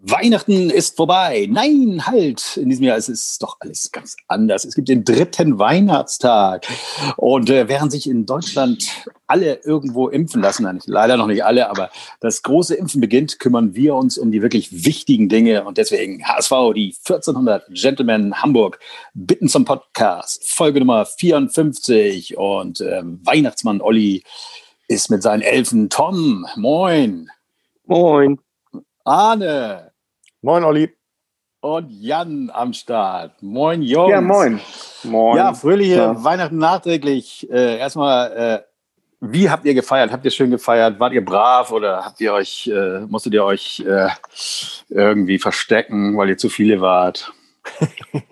Weihnachten 0.00 0.70
ist 0.70 0.96
vorbei. 0.96 1.48
Nein, 1.50 2.06
halt. 2.06 2.56
In 2.56 2.68
diesem 2.68 2.84
Jahr 2.84 2.96
ist 2.96 3.08
es 3.08 3.38
doch 3.38 3.56
alles 3.58 3.90
ganz 3.90 4.16
anders. 4.28 4.64
Es 4.64 4.76
gibt 4.76 4.88
den 4.88 5.04
dritten 5.04 5.58
Weihnachtstag. 5.58 6.68
Und 7.16 7.50
äh, 7.50 7.68
während 7.68 7.90
sich 7.90 8.08
in 8.08 8.24
Deutschland 8.24 8.86
alle 9.26 9.60
irgendwo 9.64 10.08
impfen 10.08 10.40
lassen, 10.40 10.62
nein, 10.62 10.80
leider 10.86 11.16
noch 11.16 11.26
nicht 11.26 11.44
alle, 11.44 11.68
aber 11.68 11.90
das 12.20 12.42
große 12.42 12.76
Impfen 12.76 13.00
beginnt, 13.00 13.40
kümmern 13.40 13.74
wir 13.74 13.96
uns 13.96 14.18
um 14.18 14.30
die 14.30 14.40
wirklich 14.40 14.84
wichtigen 14.84 15.28
Dinge. 15.28 15.64
Und 15.64 15.78
deswegen 15.78 16.24
HSV, 16.24 16.52
die 16.76 16.94
1400 17.04 17.66
Gentlemen 17.70 18.40
Hamburg, 18.40 18.78
bitten 19.14 19.48
zum 19.48 19.64
Podcast. 19.64 20.48
Folge 20.48 20.78
Nummer 20.78 21.06
54. 21.06 22.38
Und 22.38 22.80
äh, 22.80 23.02
Weihnachtsmann 23.02 23.80
Olli 23.80 24.22
ist 24.86 25.10
mit 25.10 25.24
seinen 25.24 25.42
Elfen 25.42 25.90
Tom. 25.90 26.46
Moin. 26.54 27.30
Moin. 27.84 28.38
Arne. 29.08 29.92
Moin, 30.42 30.62
Olli. 30.64 30.94
Und 31.60 31.90
Jan 31.90 32.50
am 32.52 32.72
Start. 32.72 33.42
Moin, 33.42 33.82
Jungs. 33.82 34.10
Ja, 34.10 34.20
moin. 34.20 34.60
Moin. 35.02 35.36
Ja, 35.36 35.54
fröhliche 35.54 35.94
ja. 35.94 36.24
Weihnachten 36.24 36.58
nachträglich. 36.58 37.50
Äh, 37.50 37.78
erstmal, 37.78 38.32
äh, 38.32 38.62
wie 39.20 39.50
habt 39.50 39.64
ihr 39.64 39.74
gefeiert? 39.74 40.12
Habt 40.12 40.24
ihr 40.24 40.30
schön 40.30 40.50
gefeiert? 40.50 41.00
Wart 41.00 41.12
ihr 41.14 41.24
brav 41.24 41.72
oder 41.72 42.04
habt 42.04 42.20
ihr 42.20 42.32
euch, 42.32 42.68
äh, 42.68 43.00
musstet 43.00 43.34
ihr 43.34 43.44
euch 43.44 43.80
äh, 43.80 44.08
irgendwie 44.88 45.38
verstecken, 45.38 46.16
weil 46.16 46.28
ihr 46.28 46.38
zu 46.38 46.48
viele 46.48 46.80
wart? 46.80 47.32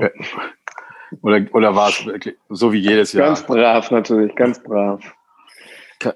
oder, 1.23 1.41
oder 1.53 1.75
war 1.75 1.89
es 1.89 2.07
wirklich 2.07 2.37
so 2.49 2.73
wie 2.73 2.79
jedes 2.79 3.13
Jahr? 3.13 3.29
Ganz 3.29 3.43
brav 3.43 3.91
natürlich, 3.91 4.37
ganz 4.37 4.63
brav. 4.63 5.03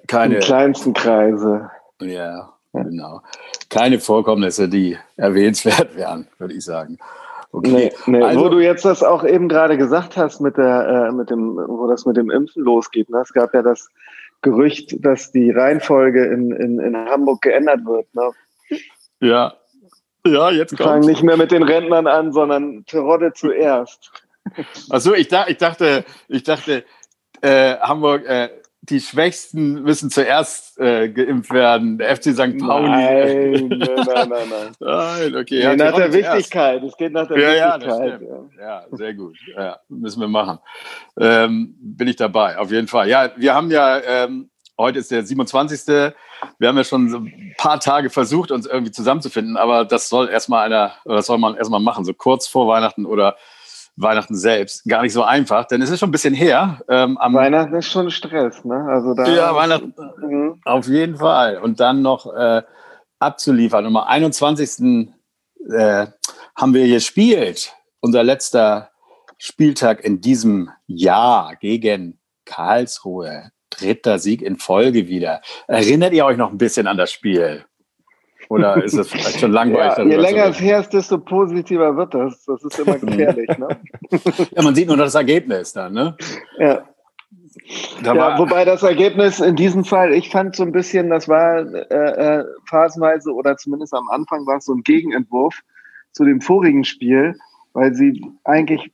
Keine. 0.07 0.37
Im 0.37 0.41
kleinsten 0.43 0.93
Kreise. 0.93 1.71
Ja, 2.01 2.60
genau 2.73 3.23
keine 3.71 4.01
Vorkommnisse, 4.01 4.69
die 4.69 4.99
erwähnenswert 5.17 5.95
wären, 5.97 6.29
würde 6.39 6.55
ich 6.55 6.65
sagen. 6.65 6.99
Okay. 7.53 7.71
Nee, 7.71 7.93
nee. 8.07 8.23
Also, 8.23 8.45
wo 8.45 8.49
du 8.49 8.61
jetzt 8.61 8.85
das 8.85 9.03
auch 9.03 9.25
eben 9.25 9.49
gerade 9.49 9.77
gesagt 9.79 10.17
hast, 10.17 10.41
mit 10.41 10.57
der, 10.57 11.09
äh, 11.09 11.13
mit 11.13 11.31
dem, 11.31 11.57
wo 11.57 11.89
das 11.89 12.05
mit 12.05 12.17
dem 12.17 12.31
Impfen 12.31 12.63
losgeht. 12.63 13.09
Ne? 13.09 13.21
Es 13.21 13.33
gab 13.33 13.55
ja 13.55 13.63
das 13.63 13.89
Gerücht, 14.43 15.05
dass 15.05 15.33
die 15.33 15.51
Reihenfolge 15.51 16.27
in, 16.27 16.53
in, 16.53 16.79
in 16.79 16.97
Hamburg 16.97 17.43
geändert 17.43 17.85
wird. 17.87 18.07
Ne? 18.15 18.31
Ja. 19.21 19.55
Ja, 20.27 20.51
jetzt 20.51 20.77
kommt. 20.77 20.89
Fangen 20.89 21.07
nicht 21.07 21.23
mehr 21.23 21.37
mit 21.37 21.51
den 21.51 21.63
Rentnern 21.63 22.07
an, 22.07 22.33
sondern 22.33 22.85
Terodde 22.87 23.33
zuerst. 23.33 24.13
Achso, 24.91 25.15
ich, 25.15 25.29
da, 25.29 25.47
ich 25.47 25.57
dachte, 25.57 26.05
ich 26.29 26.43
dachte, 26.43 26.85
äh, 27.41 27.77
Hamburg, 27.79 28.27
äh, 28.27 28.51
die 28.91 29.01
Schwächsten 29.01 29.83
müssen 29.83 30.11
zuerst 30.11 30.79
äh, 30.79 31.09
geimpft 31.09 31.53
werden. 31.53 31.99
Der 31.99 32.17
FC 32.17 32.33
St. 32.33 32.59
Pauli. 32.59 32.89
Nein, 32.89 33.69
nein, 33.69 33.89
nein, 34.07 34.29
nein. 34.29 34.73
nein 34.81 35.37
okay. 35.37 35.67
Nee, 35.67 35.77
nach 35.77 35.95
der 35.95 36.13
Wichtigkeit. 36.13 36.83
Es 36.83 36.97
geht 36.97 37.13
nach 37.13 37.29
der 37.29 37.39
ja, 37.39 37.77
Wichtigkeit. 37.77 38.21
Ja, 38.59 38.63
ja. 38.63 38.85
sehr 38.91 39.15
gut. 39.15 39.37
Ja, 39.57 39.79
müssen 39.89 40.21
wir 40.21 40.29
machen. 40.29 40.59
Ähm, 41.19 41.75
bin 41.81 42.09
ich 42.09 42.17
dabei, 42.17 42.59
auf 42.59 42.71
jeden 42.71 42.89
Fall. 42.89 43.09
Ja, 43.09 43.31
wir 43.37 43.55
haben 43.55 43.71
ja, 43.71 44.01
ähm, 44.01 44.51
heute 44.77 44.99
ist 44.99 45.11
der 45.11 45.25
27. 45.25 45.87
Wir 46.59 46.69
haben 46.69 46.77
ja 46.77 46.85
schon 46.85 47.09
so 47.09 47.19
ein 47.19 47.55
paar 47.57 47.79
Tage 47.79 48.11
versucht, 48.11 48.51
uns 48.51 48.67
irgendwie 48.67 48.93
zusammenzufinden, 48.93 49.57
aber 49.57 49.85
das 49.85 50.09
soll 50.09 50.29
erstmal 50.29 50.67
einer, 50.67 50.95
das 51.05 51.27
soll 51.27 51.39
man 51.39 51.57
erstmal 51.57 51.81
machen, 51.81 52.05
so 52.05 52.15
kurz 52.15 52.49
vor 52.49 52.67
Weihnachten 52.67 53.07
oder 53.07 53.37
Weihnachten 53.97 54.37
selbst. 54.37 54.85
Gar 54.85 55.03
nicht 55.03 55.13
so 55.13 55.23
einfach, 55.23 55.67
denn 55.67 55.83
es 55.83 55.91
ist 55.91 56.01
schon 56.01 56.09
ein 56.09 56.13
bisschen 56.13 56.35
her. 56.35 56.81
Ähm, 56.89 57.19
Weihnachten 57.21 57.75
ist 57.75 57.91
schon 57.91 58.11
Stress, 58.11 58.65
ne? 58.65 58.87
Also 58.89 59.15
da 59.15 59.27
ja, 59.27 59.55
Weihnachten 59.55 59.95
mhm. 60.19 60.61
auf 60.65 60.87
jeden 60.89 61.17
Fall. 61.17 61.59
Und 61.59 61.81
dann 61.81 62.03
noch 62.03 62.33
äh, 62.35 62.63
abzuliefern. 63.19 63.87
Und 63.87 63.97
am 63.97 64.05
21. 64.05 65.09
Äh, 65.71 66.07
haben 66.57 66.75
wir 66.75 66.89
gespielt. 66.89 67.73
Unser 68.01 68.23
letzter 68.23 68.91
Spieltag 69.39 70.05
in 70.05 70.21
diesem 70.21 70.71
Jahr 70.87 71.57
gegen 71.57 72.19
Karlsruhe. 72.45 73.53
Dritter 73.71 74.19
Sieg 74.19 74.43
in 74.43 74.57
Folge 74.59 75.09
wieder. 75.09 75.41
Erinnert 75.69 76.13
ihr 76.13 76.25
euch 76.25 76.37
noch 76.37 76.51
ein 76.51 76.59
bisschen 76.59 76.87
an 76.87 76.97
das 76.97 77.13
Spiel? 77.13 77.65
Oder 78.51 78.77
ist 78.85 78.99
das 78.99 79.09
vielleicht 79.09 79.39
schon 79.39 79.53
langweilig? 79.53 79.97
Ja, 79.97 80.05
je 80.05 80.17
länger 80.17 80.47
es 80.47 80.61
her 80.61 80.81
ist, 80.81 80.93
desto 80.93 81.19
positiver 81.19 81.97
wird 81.97 82.13
das. 82.13 82.45
Das 82.45 82.63
ist 82.65 82.79
immer 82.81 82.99
gefährlich. 82.99 83.49
ne? 83.57 83.69
Ja, 84.51 84.63
man 84.63 84.75
sieht 84.75 84.89
nur 84.89 84.97
das 84.97 85.15
Ergebnis 85.15 85.73
dann, 85.73 85.95
ne? 85.95 86.17
Ja. 86.59 86.85
Da 88.03 88.15
ja, 88.15 88.39
wobei 88.39 88.65
das 88.65 88.83
Ergebnis 88.83 89.39
in 89.39 89.55
diesem 89.55 89.85
Fall, 89.85 90.13
ich 90.13 90.31
fand 90.31 90.57
so 90.57 90.65
ein 90.65 90.73
bisschen, 90.73 91.11
das 91.11 91.29
war 91.29 91.61
äh, 91.61 92.39
äh, 92.41 92.45
phasenweise 92.69 93.33
oder 93.33 93.57
zumindest 93.57 93.95
am 93.95 94.09
Anfang 94.09 94.47
war 94.47 94.57
es 94.57 94.65
so 94.65 94.75
ein 94.75 94.83
Gegenentwurf 94.83 95.61
zu 96.13 96.25
dem 96.25 96.41
vorigen 96.41 96.85
Spiel, 96.85 97.37
weil 97.73 97.95
sie 97.95 98.21
eigentlich 98.45 98.91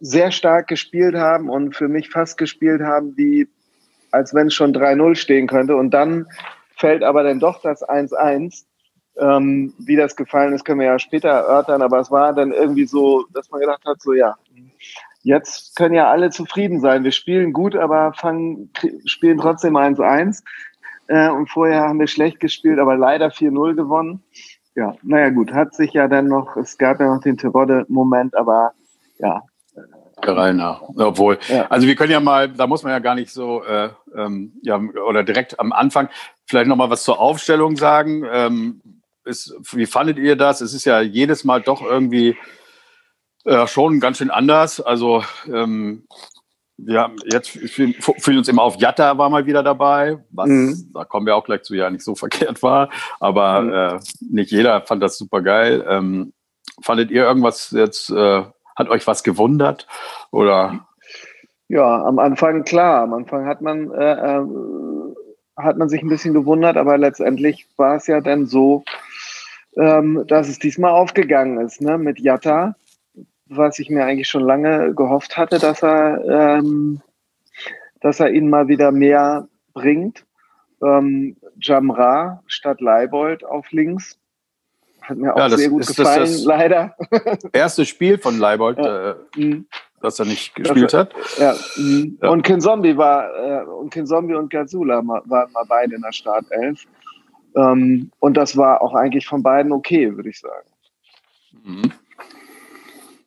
sehr 0.00 0.30
stark 0.30 0.66
gespielt 0.68 1.14
haben 1.14 1.48
und 1.48 1.74
für 1.74 1.88
mich 1.88 2.10
fast 2.10 2.36
gespielt 2.36 2.82
haben, 2.82 3.16
wie 3.16 3.48
als 4.10 4.34
wenn 4.34 4.48
es 4.48 4.54
schon 4.54 4.74
3-0 4.74 5.14
stehen 5.14 5.46
könnte. 5.46 5.76
Und 5.76 5.90
dann 5.92 6.26
fällt 6.76 7.02
aber 7.02 7.22
dann 7.22 7.40
doch 7.40 7.62
das 7.62 7.82
1-1. 7.82 8.64
Ähm, 9.16 9.74
wie 9.78 9.96
das 9.96 10.16
gefallen 10.16 10.52
ist, 10.52 10.64
können 10.64 10.80
wir 10.80 10.88
ja 10.88 10.98
später 10.98 11.28
erörtern, 11.28 11.82
aber 11.82 12.00
es 12.00 12.10
war 12.10 12.32
dann 12.32 12.52
irgendwie 12.52 12.86
so, 12.86 13.24
dass 13.32 13.50
man 13.50 13.60
gedacht 13.60 13.84
hat, 13.86 14.02
so 14.02 14.12
ja, 14.12 14.36
jetzt 15.22 15.76
können 15.76 15.94
ja 15.94 16.10
alle 16.10 16.30
zufrieden 16.30 16.80
sein. 16.80 17.04
Wir 17.04 17.12
spielen 17.12 17.52
gut, 17.52 17.76
aber 17.76 18.12
fangen, 18.14 18.70
spielen 19.04 19.38
trotzdem 19.38 19.76
1-1. 19.76 20.42
Äh, 21.06 21.30
und 21.30 21.48
vorher 21.48 21.82
haben 21.82 22.00
wir 22.00 22.08
schlecht 22.08 22.40
gespielt, 22.40 22.78
aber 22.78 22.96
leider 22.96 23.28
4-0 23.28 23.74
gewonnen. 23.74 24.22
Ja, 24.74 24.96
naja 25.02 25.30
gut, 25.30 25.52
hat 25.52 25.74
sich 25.74 25.92
ja 25.92 26.08
dann 26.08 26.26
noch, 26.26 26.56
es 26.56 26.78
gab 26.78 26.98
ja 26.98 27.14
noch 27.14 27.22
den 27.22 27.36
Terodde-Moment, 27.36 28.36
aber 28.36 28.72
ja, 29.18 29.42
Reihe 30.32 30.54
nach. 30.54 30.82
Obwohl, 30.96 31.38
ja. 31.48 31.66
also 31.68 31.86
wir 31.86 31.94
können 31.96 32.12
ja 32.12 32.20
mal, 32.20 32.48
da 32.48 32.66
muss 32.66 32.82
man 32.82 32.92
ja 32.92 32.98
gar 32.98 33.14
nicht 33.14 33.30
so, 33.30 33.62
äh, 33.64 33.90
ähm, 34.16 34.52
ja, 34.62 34.80
oder 35.06 35.22
direkt 35.22 35.58
am 35.60 35.72
Anfang 35.72 36.08
vielleicht 36.46 36.68
noch 36.68 36.76
mal 36.76 36.90
was 36.90 37.04
zur 37.04 37.20
Aufstellung 37.20 37.76
sagen. 37.76 38.24
Ähm, 38.30 38.80
ist, 39.24 39.54
wie 39.72 39.86
fandet 39.86 40.18
ihr 40.18 40.36
das? 40.36 40.60
Es 40.60 40.74
ist 40.74 40.84
ja 40.84 41.00
jedes 41.00 41.44
Mal 41.44 41.62
doch 41.62 41.82
irgendwie 41.82 42.36
äh, 43.44 43.66
schon 43.66 44.00
ganz 44.00 44.18
schön 44.18 44.30
anders. 44.30 44.80
Also 44.80 45.24
ähm, 45.52 46.06
ja, 46.76 47.10
jetzt 47.24 47.50
fühlen 47.50 48.38
uns 48.38 48.48
immer 48.48 48.62
auf 48.62 48.76
Jatta 48.80 49.16
war 49.16 49.30
mal 49.30 49.46
wieder 49.46 49.62
dabei, 49.62 50.18
was 50.30 50.48
mhm. 50.48 50.90
da 50.92 51.04
kommen 51.04 51.24
wir 51.24 51.36
auch 51.36 51.44
gleich 51.44 51.62
zu, 51.62 51.74
ja 51.74 51.88
nicht 51.88 52.04
so 52.04 52.14
verkehrt 52.16 52.62
war, 52.62 52.90
aber 53.20 53.60
mhm. 53.60 53.72
äh, 53.72 54.00
nicht 54.20 54.50
jeder 54.50 54.80
fand 54.82 55.02
das 55.02 55.16
super 55.16 55.40
geil. 55.40 55.84
Ähm, 55.88 56.32
fandet 56.82 57.10
ihr 57.12 57.22
irgendwas 57.22 57.70
jetzt 57.70 58.10
äh, 58.10 58.42
hat 58.76 58.88
euch 58.88 59.06
was 59.06 59.22
gewundert? 59.22 59.86
Oder? 60.30 60.86
Ja, 61.68 62.04
am 62.04 62.18
Anfang 62.18 62.64
klar. 62.64 63.02
Am 63.02 63.14
Anfang 63.14 63.46
hat 63.46 63.62
man, 63.62 63.90
äh, 63.92 64.38
äh, 64.38 64.46
hat 65.56 65.78
man 65.78 65.88
sich 65.88 66.02
ein 66.02 66.08
bisschen 66.08 66.34
gewundert, 66.34 66.76
aber 66.76 66.98
letztendlich 66.98 67.66
war 67.76 67.96
es 67.96 68.06
ja 68.06 68.20
dann 68.20 68.46
so, 68.46 68.84
ähm, 69.76 70.24
dass 70.26 70.48
es 70.48 70.58
diesmal 70.58 70.92
aufgegangen 70.92 71.64
ist, 71.64 71.80
ne, 71.80 71.98
mit 71.98 72.20
Jatta, 72.20 72.76
was 73.46 73.78
ich 73.78 73.90
mir 73.90 74.04
eigentlich 74.04 74.28
schon 74.28 74.42
lange 74.42 74.94
gehofft 74.94 75.36
hatte, 75.36 75.58
dass 75.58 75.82
er, 75.82 76.58
ähm, 76.58 77.00
dass 78.00 78.20
er 78.20 78.30
ihn 78.30 78.48
mal 78.48 78.68
wieder 78.68 78.92
mehr 78.92 79.48
bringt. 79.72 80.24
Ähm, 80.82 81.36
Jamra 81.60 82.42
statt 82.46 82.80
Leibold 82.80 83.44
auf 83.44 83.70
links 83.70 84.18
hat 85.04 85.18
mir 85.18 85.34
auch 85.34 85.38
ja, 85.38 85.50
sehr 85.50 85.68
gut 85.68 85.86
gefallen, 85.86 86.20
das 86.20 86.44
leider. 86.44 86.96
Erste 87.52 87.84
Spiel 87.84 88.18
von 88.18 88.38
Leibold, 88.38 88.78
ja. 88.78 89.10
äh, 89.10 89.14
mhm. 89.36 89.66
das 90.00 90.18
er 90.18 90.26
nicht 90.26 90.54
gespielt 90.54 90.92
das, 90.92 91.00
hat. 91.00 91.14
Ja. 91.38 91.54
Mhm. 91.76 92.18
ja. 92.22 92.30
Und 92.30 92.42
Kin 92.42 92.60
Zombie 92.60 92.96
war, 92.96 93.28
äh, 93.34 93.64
und 93.64 93.92
Kin 93.92 94.06
Zombie 94.06 94.34
und 94.34 94.50
Gazula 94.50 95.02
waren 95.06 95.52
mal 95.52 95.64
beide 95.68 95.94
in 95.96 96.02
der 96.02 96.12
Startelf. 96.12 96.86
Ähm, 97.54 98.10
und 98.18 98.36
das 98.36 98.56
war 98.56 98.82
auch 98.82 98.94
eigentlich 98.94 99.26
von 99.26 99.42
beiden 99.42 99.72
okay, 99.72 100.16
würde 100.16 100.30
ich 100.30 100.40
sagen. 100.40 100.68
Mhm. 101.64 101.92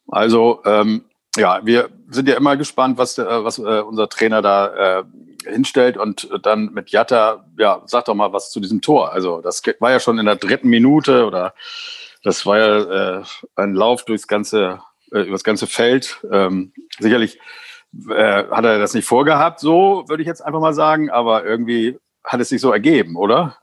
Also, 0.09 0.61
ähm, 0.65 1.05
ja, 1.35 1.59
wir 1.63 1.89
sind 2.09 2.27
ja 2.27 2.35
immer 2.35 2.57
gespannt, 2.57 2.97
was, 2.97 3.17
äh, 3.17 3.25
was 3.25 3.59
äh, 3.59 3.81
unser 3.81 4.09
Trainer 4.09 4.41
da 4.41 4.99
äh, 4.99 5.03
hinstellt 5.45 5.97
und 5.97 6.29
dann 6.43 6.73
mit 6.73 6.89
Jatta, 6.89 7.45
ja, 7.57 7.81
sag 7.85 8.05
doch 8.05 8.15
mal 8.15 8.33
was 8.33 8.51
zu 8.51 8.59
diesem 8.59 8.81
Tor. 8.81 9.11
Also 9.13 9.41
das 9.41 9.61
war 9.79 9.91
ja 9.91 9.99
schon 9.99 10.19
in 10.19 10.25
der 10.25 10.35
dritten 10.35 10.69
Minute 10.69 11.25
oder 11.25 11.53
das 12.23 12.45
war 12.45 12.57
ja 12.57 13.19
äh, 13.19 13.23
ein 13.55 13.73
Lauf 13.73 14.05
durchs 14.05 14.27
ganze, 14.27 14.81
äh, 15.11 15.21
übers 15.21 15.43
ganze 15.43 15.67
Feld. 15.67 16.19
Ähm, 16.31 16.73
sicherlich 16.99 17.39
äh, 18.09 18.43
hat 18.49 18.65
er 18.65 18.79
das 18.79 18.93
nicht 18.93 19.05
vorgehabt, 19.05 19.59
so 19.59 20.03
würde 20.07 20.23
ich 20.23 20.27
jetzt 20.27 20.41
einfach 20.41 20.59
mal 20.59 20.73
sagen, 20.73 21.09
aber 21.09 21.45
irgendwie 21.45 21.99
hat 22.23 22.41
es 22.41 22.49
sich 22.49 22.59
so 22.59 22.71
ergeben, 22.71 23.15
oder? 23.15 23.57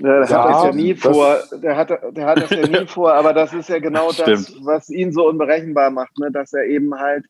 Ja, 0.00 0.20
der 0.20 0.28
ja, 0.28 0.44
hat 0.44 0.54
das 0.54 0.64
ja 0.64 0.72
nie 0.72 0.94
vor. 0.94 1.38
Der 1.52 1.76
hat, 1.76 1.90
der 1.90 2.26
hat 2.26 2.42
das 2.42 2.50
ja 2.50 2.66
nie 2.66 2.86
vor, 2.86 3.14
aber 3.14 3.32
das 3.32 3.52
ist 3.54 3.68
ja 3.68 3.78
genau 3.78 4.12
das, 4.12 4.54
was 4.64 4.90
ihn 4.90 5.12
so 5.12 5.28
unberechenbar 5.28 5.90
macht, 5.90 6.18
ne? 6.18 6.30
dass 6.30 6.52
er 6.52 6.64
eben 6.64 6.98
halt 6.98 7.24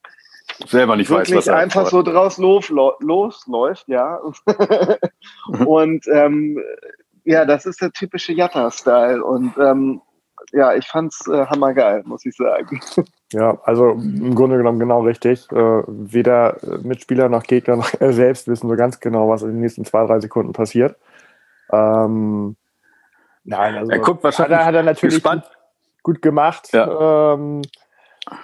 selber 0.67 0.97
nicht 0.97 1.11
wirklich 1.11 1.31
weiß, 1.31 1.37
was 1.39 1.47
er 1.47 1.57
einfach 1.57 1.87
so 1.87 2.03
draus 2.03 2.39
los, 2.39 2.71
losläuft, 3.01 3.89
ja. 3.89 4.21
und 5.67 6.07
ähm, 6.09 6.59
ja, 7.27 7.45
das 7.45 7.67
ist 7.67 7.83
der 7.83 7.93
typische 7.93 8.33
Jatta-Style. 8.33 9.23
Und 9.23 9.53
ähm, 9.59 10.01
ja, 10.53 10.75
ich 10.75 10.87
fand's 10.87 11.27
äh, 11.27 11.47
hammergeil, 11.47 12.03
muss 12.07 12.25
ich 12.25 12.35
sagen. 12.35 12.81
Ja, 13.33 13.59
also 13.65 13.91
im 13.91 14.37
Grunde 14.37 14.57
genommen 14.57 14.79
genau 14.79 15.03
richtig. 15.03 15.51
Äh, 15.51 15.83
weder 15.89 16.59
Mitspieler 16.85 17.29
noch 17.29 17.43
Gegner 17.43 17.75
noch 17.75 17.93
er 17.99 18.13
selbst 18.13 18.47
wissen 18.47 18.69
so 18.69 18.77
ganz 18.77 19.01
genau, 19.01 19.29
was 19.29 19.43
in 19.43 19.49
den 19.49 19.61
nächsten 19.63 19.85
zwei, 19.85 20.07
drei 20.07 20.21
Sekunden 20.21 20.53
passiert. 20.53 20.95
Ähm, 21.71 22.57
nein, 23.45 23.77
also 23.77 23.91
er 23.91 23.99
guckt 23.99 24.23
wahrscheinlich 24.25 24.59
hat 24.59 24.63
er, 24.63 24.67
hat 24.67 24.75
er 24.75 24.83
natürlich 24.83 25.23
gut, 25.23 25.43
gut, 26.03 26.23
gemacht. 26.23 26.73
Ja. 26.73 27.35
Ähm, 27.35 27.63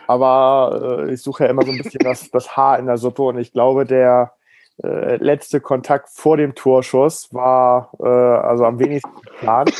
aber 0.07 1.05
äh, 1.07 1.15
ich 1.15 1.23
suche 1.23 1.45
ja 1.45 1.51
immer 1.51 1.65
so 1.65 1.73
ein 1.73 1.79
bisschen 1.79 2.01
das, 2.05 2.31
das 2.31 2.57
Haar 2.57 2.79
in 2.79 2.87
der 2.87 2.99
Suppe 2.99 3.23
und 3.23 3.39
ich 3.39 3.53
glaube, 3.53 3.85
der 3.85 4.33
äh, 4.83 5.17
letzte 5.17 5.61
Kontakt 5.61 6.09
vor 6.11 6.37
dem 6.37 6.55
Torschuss 6.55 7.33
war 7.33 7.91
äh, 8.01 8.07
also 8.07 8.65
am 8.65 8.79
wenigsten 8.79 9.21
geplant. 9.21 9.73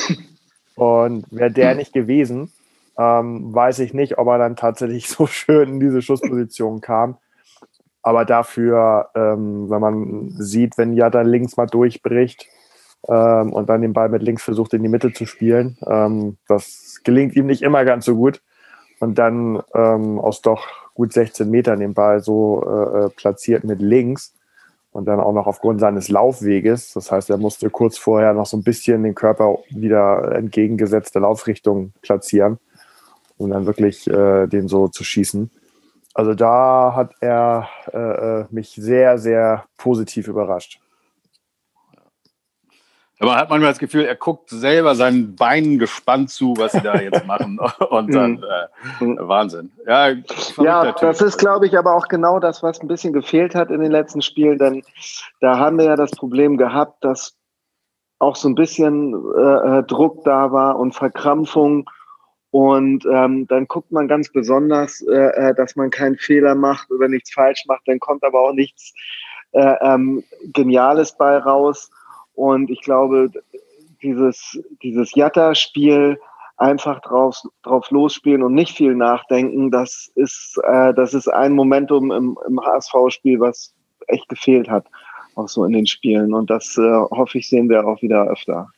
Und 0.75 1.27
wäre 1.31 1.51
der 1.51 1.75
nicht 1.75 1.93
gewesen, 1.93 2.53
ähm, 2.99 3.55
weiß 3.55 3.81
ich 3.81 3.95
nicht, 3.95 4.19
ob 4.19 4.29
er 4.29 4.39
dann 4.39 4.57
tatsächlich 4.57 5.09
so 5.09 5.27
schön 5.27 5.75
in 5.75 5.81
diese 5.81 6.03
Schussposition 6.03 6.81
kam. 6.81 7.19
Aber 8.03 8.25
dafür, 8.25 9.11
ähm, 9.15 9.71
wenn 9.71 9.81
man 9.81 10.31
sieht, 10.31 10.77
wenn 10.77 10.93
Jada 10.93 11.23
links 11.23 11.57
mal 11.57 11.67
durchbricht 11.67 12.47
ähm, 13.09 13.53
und 13.53 13.69
dann 13.69 13.83
den 13.83 13.93
Ball 13.93 14.09
mit 14.09 14.23
links 14.23 14.43
versucht 14.43 14.75
in 14.75 14.83
die 14.83 14.89
Mitte 14.89 15.13
zu 15.13 15.27
spielen, 15.27 15.77
ähm, 15.87 16.37
das 16.49 17.01
gelingt 17.05 17.37
ihm 17.37 17.47
nicht 17.47 17.63
immer 17.63 17.85
ganz 17.85 18.05
so 18.05 18.17
gut. 18.17 18.43
Und 19.01 19.19
dann 19.19 19.61
ähm, 19.75 20.21
aus 20.21 20.43
doch 20.43 20.65
gut 20.95 21.13
16 21.13 21.51
Metern 21.51 21.81
den 21.81 21.95
Ball 21.95 22.21
so 22.21 22.63
äh, 22.65 23.07
äh, 23.07 23.09
platziert 23.09 23.65
mit 23.65 23.81
links 23.81 24.35
und 24.93 25.07
dann 25.07 25.21
auch 25.21 25.33
noch 25.33 25.47
aufgrund 25.47 25.81
seines 25.81 26.09
Laufweges. 26.09 26.93
Das 26.93 27.11
heißt, 27.11 27.31
er 27.31 27.39
musste 27.39 27.71
kurz 27.71 27.99
vorher 27.99 28.35
noch 28.35 28.47
so 28.47 28.57
ein 28.57 28.63
bisschen 28.63 29.03
den 29.03 29.15
Körper 29.15 29.59
wieder 29.71 30.33
entgegengesetzte 30.33 31.19
Laufrichtung 31.19 31.93
platzieren, 32.03 32.59
um 33.39 33.51
dann 33.51 33.67
wirklich 33.67 34.07
äh, 34.09 34.47
den 34.47 34.69
so 34.69 34.89
zu 34.89 35.03
schießen. 35.03 35.51
Also 36.15 36.35
da 36.35 36.93
hat 36.95 37.15
er 37.21 37.69
äh, 37.93 37.99
äh 37.99 38.45
mich 38.51 38.75
sehr, 38.77 39.19
sehr 39.19 39.65
positiv 39.79 40.29
überrascht. 40.29 40.82
Man 43.25 43.37
hat 43.37 43.51
manchmal 43.51 43.71
das 43.71 43.79
Gefühl, 43.79 44.05
er 44.05 44.17
guckt 44.17 44.51
selber 44.51 44.95
seinen 44.95 45.37
Beinen 45.37 45.79
gespannt 45.79 46.31
zu, 46.31 46.55
was 46.57 46.73
sie 46.73 46.81
da 46.81 47.01
jetzt 47.01 47.27
machen. 47.27 47.59
Und 47.91 48.13
dann 48.13 48.43
mhm. 49.01 49.19
äh. 49.19 49.29
Wahnsinn. 49.29 49.71
Ja, 49.87 50.09
ja 50.59 50.93
das 50.93 51.21
ist, 51.21 51.39
glaube 51.39 51.67
ich, 51.67 51.79
aber 51.79 51.95
auch 51.95 52.09
genau 52.09 52.41
das, 52.41 52.63
was 52.63 52.81
ein 52.81 52.89
bisschen 52.89 53.13
gefehlt 53.13 53.55
hat 53.55 53.71
in 53.71 53.81
den 53.81 53.93
letzten 53.93 54.23
Spielen. 54.23 54.59
Denn 54.59 54.83
da 55.41 55.59
haben 55.59 55.79
wir 55.79 55.85
ja 55.85 55.97
das 55.97 56.11
Problem 56.11 56.57
gehabt, 56.57 57.05
dass 57.05 57.37
auch 58.19 58.37
so 58.37 58.49
ein 58.49 58.55
bisschen 58.55 59.15
äh, 59.37 59.79
äh 59.79 59.83
Druck 59.85 60.25
da 60.25 60.51
war 60.53 60.79
und 60.79 60.95
Verkrampfung. 60.95 61.89
Und 62.51 63.07
ähm, 63.07 63.47
dann 63.47 63.67
guckt 63.67 63.93
man 63.93 64.09
ganz 64.09 64.31
besonders, 64.31 65.01
äh, 65.09 65.15
äh, 65.15 65.55
dass 65.55 65.75
man 65.75 65.91
keinen 65.91 66.19
Fehler 66.19 66.55
macht 66.55 66.91
oder 66.91 67.09
nichts 67.09 67.33
falsch 67.33 67.65
macht. 67.67 67.83
Dann 67.87 67.99
kommt 67.99 68.25
aber 68.25 68.41
auch 68.41 68.53
nichts 68.53 68.93
äh, 69.53 69.75
ähm, 69.81 70.23
Geniales 70.53 71.17
bei 71.17 71.39
raus. 71.39 71.91
Und 72.43 72.71
ich 72.71 72.81
glaube, 72.81 73.31
dieses, 74.03 74.61
dieses 74.83 75.15
Jatta-Spiel 75.15 76.19
einfach 76.57 77.01
drauf, 77.03 77.41
drauf 77.63 77.89
losspielen 77.93 78.43
und 78.43 78.53
nicht 78.53 78.77
viel 78.77 78.97
nachdenken, 78.97 79.71
das 79.71 80.11
ist, 80.17 80.59
äh, 80.65 80.93
das 80.93 81.15
ist 81.15 81.29
ein 81.29 81.53
Momentum 81.53 82.11
im, 82.11 82.37
im 82.49 82.61
HSV-Spiel, 82.61 83.39
was 83.39 83.73
echt 84.09 84.29
gefehlt 84.29 84.69
hat, 84.69 84.87
auch 85.37 85.47
so 85.47 85.65
in 85.65 85.73
den 85.73 85.87
Spielen. 85.87 86.35
Und 86.35 86.51
das 86.51 86.77
äh, 86.77 86.83
hoffe 86.83 87.39
ich, 87.39 87.49
sehen 87.49 87.69
wir 87.69 87.87
auch 87.87 88.03
wieder 88.03 88.25
öfter. 88.25 88.71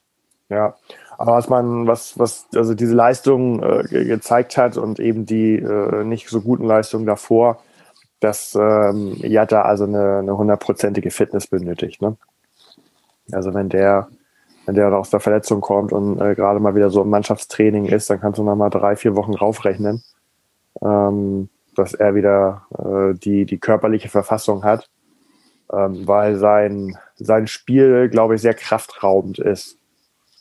Ja, 0.51 0.75
aber 1.17 1.33
was 1.33 1.49
man, 1.49 1.87
was, 1.87 2.19
was, 2.19 2.47
also 2.55 2.75
diese 2.75 2.95
Leistung 2.95 3.63
äh, 3.63 4.05
gezeigt 4.05 4.59
hat 4.59 4.77
und 4.77 5.01
eben 5.01 5.25
die 5.25 5.55
äh, 5.55 6.05
nicht 6.05 6.29
so 6.29 6.43
guten 6.43 6.67
Leistungen 6.67 7.07
davor, 7.07 7.63
dass 8.21 8.55
ähm, 8.55 9.17
Jatta 9.23 9.63
also 9.63 9.85
eine 9.85 10.37
hundertprozentige 10.37 11.11
Fitness 11.11 11.47
benötigt. 11.47 12.03
Ne? 12.03 12.19
Also 13.33 13.55
wenn 13.55 13.69
der, 13.69 14.09
wenn 14.67 14.75
der 14.75 14.93
aus 14.97 15.11
der 15.11 15.21
Verletzung 15.21 15.61
kommt 15.61 15.93
und 15.93 16.21
äh, 16.21 16.35
gerade 16.35 16.61
mal 16.61 16.75
wieder 16.75 16.91
so 16.91 17.03
im 17.03 17.11
Mannschaftstraining 17.11 17.87
ist, 17.87 18.11
dann 18.11 18.21
kannst 18.21 18.39
du 18.39 18.45
noch 18.45 18.57
mal 18.57 18.71
drei, 18.71 18.97
vier 18.97 19.17
Wochen 19.17 19.35
raufrechnen, 19.35 20.03
ähm, 20.83 21.49
dass 21.75 21.95
er 21.95 22.15
wieder 22.15 22.67
äh, 22.79 23.19
die, 23.19 23.47
die 23.47 23.59
körperliche 23.59 24.09
Verfassung 24.09 24.65
hat, 24.65 24.89
ähm, 25.73 26.07
weil 26.07 26.37
sein, 26.37 26.97
sein 27.17 27.47
Spiel, 27.47 28.09
glaube 28.09 28.35
ich, 28.35 28.41
sehr 28.41 28.55
kraftraubend 28.55 29.39
ist. 29.39 29.79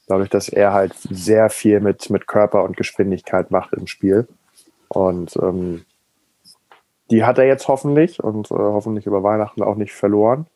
Dadurch, 0.08 0.30
dass 0.30 0.50
er 0.50 0.74
halt 0.74 0.94
sehr 1.10 1.50
viel 1.50 1.80
mit, 1.80 2.10
mit 2.10 2.28
Körper 2.28 2.64
und 2.64 2.76
Geschwindigkeit 2.76 3.52
macht 3.52 3.74
im 3.74 3.88
Spiel. 3.88 4.28
Und 4.90 5.38
ähm, 5.38 5.86
die 7.10 7.24
hat 7.24 7.38
er 7.38 7.46
jetzt 7.46 7.68
hoffentlich 7.68 8.22
und 8.24 8.52
äh, 8.52 8.56
hoffentlich 8.56 9.06
über 9.06 9.24
Weihnachten 9.24 9.64
auch 9.64 9.76
nicht 9.76 9.94
verloren. 9.94 10.48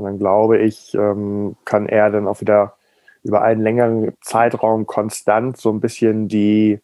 Und 0.00 0.06
dann 0.06 0.18
glaube 0.18 0.56
ich, 0.56 0.94
ähm, 0.94 1.56
kann 1.66 1.86
er 1.86 2.10
dann 2.10 2.26
auch 2.26 2.40
wieder 2.40 2.74
über 3.22 3.42
einen 3.42 3.60
längeren 3.60 4.14
Zeitraum 4.22 4.86
konstant 4.86 5.58
so 5.58 5.70
ein 5.70 5.80
bisschen 5.80 6.26
die 6.26 6.80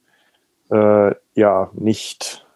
äh, 0.70 1.14
ja 1.34 1.70
nicht 1.72 2.46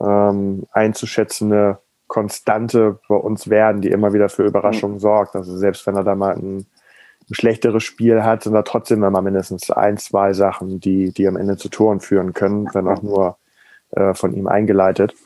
ähm, 0.00 0.66
einzuschätzende 0.70 1.80
Konstante 2.06 3.00
bei 3.08 3.16
uns 3.16 3.50
werden, 3.50 3.80
die 3.80 3.90
immer 3.90 4.12
wieder 4.12 4.28
für 4.28 4.44
Überraschungen 4.44 4.98
mhm. 4.98 5.00
sorgt. 5.00 5.34
Also 5.34 5.56
selbst 5.56 5.84
wenn 5.88 5.96
er 5.96 6.04
da 6.04 6.14
mal 6.14 6.36
ein, 6.36 6.58
ein 6.58 7.34
schlechteres 7.34 7.82
Spiel 7.82 8.22
hat, 8.22 8.44
sind 8.44 8.52
da 8.52 8.62
trotzdem 8.62 9.02
immer 9.02 9.22
mindestens 9.22 9.72
ein, 9.72 9.96
zwei 9.96 10.32
Sachen, 10.32 10.78
die, 10.78 11.12
die 11.12 11.26
am 11.26 11.36
Ende 11.36 11.56
zu 11.56 11.68
Toren 11.68 11.98
führen 11.98 12.32
können, 12.32 12.68
wenn 12.74 12.86
auch 12.86 13.02
nur 13.02 13.38
äh, 13.90 14.14
von 14.14 14.34
ihm 14.34 14.46
eingeleitet. 14.46 15.16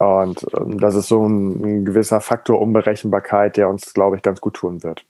Und 0.00 0.46
ähm, 0.58 0.80
das 0.80 0.94
ist 0.94 1.08
so 1.08 1.28
ein, 1.28 1.62
ein, 1.62 1.84
gewisser 1.84 2.22
Faktor 2.22 2.60
Unberechenbarkeit, 2.60 3.58
der 3.58 3.68
uns, 3.68 3.92
glaube 3.92 4.16
ich, 4.16 4.22
ganz 4.22 4.40
gut 4.40 4.54
tun 4.54 4.82
wird. 4.82 5.04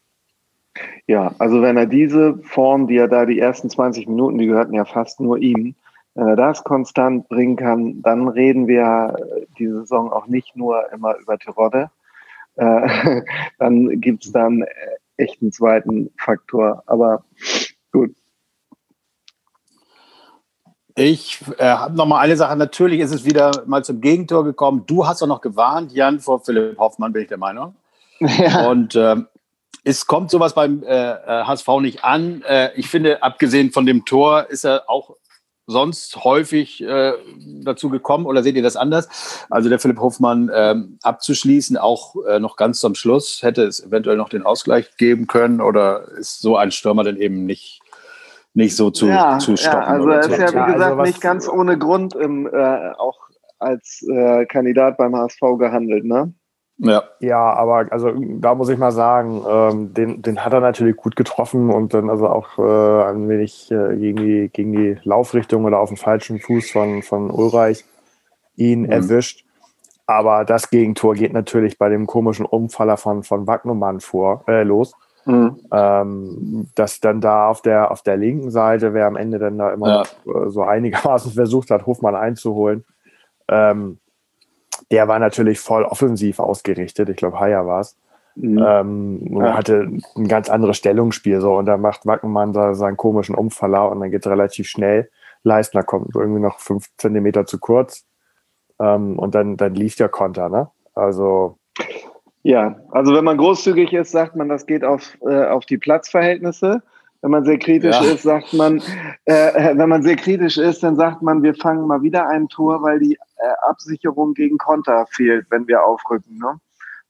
Ja, 1.06 1.32
also 1.38 1.62
wenn 1.62 1.76
er 1.76 1.86
diese 1.86 2.38
Form, 2.42 2.88
die 2.88 2.96
er 2.96 3.06
da 3.06 3.24
die 3.24 3.38
ersten 3.38 3.70
20 3.70 4.08
Minuten, 4.08 4.38
die 4.38 4.46
gehörten 4.46 4.74
ja 4.74 4.84
fast 4.84 5.20
nur 5.20 5.38
ihm, 5.38 5.76
wenn 6.14 6.26
er 6.26 6.36
das 6.36 6.64
konstant 6.64 7.28
bringen 7.28 7.54
kann, 7.54 8.02
dann 8.02 8.26
reden 8.26 8.66
wir 8.66 9.16
die 9.58 9.68
Saison 9.68 10.12
auch 10.12 10.26
nicht 10.26 10.56
nur 10.56 10.92
immer 10.92 11.16
über 11.18 11.38
Terodde. 11.38 11.90
Äh, 12.56 13.22
dann 13.58 14.00
gibt's 14.00 14.32
dann 14.32 14.64
echt 15.16 15.40
einen 15.40 15.52
zweiten 15.52 16.10
Faktor. 16.18 16.82
Aber 16.86 17.24
gut, 17.92 18.16
ich 21.00 21.40
äh, 21.56 21.64
habe 21.64 21.96
noch 21.96 22.06
mal 22.06 22.18
eine 22.18 22.36
Sache. 22.36 22.54
Natürlich 22.56 23.00
ist 23.00 23.12
es 23.12 23.24
wieder 23.24 23.50
mal 23.66 23.82
zum 23.82 24.00
Gegentor 24.00 24.44
gekommen. 24.44 24.84
Du 24.86 25.06
hast 25.06 25.22
doch 25.22 25.26
noch 25.26 25.40
gewarnt, 25.40 25.92
Jan, 25.92 26.20
vor 26.20 26.40
Philipp 26.44 26.78
Hoffmann, 26.78 27.12
bin 27.12 27.22
ich 27.22 27.28
der 27.28 27.38
Meinung. 27.38 27.74
Ja. 28.20 28.68
Und 28.68 28.94
äh, 28.96 29.16
es 29.82 30.06
kommt 30.06 30.30
sowas 30.30 30.52
beim 30.52 30.82
äh, 30.82 31.14
HSV 31.16 31.68
äh, 31.68 31.80
nicht 31.80 32.04
an. 32.04 32.42
Äh, 32.46 32.68
ich 32.74 32.90
finde, 32.90 33.22
abgesehen 33.22 33.70
von 33.70 33.86
dem 33.86 34.04
Tor 34.04 34.50
ist 34.50 34.66
er 34.66 34.90
auch 34.90 35.16
sonst 35.66 36.22
häufig 36.22 36.82
äh, 36.82 37.14
dazu 37.62 37.88
gekommen 37.88 38.26
oder 38.26 38.42
seht 38.42 38.56
ihr 38.56 38.62
das 38.62 38.76
anders? 38.76 39.08
Also 39.48 39.70
der 39.70 39.78
Philipp 39.78 40.00
Hoffmann 40.00 40.50
ähm, 40.52 40.98
abzuschließen, 41.02 41.78
auch 41.78 42.14
äh, 42.28 42.40
noch 42.40 42.56
ganz 42.56 42.80
zum 42.80 42.94
Schluss, 42.94 43.42
hätte 43.42 43.62
es 43.62 43.82
eventuell 43.82 44.18
noch 44.18 44.28
den 44.28 44.42
Ausgleich 44.42 44.94
geben 44.98 45.26
können 45.26 45.62
oder 45.62 46.08
ist 46.18 46.42
so 46.42 46.58
ein 46.58 46.72
Stürmer 46.72 47.04
denn 47.04 47.16
eben 47.16 47.46
nicht 47.46 47.79
nicht 48.54 48.76
so 48.76 48.90
zu, 48.90 49.06
ja, 49.06 49.38
zu 49.38 49.56
stoppen. 49.56 49.80
Ja, 49.80 49.86
also 49.86 50.08
er 50.08 50.20
ist 50.20 50.30
ja, 50.30 50.36
wie 50.36 50.72
gesagt, 50.72 50.92
also 50.92 51.02
nicht 51.02 51.20
ganz 51.20 51.48
ohne 51.48 51.78
Grund 51.78 52.14
im, 52.14 52.46
äh, 52.46 52.90
auch 52.98 53.18
als 53.58 54.04
äh, 54.10 54.46
Kandidat 54.46 54.96
beim 54.96 55.14
HSV 55.14 55.40
gehandelt, 55.58 56.04
ne? 56.04 56.32
Ja. 56.82 57.02
ja, 57.20 57.52
aber 57.52 57.92
also 57.92 58.10
da 58.16 58.54
muss 58.54 58.70
ich 58.70 58.78
mal 58.78 58.90
sagen, 58.90 59.44
ähm, 59.46 59.92
den, 59.92 60.22
den 60.22 60.42
hat 60.42 60.54
er 60.54 60.60
natürlich 60.60 60.96
gut 60.96 61.14
getroffen 61.14 61.68
und 61.68 61.92
dann 61.92 62.08
also 62.08 62.26
auch 62.26 62.58
äh, 62.58 63.10
ein 63.10 63.28
wenig 63.28 63.70
äh, 63.70 63.96
gegen, 63.96 64.16
die, 64.16 64.48
gegen 64.50 64.72
die 64.72 64.98
Laufrichtung 65.04 65.66
oder 65.66 65.78
auf 65.78 65.90
den 65.90 65.98
falschen 65.98 66.40
Fuß 66.40 66.70
von, 66.70 67.02
von 67.02 67.30
Ulreich 67.30 67.84
ihn 68.56 68.82
mhm. 68.84 68.92
erwischt. 68.92 69.44
Aber 70.06 70.46
das 70.46 70.70
Gegentor 70.70 71.14
geht 71.14 71.34
natürlich 71.34 71.76
bei 71.76 71.90
dem 71.90 72.06
komischen 72.06 72.46
Umfaller 72.46 72.96
von, 72.96 73.24
von 73.24 73.46
Wagnumann 73.46 74.00
vor, 74.00 74.42
äh, 74.48 74.62
los. 74.62 74.94
Mhm. 75.26 75.60
Ähm, 75.72 76.68
dass 76.74 77.00
dann 77.00 77.20
da 77.20 77.48
auf 77.48 77.62
der, 77.62 77.90
auf 77.90 78.02
der 78.02 78.16
linken 78.16 78.50
Seite, 78.50 78.94
wer 78.94 79.06
am 79.06 79.16
Ende 79.16 79.38
dann 79.38 79.58
da 79.58 79.72
immer 79.72 80.04
ja. 80.24 80.32
äh, 80.32 80.48
so 80.48 80.62
einigermaßen 80.62 81.32
versucht 81.34 81.70
hat, 81.70 81.86
Hofmann 81.86 82.14
einzuholen, 82.14 82.84
ähm, 83.48 83.98
der 84.90 85.08
war 85.08 85.18
natürlich 85.18 85.60
voll 85.60 85.84
offensiv 85.84 86.38
ausgerichtet. 86.38 87.08
Ich 87.08 87.16
glaube, 87.16 87.38
Haya 87.38 87.66
war 87.66 87.80
es. 87.80 87.96
Mhm. 88.36 88.64
Ähm, 88.66 89.40
ja. 89.40 89.56
hatte 89.56 89.88
ein 90.16 90.28
ganz 90.28 90.48
anderes 90.48 90.76
Stellungsspiel. 90.76 91.40
So. 91.40 91.56
Und 91.56 91.66
da 91.66 91.76
macht 91.76 92.06
Wackenmann 92.06 92.52
da 92.52 92.74
seinen 92.74 92.96
komischen 92.96 93.34
Umfaller 93.34 93.90
und 93.90 94.00
dann 94.00 94.10
geht 94.10 94.24
es 94.24 94.30
relativ 94.30 94.68
schnell. 94.68 95.10
Leistner 95.42 95.82
kommt 95.82 96.14
irgendwie 96.14 96.40
noch 96.40 96.58
fünf 96.58 96.88
Zentimeter 96.96 97.46
zu 97.46 97.58
kurz. 97.58 98.04
Ähm, 98.78 99.18
und 99.18 99.34
dann, 99.34 99.56
dann 99.56 99.74
lief 99.74 99.96
der 99.96 100.08
Konter. 100.08 100.48
Ne? 100.48 100.70
Also 100.94 101.58
ja, 102.42 102.76
also 102.90 103.14
wenn 103.14 103.24
man 103.24 103.36
großzügig 103.36 103.92
ist, 103.92 104.12
sagt 104.12 104.34
man, 104.36 104.48
das 104.48 104.66
geht 104.66 104.84
auf, 104.84 105.16
äh, 105.22 105.46
auf 105.46 105.66
die 105.66 105.78
Platzverhältnisse. 105.78 106.82
Wenn 107.22 107.32
man 107.32 107.44
sehr 107.44 107.58
kritisch 107.58 108.00
ja. 108.00 108.12
ist, 108.12 108.22
sagt 108.22 108.54
man, 108.54 108.82
äh, 109.26 109.76
wenn 109.76 109.88
man 109.90 110.02
sehr 110.02 110.16
kritisch 110.16 110.56
ist, 110.56 110.82
dann 110.82 110.96
sagt 110.96 111.20
man, 111.20 111.42
wir 111.42 111.54
fangen 111.54 111.86
mal 111.86 112.00
wieder 112.00 112.26
ein 112.28 112.48
Tor, 112.48 112.82
weil 112.82 112.98
die 112.98 113.14
äh, 113.14 113.68
Absicherung 113.68 114.32
gegen 114.32 114.56
Konter 114.56 115.06
fehlt, 115.10 115.46
wenn 115.50 115.68
wir 115.68 115.84
aufrücken. 115.84 116.38
Ne? 116.38 116.58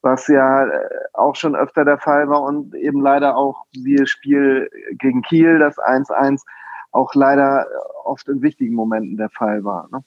Was 0.02 0.26
ja 0.26 0.66
äh, 0.66 0.88
auch 1.12 1.36
schon 1.36 1.54
öfter 1.54 1.84
der 1.84 1.98
Fall 1.98 2.28
war 2.28 2.42
und 2.42 2.74
eben 2.74 3.00
leider 3.00 3.36
auch 3.36 3.66
wie 3.72 4.04
Spiel 4.06 4.68
gegen 4.98 5.22
Kiel, 5.22 5.60
das 5.60 5.78
1-1, 5.78 6.42
auch 6.90 7.14
leider 7.14 7.66
oft 8.04 8.28
in 8.28 8.42
wichtigen 8.42 8.74
Momenten 8.74 9.16
der 9.16 9.30
Fall 9.30 9.62
war. 9.62 9.88
Ne? 9.92 10.02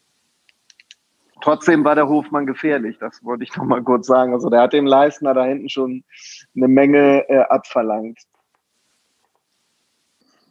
Trotzdem 1.43 1.83
war 1.83 1.93
der 1.93 2.07
Hofmann 2.07 2.45
gefährlich, 2.45 2.97
das 2.99 3.21
wollte 3.21 3.43
ich 3.43 3.53
noch 3.57 3.65
mal 3.65 3.83
kurz 3.83 4.07
sagen. 4.07 4.33
Also 4.33 4.49
der 4.49 4.61
hat 4.61 4.71
dem 4.71 4.85
Leistner 4.85 5.33
da 5.33 5.43
hinten 5.43 5.67
schon 5.67 6.05
eine 6.55 6.69
Menge 6.69 7.27
äh, 7.27 7.39
abverlangt. 7.39 8.19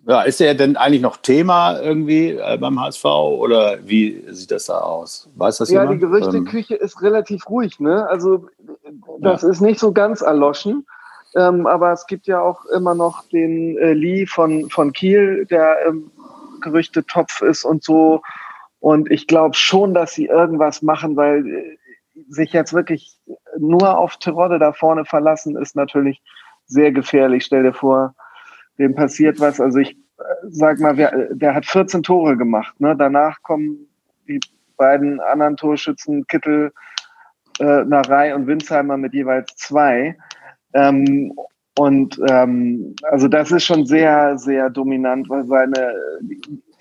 Ja, 0.07 0.21
ist 0.21 0.39
er 0.43 0.55
denn 0.55 0.77
eigentlich 0.77 1.01
noch 1.01 1.17
Thema 1.17 1.81
irgendwie 1.81 2.33
äh, 2.33 2.59
beim 2.59 2.79
HSV 2.79 3.07
oder 3.07 3.79
wie 3.83 4.23
sieht 4.29 4.51
das 4.51 4.67
da 4.67 4.81
aus? 4.81 5.31
Weiß 5.35 5.57
das 5.57 5.71
ja, 5.71 5.81
jemand? 5.81 6.03
Ja, 6.03 6.09
die 6.09 6.13
Gerüchteküche 6.13 6.75
ähm, 6.75 6.85
ist 6.85 7.01
relativ 7.01 7.49
ruhig, 7.49 7.81
ne? 7.81 8.07
Also 8.09 8.49
das 9.21 9.41
ja. 9.41 9.49
ist 9.49 9.63
nicht 9.63 9.81
so 9.81 9.93
ganz 9.93 10.21
erloschen. 10.21 10.87
Ähm, 11.35 11.67
aber 11.67 11.93
es 11.93 12.07
gibt 12.07 12.27
ja 12.27 12.43
auch 12.43 12.67
immer 12.67 12.95
noch 12.95 13.27
den 13.31 13.79
äh, 13.79 13.95
Lee 13.95 14.27
von, 14.27 14.69
von 14.69 14.93
Kiel, 14.93 15.47
der 15.47 15.87
ähm, 15.87 16.11
Gerüchtetopf 16.61 17.41
ist 17.41 17.65
und 17.65 17.83
so. 17.83 18.21
Und 18.83 19.13
ich 19.13 19.29
glaube 19.29 19.55
schon, 19.55 19.95
dass 19.95 20.13
sie 20.13 20.27
irgendwas 20.27 20.83
machen, 20.83 21.15
weil 21.15 21.47
äh, 21.47 21.79
sich 22.29 22.53
jetzt 22.53 22.73
wirklich 22.73 23.17
nur 23.57 23.97
auf 23.97 24.17
Terodde 24.17 24.59
da 24.59 24.73
vorne 24.73 25.05
verlassen, 25.05 25.57
ist 25.57 25.77
natürlich 25.77 26.21
sehr 26.67 26.91
gefährlich. 26.91 27.45
Stell 27.45 27.63
dir 27.63 27.75
vor, 27.75 28.13
dem 28.79 28.97
passiert 28.97 29.39
was. 29.39 29.61
Also 29.61 29.79
ich 29.79 29.93
äh, 29.93 30.25
sag 30.49 30.81
mal, 30.81 30.97
wer, 30.97 31.13
der 31.31 31.55
hat 31.55 31.65
14 31.65 32.03
Tore 32.03 32.37
gemacht. 32.37 32.81
Ne? 32.81 32.97
Danach 32.97 33.41
kommen 33.43 33.87
die 34.27 34.41
beiden 34.77 35.21
anderen 35.21 35.57
Torschützen, 35.57 36.27
Kittel, 36.27 36.73
äh, 37.61 37.85
Narei 37.85 38.35
und 38.35 38.49
Winsheimer 38.49 38.97
mit 38.97 39.15
jeweils 39.15 39.55
zwei. 39.55 40.17
Ähm, 40.75 41.33
und 41.79 42.21
ähm, 42.29 42.97
also 43.05 43.29
das 43.29 43.53
ist 43.53 43.65
schon 43.65 43.87
sehr, 43.87 44.37
sehr 44.39 44.71
dominant, 44.71 45.31
weil 45.31 45.47
seine 45.47 45.95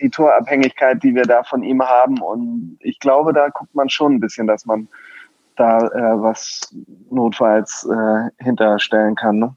die, 0.01 0.09
Torabhängigkeit, 0.09 1.01
die 1.03 1.15
wir 1.15 1.23
da 1.23 1.43
von 1.43 1.63
ihm 1.63 1.81
haben. 1.81 2.21
Und 2.21 2.77
ich 2.81 2.99
glaube, 2.99 3.33
da 3.33 3.49
guckt 3.49 3.73
man 3.75 3.89
schon 3.89 4.15
ein 4.15 4.19
bisschen, 4.19 4.47
dass 4.47 4.65
man 4.65 4.87
da 5.55 5.79
äh, 5.79 6.21
was 6.21 6.73
notfalls 7.09 7.87
äh, 7.89 8.43
hinterstellen 8.43 9.15
kann. 9.15 9.39
Ne? 9.39 9.55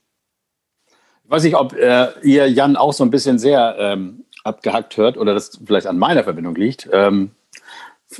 Ich 1.25 1.31
weiß 1.31 1.45
nicht, 1.45 1.57
ob 1.57 1.73
äh, 1.73 2.09
ihr 2.23 2.51
Jan 2.51 2.77
auch 2.77 2.93
so 2.93 3.05
ein 3.05 3.11
bisschen 3.11 3.39
sehr 3.39 3.77
ähm, 3.79 4.25
abgehackt 4.45 4.97
hört 4.97 5.17
oder 5.17 5.35
das 5.35 5.61
vielleicht 5.65 5.87
an 5.87 5.99
meiner 5.99 6.25
Verbindung 6.25 6.55
liegt. 6.55 6.89
Ähm, 6.93 7.31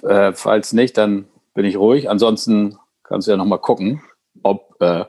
äh, 0.03 0.33
falls 0.33 0.73
nicht, 0.73 0.97
dann 0.97 1.27
bin 1.53 1.67
ich 1.67 1.77
ruhig. 1.77 2.09
Ansonsten 2.09 2.79
kannst 3.03 3.27
du 3.27 3.33
ja 3.33 3.37
nochmal 3.37 3.59
gucken, 3.59 4.03
ob 4.43 4.81
äh, 4.81 5.05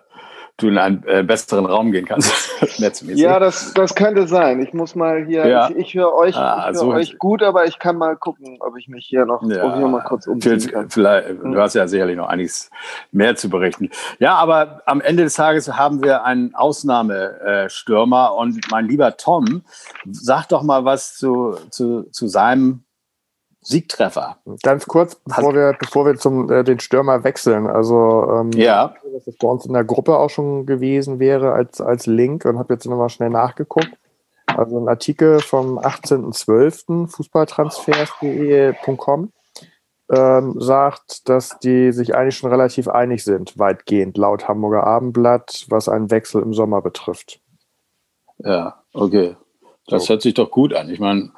du 0.57 0.69
in 0.69 0.77
einen 0.77 1.03
äh, 1.05 1.23
besseren 1.23 1.65
Raum 1.65 1.91
gehen 1.91 2.05
kannst. 2.05 2.31
ja, 3.03 3.39
das, 3.39 3.73
das 3.73 3.93
könnte 3.93 4.27
sein. 4.27 4.61
Ich 4.61 4.73
muss 4.73 4.95
mal 4.95 5.25
hier, 5.25 5.45
ja. 5.45 5.69
ich, 5.69 5.75
ich 5.75 5.93
höre 5.95 6.13
euch, 6.13 6.35
ah, 6.37 6.59
ich 6.59 6.65
hör 6.65 6.73
so 6.75 6.93
euch 6.93 7.17
gut, 7.17 7.43
aber 7.43 7.65
ich 7.65 7.77
kann 7.77 7.97
mal 7.97 8.15
gucken, 8.15 8.57
ob 8.61 8.77
ich 8.77 8.87
mich 8.87 9.05
hier 9.05 9.25
noch, 9.25 9.43
ja, 9.43 9.75
hier 9.75 9.87
mal 9.87 10.03
kurz 10.03 10.27
umziehen 10.27 10.71
kann. 10.71 10.89
Vielleicht, 10.89 11.27
hm. 11.27 11.51
Du 11.51 11.59
hast 11.59 11.73
ja 11.73 11.87
sicherlich 11.87 12.15
noch 12.15 12.29
einiges 12.29 12.69
mehr 13.11 13.35
zu 13.35 13.49
berichten. 13.49 13.89
Ja, 14.19 14.35
aber 14.35 14.81
am 14.85 15.01
Ende 15.01 15.23
des 15.23 15.33
Tages 15.33 15.71
haben 15.73 16.01
wir 16.01 16.23
einen 16.23 16.55
Ausnahmestürmer 16.55 18.35
und 18.35 18.59
mein 18.71 18.87
lieber 18.87 19.17
Tom, 19.17 19.63
sag 20.09 20.47
doch 20.47 20.63
mal 20.63 20.85
was 20.85 21.15
zu, 21.17 21.57
zu, 21.69 22.03
zu 22.11 22.27
seinem 22.27 22.84
Siegtreffer. 23.65 24.37
Ganz 24.61 24.85
kurz, 24.85 25.15
bevor 25.15 25.55
wir, 25.55 25.75
bevor 25.79 26.05
wir 26.05 26.17
zum 26.17 26.51
äh, 26.51 26.63
den 26.63 26.79
Stürmer 26.79 27.23
wechseln. 27.23 27.65
Also 27.65 28.27
ähm, 28.31 28.51
ja. 28.51 28.93
dass 29.11 29.25
das 29.25 29.35
bei 29.37 29.47
uns 29.47 29.65
in 29.65 29.73
der 29.73 29.83
Gruppe 29.83 30.17
auch 30.17 30.29
schon 30.29 30.67
gewesen 30.67 31.17
wäre 31.19 31.53
als, 31.53 31.81
als 31.81 32.05
Link 32.05 32.45
und 32.45 32.59
habe 32.59 32.75
jetzt 32.75 32.85
nochmal 32.85 33.09
schnell 33.09 33.31
nachgeguckt. 33.31 33.89
Also 34.45 34.79
ein 34.79 34.87
Artikel 34.87 35.39
vom 35.39 35.79
18.12. 35.79 37.07
fußballtransfers.de.com 37.07 39.33
ähm, 40.11 40.53
sagt, 40.59 41.27
dass 41.27 41.57
die 41.57 41.91
sich 41.91 42.15
eigentlich 42.15 42.37
schon 42.37 42.51
relativ 42.51 42.87
einig 42.87 43.23
sind, 43.23 43.57
weitgehend, 43.57 44.15
laut 44.17 44.47
Hamburger 44.47 44.85
Abendblatt, 44.85 45.65
was 45.69 45.89
einen 45.89 46.11
Wechsel 46.11 46.43
im 46.43 46.53
Sommer 46.53 46.83
betrifft. 46.83 47.39
Ja, 48.37 48.83
okay. 48.93 49.35
Das 49.87 50.05
so. 50.05 50.09
hört 50.09 50.21
sich 50.21 50.35
doch 50.35 50.51
gut 50.51 50.73
an. 50.73 50.89
Ich 50.89 50.99
meine, 50.99 51.31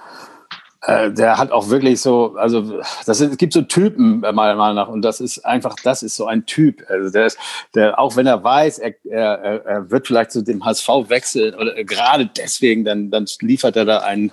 äh, 0.88 1.12
der 1.12 1.38
hat 1.38 1.52
auch 1.52 1.68
wirklich 1.68 2.00
so, 2.00 2.36
also 2.38 2.80
das 3.06 3.20
ist, 3.20 3.32
es 3.32 3.38
gibt 3.38 3.52
so 3.52 3.62
Typen 3.62 4.24
äh, 4.24 4.32
meiner 4.32 4.56
Meinung 4.56 4.76
nach 4.76 4.88
und 4.88 5.02
das 5.02 5.20
ist 5.20 5.40
einfach, 5.40 5.76
das 5.84 6.02
ist 6.02 6.16
so 6.16 6.28
ein 6.28 6.46
Typ. 6.46 6.82
Also 6.88 7.12
der 7.12 7.26
ist, 7.26 7.38
der 7.76 8.00
auch 8.00 8.16
wenn 8.16 8.26
er 8.26 8.42
weiß, 8.42 8.80
er, 8.80 8.96
er, 9.04 9.66
er 9.66 9.92
wird 9.92 10.08
vielleicht 10.08 10.32
zu 10.32 10.44
dem 10.44 10.64
HSV 10.64 10.88
wechseln 11.10 11.56
oder 11.56 11.84
gerade 11.84 12.26
deswegen, 12.26 12.86
dann, 12.86 13.12
dann 13.12 13.26
liefert 13.42 13.76
er 13.76 13.84
da 13.84 14.00
ein, 14.00 14.32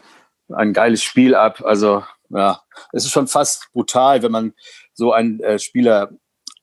ein 0.52 0.72
geiles 0.72 1.02
Spiel 1.02 1.34
ab. 1.34 1.60
Also 1.64 2.04
ja, 2.28 2.60
es 2.92 3.04
ist 3.04 3.10
schon 3.10 3.26
fast 3.26 3.72
brutal, 3.72 4.22
wenn 4.22 4.32
man 4.32 4.54
so 4.92 5.12
einen 5.12 5.40
äh, 5.40 5.58
Spieler 5.58 6.10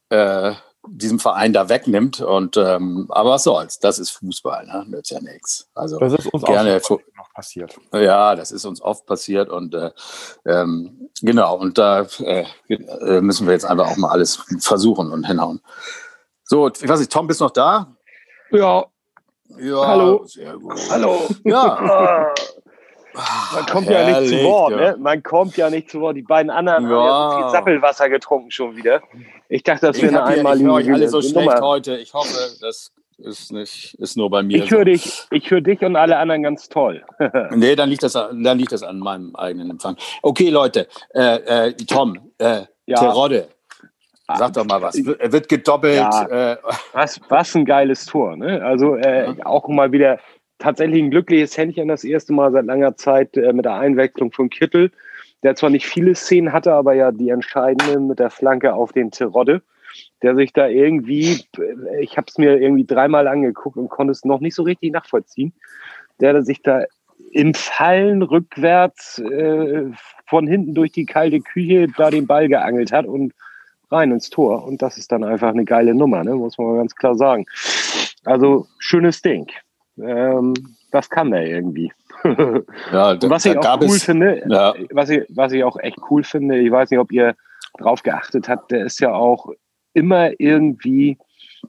äh, 0.07 0.53
diesem 0.87 1.19
Verein 1.19 1.53
da 1.53 1.69
wegnimmt. 1.69 2.21
Und 2.21 2.57
ähm, 2.57 3.07
aber 3.09 3.31
was 3.31 3.43
soll's, 3.43 3.79
das 3.79 3.99
ist 3.99 4.11
Fußball, 4.11 4.65
ne? 4.65 4.85
Nützt 4.87 5.11
ja 5.11 5.21
nichts. 5.21 5.69
Also 5.75 5.99
das 5.99 6.13
ist 6.13 6.33
uns 6.33 6.43
gerne 6.43 6.81
auch 6.83 6.89
noch 6.89 7.33
passiert. 7.33 7.79
Ja, 7.93 8.35
das 8.35 8.51
ist 8.51 8.65
uns 8.65 8.81
oft 8.81 9.05
passiert 9.05 9.49
und 9.49 9.73
äh, 9.73 9.91
ähm, 10.45 11.09
genau, 11.21 11.57
und 11.57 11.77
da 11.77 12.07
äh, 12.19 12.45
äh, 12.67 13.21
müssen 13.21 13.47
wir 13.47 13.53
jetzt 13.53 13.65
einfach 13.65 13.89
auch 13.89 13.97
mal 13.97 14.09
alles 14.09 14.43
versuchen 14.59 15.11
und 15.11 15.25
hinhauen. 15.25 15.61
So, 16.43 16.67
ich 16.67 16.87
weiß 16.87 16.99
nicht, 16.99 17.11
Tom, 17.11 17.27
bist 17.27 17.41
du 17.41 17.45
noch 17.45 17.51
da? 17.51 17.95
Ja. 18.51 18.85
Ja, 19.57 19.87
Hallo. 19.87 20.23
sehr 20.25 20.57
gut. 20.57 20.79
Hallo. 20.89 21.21
Ja. 21.43 22.33
Man 23.13 23.65
kommt 23.65 23.87
Herrlich, 23.89 24.15
ja 24.15 24.21
nicht 24.21 24.41
zu 24.41 24.43
Wort, 24.43 24.71
ja. 24.71 24.77
ne? 24.77 24.97
Man 24.99 25.23
kommt 25.23 25.57
ja 25.57 25.69
nicht 25.69 25.89
zu 25.89 26.01
Wort. 26.01 26.15
Die 26.15 26.21
beiden 26.21 26.49
anderen 26.49 26.89
ja. 26.89 26.95
haben 26.95 27.05
ja 27.05 27.31
so 27.31 27.37
viel 27.37 27.51
Sappelwasser 27.51 28.09
getrunken 28.09 28.51
schon 28.51 28.75
wieder. 28.75 29.01
Ich 29.49 29.63
dachte, 29.63 29.87
das 29.87 30.01
wäre 30.01 30.09
eine 30.09 30.23
einmalige 30.23 30.63
Ich 30.63 30.67
höre 30.67 30.75
euch 30.75 30.91
alle 30.93 31.09
so 31.09 31.21
schlecht 31.21 31.35
Nummer. 31.35 31.61
heute. 31.61 31.97
Ich 31.97 32.13
hoffe, 32.13 32.37
das 32.61 32.91
ist 33.17 33.51
nicht, 33.51 33.95
ist 33.95 34.17
nur 34.17 34.29
bei 34.29 34.43
mir. 34.43 34.63
Ich 34.63 34.71
höre 34.71 34.79
so. 34.79 34.85
dich, 34.85 35.25
ich 35.31 35.51
höre 35.51 35.61
dich 35.61 35.81
und 35.81 35.95
alle 35.95 36.17
anderen 36.17 36.43
ganz 36.43 36.69
toll. 36.69 37.03
nee, 37.51 37.75
dann 37.75 37.89
liegt 37.89 38.03
das, 38.03 38.13
dann 38.13 38.57
liegt 38.57 38.71
das 38.71 38.83
an 38.83 38.99
meinem 38.99 39.35
eigenen 39.35 39.71
Empfang. 39.71 39.97
Okay, 40.21 40.49
Leute, 40.49 40.87
äh, 41.13 41.67
äh, 41.67 41.73
Tom, 41.73 42.17
äh, 42.37 42.63
ja. 42.85 42.97
Terodde. 42.97 43.47
Sag 44.37 44.53
doch 44.53 44.65
mal 44.65 44.81
was. 44.81 44.95
Er 44.95 45.31
wird 45.31 45.49
gedoppelt. 45.49 45.97
Ja, 45.97 46.53
äh, 46.53 46.57
was, 46.93 47.19
was 47.29 47.55
ein 47.55 47.65
geiles 47.65 48.05
Tor. 48.05 48.37
Ne? 48.37 48.63
Also 48.63 48.95
äh, 48.95 49.35
auch 49.43 49.67
mal 49.67 49.91
wieder 49.91 50.19
tatsächlich 50.61 51.01
ein 51.01 51.11
glückliches 51.11 51.57
Händchen 51.57 51.87
das 51.87 52.03
erste 52.03 52.33
Mal 52.33 52.51
seit 52.51 52.65
langer 52.65 52.95
Zeit 52.95 53.35
äh, 53.35 53.51
mit 53.51 53.65
der 53.65 53.75
Einwechslung 53.75 54.31
von 54.31 54.49
Kittel, 54.49 54.91
der 55.43 55.55
zwar 55.55 55.71
nicht 55.71 55.85
viele 55.85 56.15
Szenen 56.15 56.53
hatte, 56.53 56.73
aber 56.73 56.93
ja 56.93 57.11
die 57.11 57.29
entscheidende 57.29 57.99
mit 57.99 58.19
der 58.19 58.29
Flanke 58.29 58.73
auf 58.73 58.91
den 58.93 59.11
Terodde, 59.11 59.63
der 60.21 60.35
sich 60.35 60.53
da 60.53 60.67
irgendwie, 60.67 61.43
äh, 61.57 62.01
ich 62.01 62.17
habe 62.17 62.27
es 62.29 62.37
mir 62.37 62.61
irgendwie 62.61 62.85
dreimal 62.85 63.27
angeguckt 63.27 63.77
und 63.77 63.89
konnte 63.89 64.11
es 64.11 64.23
noch 64.23 64.39
nicht 64.39 64.55
so 64.55 64.63
richtig 64.63 64.93
nachvollziehen, 64.93 65.53
der 66.19 66.43
sich 66.43 66.61
da 66.61 66.83
im 67.31 67.53
Fallen 67.53 68.21
rückwärts 68.21 69.19
äh, 69.19 69.85
von 70.27 70.47
hinten 70.47 70.75
durch 70.75 70.91
die 70.91 71.05
kalte 71.05 71.41
Küche 71.41 71.87
da 71.97 72.09
den 72.09 72.27
Ball 72.27 72.47
geangelt 72.47 72.91
hat 72.91 73.05
und 73.05 73.33
rein 73.89 74.11
ins 74.11 74.29
Tor. 74.29 74.65
Und 74.65 74.81
das 74.81 74.97
ist 74.97 75.11
dann 75.11 75.23
einfach 75.23 75.49
eine 75.49 75.65
geile 75.65 75.95
Nummer, 75.95 76.23
ne? 76.23 76.35
muss 76.35 76.57
man 76.57 76.77
ganz 76.77 76.95
klar 76.95 77.15
sagen. 77.15 77.45
Also 78.25 78.67
schönes 78.79 79.21
Ding 79.21 79.47
ähm, 79.97 80.53
das 80.91 81.09
kann 81.09 81.33
er 81.33 81.45
irgendwie. 81.45 81.91
ja, 82.91 83.15
da, 83.15 83.29
was 83.29 83.45
ich 83.45 83.57
auch 83.57 83.81
cool 83.81 83.95
es, 83.95 84.03
finde, 84.03 84.43
ja. 84.47 84.73
was, 84.91 85.09
ich, 85.09 85.23
was 85.29 85.51
ich 85.53 85.63
auch 85.63 85.77
echt 85.79 85.97
cool 86.09 86.23
finde, 86.23 86.59
ich 86.59 86.71
weiß 86.71 86.91
nicht, 86.91 86.99
ob 86.99 87.11
ihr 87.11 87.35
drauf 87.79 88.03
geachtet 88.03 88.49
habt, 88.49 88.71
der 88.71 88.85
ist 88.85 88.99
ja 88.99 89.13
auch 89.13 89.49
immer 89.93 90.39
irgendwie 90.39 91.17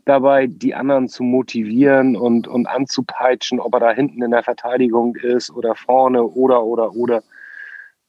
dabei, 0.05 0.47
die 0.47 0.75
anderen 0.75 1.09
zu 1.09 1.23
motivieren 1.23 2.17
und, 2.17 2.49
und 2.49 2.67
anzupeitschen, 2.67 3.61
ob 3.61 3.75
er 3.75 3.81
da 3.81 3.93
hinten 3.93 4.23
in 4.23 4.31
der 4.31 4.43
Verteidigung 4.43 5.17
ist 5.17 5.51
oder 5.51 5.75
vorne 5.75 6.23
oder, 6.25 6.65
oder, 6.65 6.95
oder. 6.95 7.23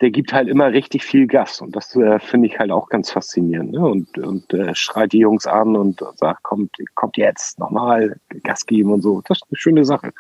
Der 0.04 0.12
gibt 0.12 0.34
halt 0.34 0.50
immer 0.50 0.74
richtig 0.74 1.06
viel 1.06 1.28
Gas 1.28 1.62
und 1.62 1.74
das 1.78 1.96
äh, 1.96 2.20
finde 2.20 2.48
ich 2.48 2.60
halt 2.60 2.72
auch 2.72 2.90
ganz 2.90 3.10
faszinierend. 3.10 3.72
Ne? 3.72 3.80
Und, 3.80 4.18
und 4.18 4.54
äh, 4.54 4.76
schreit 4.76 5.14
die 5.14 5.20
Jungs 5.20 5.48
an 5.48 5.78
und 5.78 6.04
sagt, 6.16 6.44
kommt, 6.44 6.76
kommt 6.94 7.16
jetzt 7.16 7.58
nochmal 7.58 8.18
Gas 8.44 8.66
geben 8.66 8.92
und 8.92 9.02
so. 9.02 9.22
Das 9.26 9.38
ist 9.38 9.46
eine 9.50 9.58
schöne 9.58 9.86
Sache. 9.86 10.12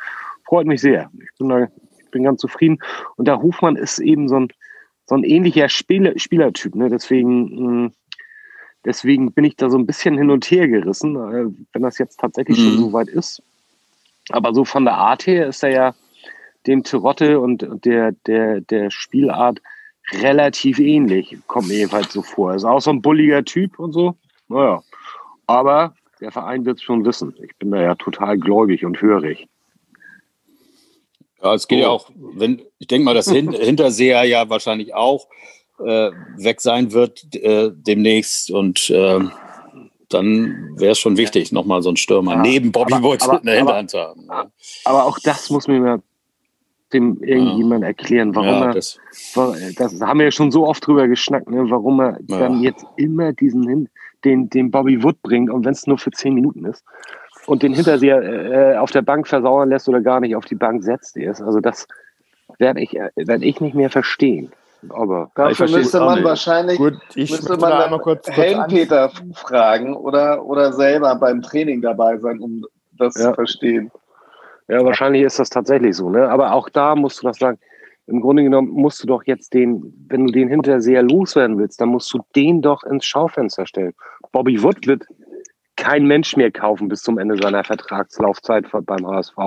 Freut 0.45 0.67
mich 0.67 0.79
sehr. 0.79 1.11
Ich 1.21 1.37
bin, 1.37 1.49
da, 1.49 1.67
ich 1.99 2.11
bin 2.11 2.23
ganz 2.23 2.39
zufrieden. 2.39 2.79
Und 3.17 3.27
der 3.27 3.41
Hofmann 3.41 3.75
ist 3.75 3.99
eben 3.99 4.29
so 4.29 4.39
ein, 4.39 4.47
so 5.05 5.15
ein 5.15 5.25
ähnlicher 5.25 5.67
Spieler, 5.67 6.17
Spielertyp. 6.17 6.75
Ne? 6.75 6.87
Deswegen, 6.87 7.83
mh, 7.83 7.91
deswegen 8.85 9.33
bin 9.33 9.43
ich 9.43 9.57
da 9.57 9.69
so 9.69 9.77
ein 9.77 9.85
bisschen 9.85 10.17
hin 10.17 10.29
und 10.29 10.45
her 10.45 10.69
gerissen, 10.69 11.17
äh, 11.17 11.53
wenn 11.73 11.81
das 11.81 11.97
jetzt 11.97 12.21
tatsächlich 12.21 12.57
mhm. 12.57 12.63
schon 12.63 12.77
so 12.77 12.93
weit 12.93 13.09
ist. 13.09 13.43
Aber 14.29 14.53
so 14.53 14.63
von 14.63 14.85
der 14.85 14.95
Art 14.95 15.27
her 15.27 15.47
ist 15.47 15.61
er 15.61 15.71
ja 15.71 15.95
den 16.67 16.83
Terotte 16.83 17.41
und 17.41 17.67
der, 17.83 18.13
der, 18.25 18.61
der 18.61 18.89
Spielart 18.89 19.59
relativ 20.11 20.79
ähnlich, 20.79 21.37
kommt 21.47 21.67
mir 21.67 21.77
jedenfalls 21.77 22.11
so 22.11 22.21
vor. 22.21 22.53
Ist 22.53 22.65
auch 22.65 22.81
so 22.81 22.91
ein 22.91 23.01
bulliger 23.01 23.43
Typ 23.43 23.79
und 23.79 23.93
so. 23.93 24.15
Naja. 24.47 24.83
Aber 25.47 25.95
der 26.19 26.31
Verein 26.31 26.65
wird 26.65 26.77
es 26.77 26.83
schon 26.83 27.05
wissen. 27.05 27.35
Ich 27.43 27.55
bin 27.57 27.71
da 27.71 27.81
ja 27.81 27.95
total 27.95 28.37
gläubig 28.37 28.85
und 28.85 29.01
hörig. 29.01 29.47
Ja, 31.41 31.53
es 31.53 31.67
geht 31.67 31.79
oh. 31.79 31.81
ja 31.81 31.89
auch, 31.89 32.09
wenn, 32.15 32.61
ich 32.79 32.87
denke 32.87 33.05
mal, 33.05 33.13
dass 33.13 33.29
Hinterseher 33.31 34.23
ja 34.23 34.49
wahrscheinlich 34.49 34.93
auch 34.93 35.27
äh, 35.79 36.11
weg 36.37 36.61
sein 36.61 36.93
wird 36.93 37.35
äh, 37.35 37.71
demnächst 37.73 38.51
und 38.51 38.89
äh, 38.89 39.19
dann 40.09 40.69
wäre 40.77 40.91
es 40.91 40.99
schon 40.99 41.17
wichtig, 41.17 41.51
nochmal 41.51 41.81
so 41.81 41.89
einen 41.89 41.97
Stürmer 41.97 42.33
ja, 42.33 42.41
neben 42.41 42.71
Bobby 42.71 42.93
aber, 42.93 43.03
Wood 43.03 43.23
in 43.41 43.45
der 43.45 43.57
Hinterhand 43.57 43.89
zu 43.89 43.99
haben. 43.99 44.27
Aber 44.85 45.05
auch 45.05 45.17
das 45.19 45.49
muss 45.49 45.67
mir 45.67 46.01
dem 46.93 47.21
irgendjemand 47.21 47.81
ja. 47.81 47.87
erklären, 47.87 48.35
warum 48.35 48.47
ja, 48.47 48.65
er, 48.67 48.73
das, 48.73 48.99
das 49.77 50.01
haben 50.01 50.19
wir 50.19 50.25
ja 50.25 50.31
schon 50.31 50.51
so 50.51 50.67
oft 50.67 50.85
drüber 50.85 51.07
geschnackt, 51.07 51.49
ne, 51.49 51.65
warum 51.69 51.99
er 51.99 52.19
dann 52.27 52.61
jetzt 52.61 52.85
immer 52.95 53.33
diesen, 53.33 53.89
den, 54.23 54.49
den 54.49 54.71
Bobby 54.71 55.03
Wood 55.03 55.21
bringt 55.21 55.49
und 55.49 55.65
wenn 55.65 55.73
es 55.73 55.87
nur 55.87 55.97
für 55.97 56.11
zehn 56.11 56.33
Minuten 56.33 56.65
ist 56.65 56.83
und 57.45 57.63
den 57.63 57.73
Hinterseher 57.73 58.21
äh, 58.21 58.77
auf 58.77 58.91
der 58.91 59.01
Bank 59.01 59.27
versauern 59.27 59.69
lässt 59.69 59.89
oder 59.89 60.01
gar 60.01 60.19
nicht 60.19 60.35
auf 60.35 60.45
die 60.45 60.55
Bank 60.55 60.83
setzt 60.83 61.17
ist. 61.17 61.41
Also 61.41 61.59
das 61.59 61.87
werde 62.57 62.81
ich, 62.81 62.95
äh, 62.95 63.09
werd 63.15 63.43
ich 63.43 63.61
nicht 63.61 63.75
mehr 63.75 63.89
verstehen. 63.89 64.51
Aber 64.89 65.31
dafür 65.35 65.69
müsste 65.69 65.99
man 65.99 66.15
nicht. 66.15 66.25
wahrscheinlich 66.25 66.77
Gut, 66.77 66.97
müsste 67.15 67.57
man 67.57 67.71
einmal 67.71 67.99
kurz, 67.99 68.25
kurz 68.25 68.37
Helmpeter 68.37 69.11
fragen 69.33 69.95
oder, 69.95 70.45
oder 70.45 70.73
selber 70.73 71.15
beim 71.15 71.41
Training 71.41 71.81
dabei 71.81 72.17
sein, 72.17 72.39
um 72.39 72.65
das 72.97 73.15
ja. 73.15 73.29
zu 73.29 73.35
verstehen. 73.35 73.91
Ja, 74.67 74.83
wahrscheinlich 74.83 75.23
ist 75.23 75.39
das 75.39 75.49
tatsächlich 75.49 75.95
so. 75.95 76.09
Ne? 76.09 76.29
Aber 76.29 76.53
auch 76.53 76.69
da 76.69 76.95
musst 76.95 77.21
du 77.21 77.27
das 77.27 77.37
sagen. 77.37 77.59
Im 78.05 78.19
Grunde 78.19 78.43
genommen 78.43 78.69
musst 78.69 79.01
du 79.01 79.07
doch 79.07 79.23
jetzt 79.25 79.53
den, 79.53 79.81
wenn 80.09 80.27
du 80.27 80.33
den 80.33 80.49
Hinterseher 80.49 81.03
loswerden 81.03 81.57
willst, 81.57 81.79
dann 81.79 81.87
musst 81.89 82.13
du 82.13 82.19
den 82.35 82.61
doch 82.61 82.83
ins 82.83 83.05
Schaufenster 83.05 83.65
stellen. 83.65 83.93
Bobby 84.33 84.61
Wood 84.61 84.85
wird 84.87 85.05
kein 85.77 86.05
Mensch 86.05 86.35
mehr 86.35 86.51
kaufen 86.51 86.89
bis 86.89 87.01
zum 87.01 87.17
Ende 87.17 87.37
seiner 87.41 87.63
Vertragslaufzeit 87.63 88.65
beim 88.85 89.07
HSV. 89.07 89.37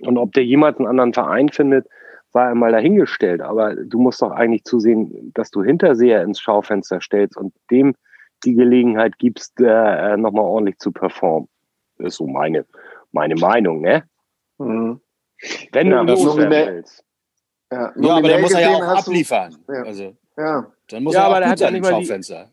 Und 0.00 0.16
ob 0.16 0.32
der 0.32 0.44
jemals 0.44 0.78
einen 0.78 0.88
anderen 0.88 1.12
Verein 1.12 1.50
findet, 1.50 1.86
war 2.32 2.48
einmal 2.48 2.72
dahingestellt. 2.72 3.42
Aber 3.42 3.74
du 3.74 3.98
musst 3.98 4.22
doch 4.22 4.32
eigentlich 4.32 4.64
zusehen, 4.64 5.30
dass 5.34 5.50
du 5.50 5.62
Hinterseher 5.62 6.22
ins 6.22 6.40
Schaufenster 6.40 7.00
stellst 7.00 7.36
und 7.36 7.52
dem 7.70 7.94
die 8.44 8.54
Gelegenheit 8.54 9.18
gibst, 9.18 9.60
äh, 9.60 10.16
nochmal 10.16 10.44
ordentlich 10.44 10.78
zu 10.78 10.90
performen. 10.90 11.48
Das 11.98 12.08
ist 12.08 12.16
so 12.16 12.26
meine, 12.26 12.64
meine 13.12 13.36
Meinung, 13.36 13.82
ne? 13.82 14.02
Mhm. 14.64 15.00
Wenn 15.72 15.90
ja, 15.90 16.04
du 16.04 16.12
loswerden 16.12 16.50
willst. 16.50 17.04
Ja, 17.70 17.92
ja 17.96 18.16
aber 18.16 18.28
dann 18.28 18.40
muss 18.40 18.52
er 18.52 18.60
ja 18.60 18.70
auch 18.70 18.82
abliefern. 18.82 19.56
Du, 19.66 19.72
ja. 19.72 19.82
Also, 19.82 20.16
ja. 20.36 20.72
Dann 20.88 21.02
muss 21.02 21.14
ja, 21.14 21.28
er 21.28 21.44
auch 21.44 21.48
gut 21.48 21.58
sein 21.58 21.74
im 21.74 21.84
Schaufenster. 21.84 22.50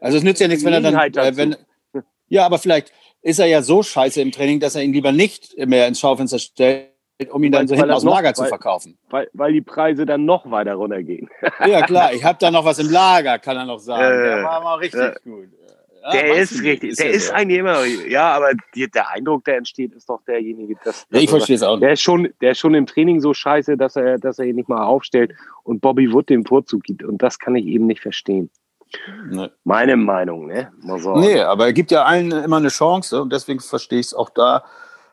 Also 0.00 0.16
es 0.16 0.24
nützt 0.24 0.40
ja 0.40 0.48
nichts, 0.48 0.64
wenn 0.64 0.72
er 0.72 0.80
dann, 0.80 0.94
äh, 0.94 1.36
wenn, 1.36 1.56
ja, 2.28 2.46
aber 2.46 2.58
vielleicht 2.58 2.92
ist 3.22 3.38
er 3.38 3.46
ja 3.46 3.62
so 3.62 3.82
scheiße 3.82 4.20
im 4.20 4.32
Training, 4.32 4.60
dass 4.60 4.74
er 4.74 4.82
ihn 4.82 4.92
lieber 4.92 5.12
nicht 5.12 5.56
mehr 5.58 5.86
ins 5.86 6.00
Schaufenster 6.00 6.38
stellt, 6.38 6.88
um 7.30 7.44
ihn 7.44 7.52
dann 7.52 7.68
so 7.68 7.74
hinten 7.74 7.90
aus 7.90 8.02
dem 8.02 8.08
Lager 8.08 8.30
noch, 8.30 8.34
zu 8.34 8.44
verkaufen. 8.46 8.98
Weil, 9.10 9.28
weil 9.34 9.52
die 9.52 9.60
Preise 9.60 10.06
dann 10.06 10.24
noch 10.24 10.50
weiter 10.50 10.74
runtergehen. 10.74 11.28
Ja, 11.66 11.82
klar, 11.82 12.14
ich 12.14 12.24
habe 12.24 12.38
da 12.40 12.50
noch 12.50 12.64
was 12.64 12.78
im 12.78 12.90
Lager, 12.90 13.38
kann 13.38 13.58
er 13.58 13.66
noch 13.66 13.78
sagen. 13.78 14.02
Äh, 14.02 14.36
der 14.36 14.44
war 14.44 14.62
mal 14.62 14.76
richtig 14.76 15.00
äh, 15.00 15.14
gut. 15.22 15.48
Ja, 16.02 16.12
der 16.12 16.36
ist 16.36 16.62
richtig, 16.62 16.90
ist 16.92 17.00
der 17.00 17.10
ist 17.10 17.28
so. 17.28 17.34
eigentlich 17.34 17.58
immer, 17.58 17.84
ja, 17.84 18.32
aber 18.32 18.52
die, 18.74 18.90
der 18.90 19.10
Eindruck, 19.10 19.44
der 19.44 19.58
entsteht, 19.58 19.92
ist 19.92 20.08
doch 20.08 20.22
derjenige, 20.26 20.74
dass, 20.84 21.06
ja, 21.10 21.20
ich 21.20 21.28
verstehe 21.28 21.56
es 21.56 21.62
auch 21.62 21.74
nicht. 21.74 21.82
Der 21.82 21.92
ist 21.92 22.00
schon, 22.00 22.28
der 22.40 22.52
ist 22.52 22.58
schon 22.58 22.74
im 22.74 22.86
Training 22.86 23.20
so 23.20 23.34
scheiße, 23.34 23.76
dass 23.76 23.96
er, 23.96 24.18
dass 24.18 24.38
er 24.38 24.46
ihn 24.46 24.56
nicht 24.56 24.68
mal 24.68 24.82
aufstellt 24.82 25.32
und 25.62 25.80
Bobby 25.80 26.12
Wood 26.12 26.30
den 26.30 26.44
Vorzug 26.46 26.84
gibt 26.84 27.04
und 27.04 27.22
das 27.22 27.38
kann 27.38 27.54
ich 27.54 27.66
eben 27.66 27.86
nicht 27.86 28.00
verstehen. 28.00 28.50
Nee. 29.30 29.48
Meine 29.64 29.96
Meinung, 29.96 30.46
ne? 30.46 30.72
Nee, 30.82 31.40
aber 31.40 31.66
er 31.66 31.72
gibt 31.72 31.90
ja 31.90 32.04
allen 32.04 32.32
immer 32.32 32.56
eine 32.56 32.68
Chance 32.68 33.22
und 33.22 33.32
deswegen 33.32 33.60
verstehe 33.60 34.00
ich 34.00 34.06
es 34.06 34.14
auch 34.14 34.30
da 34.30 34.64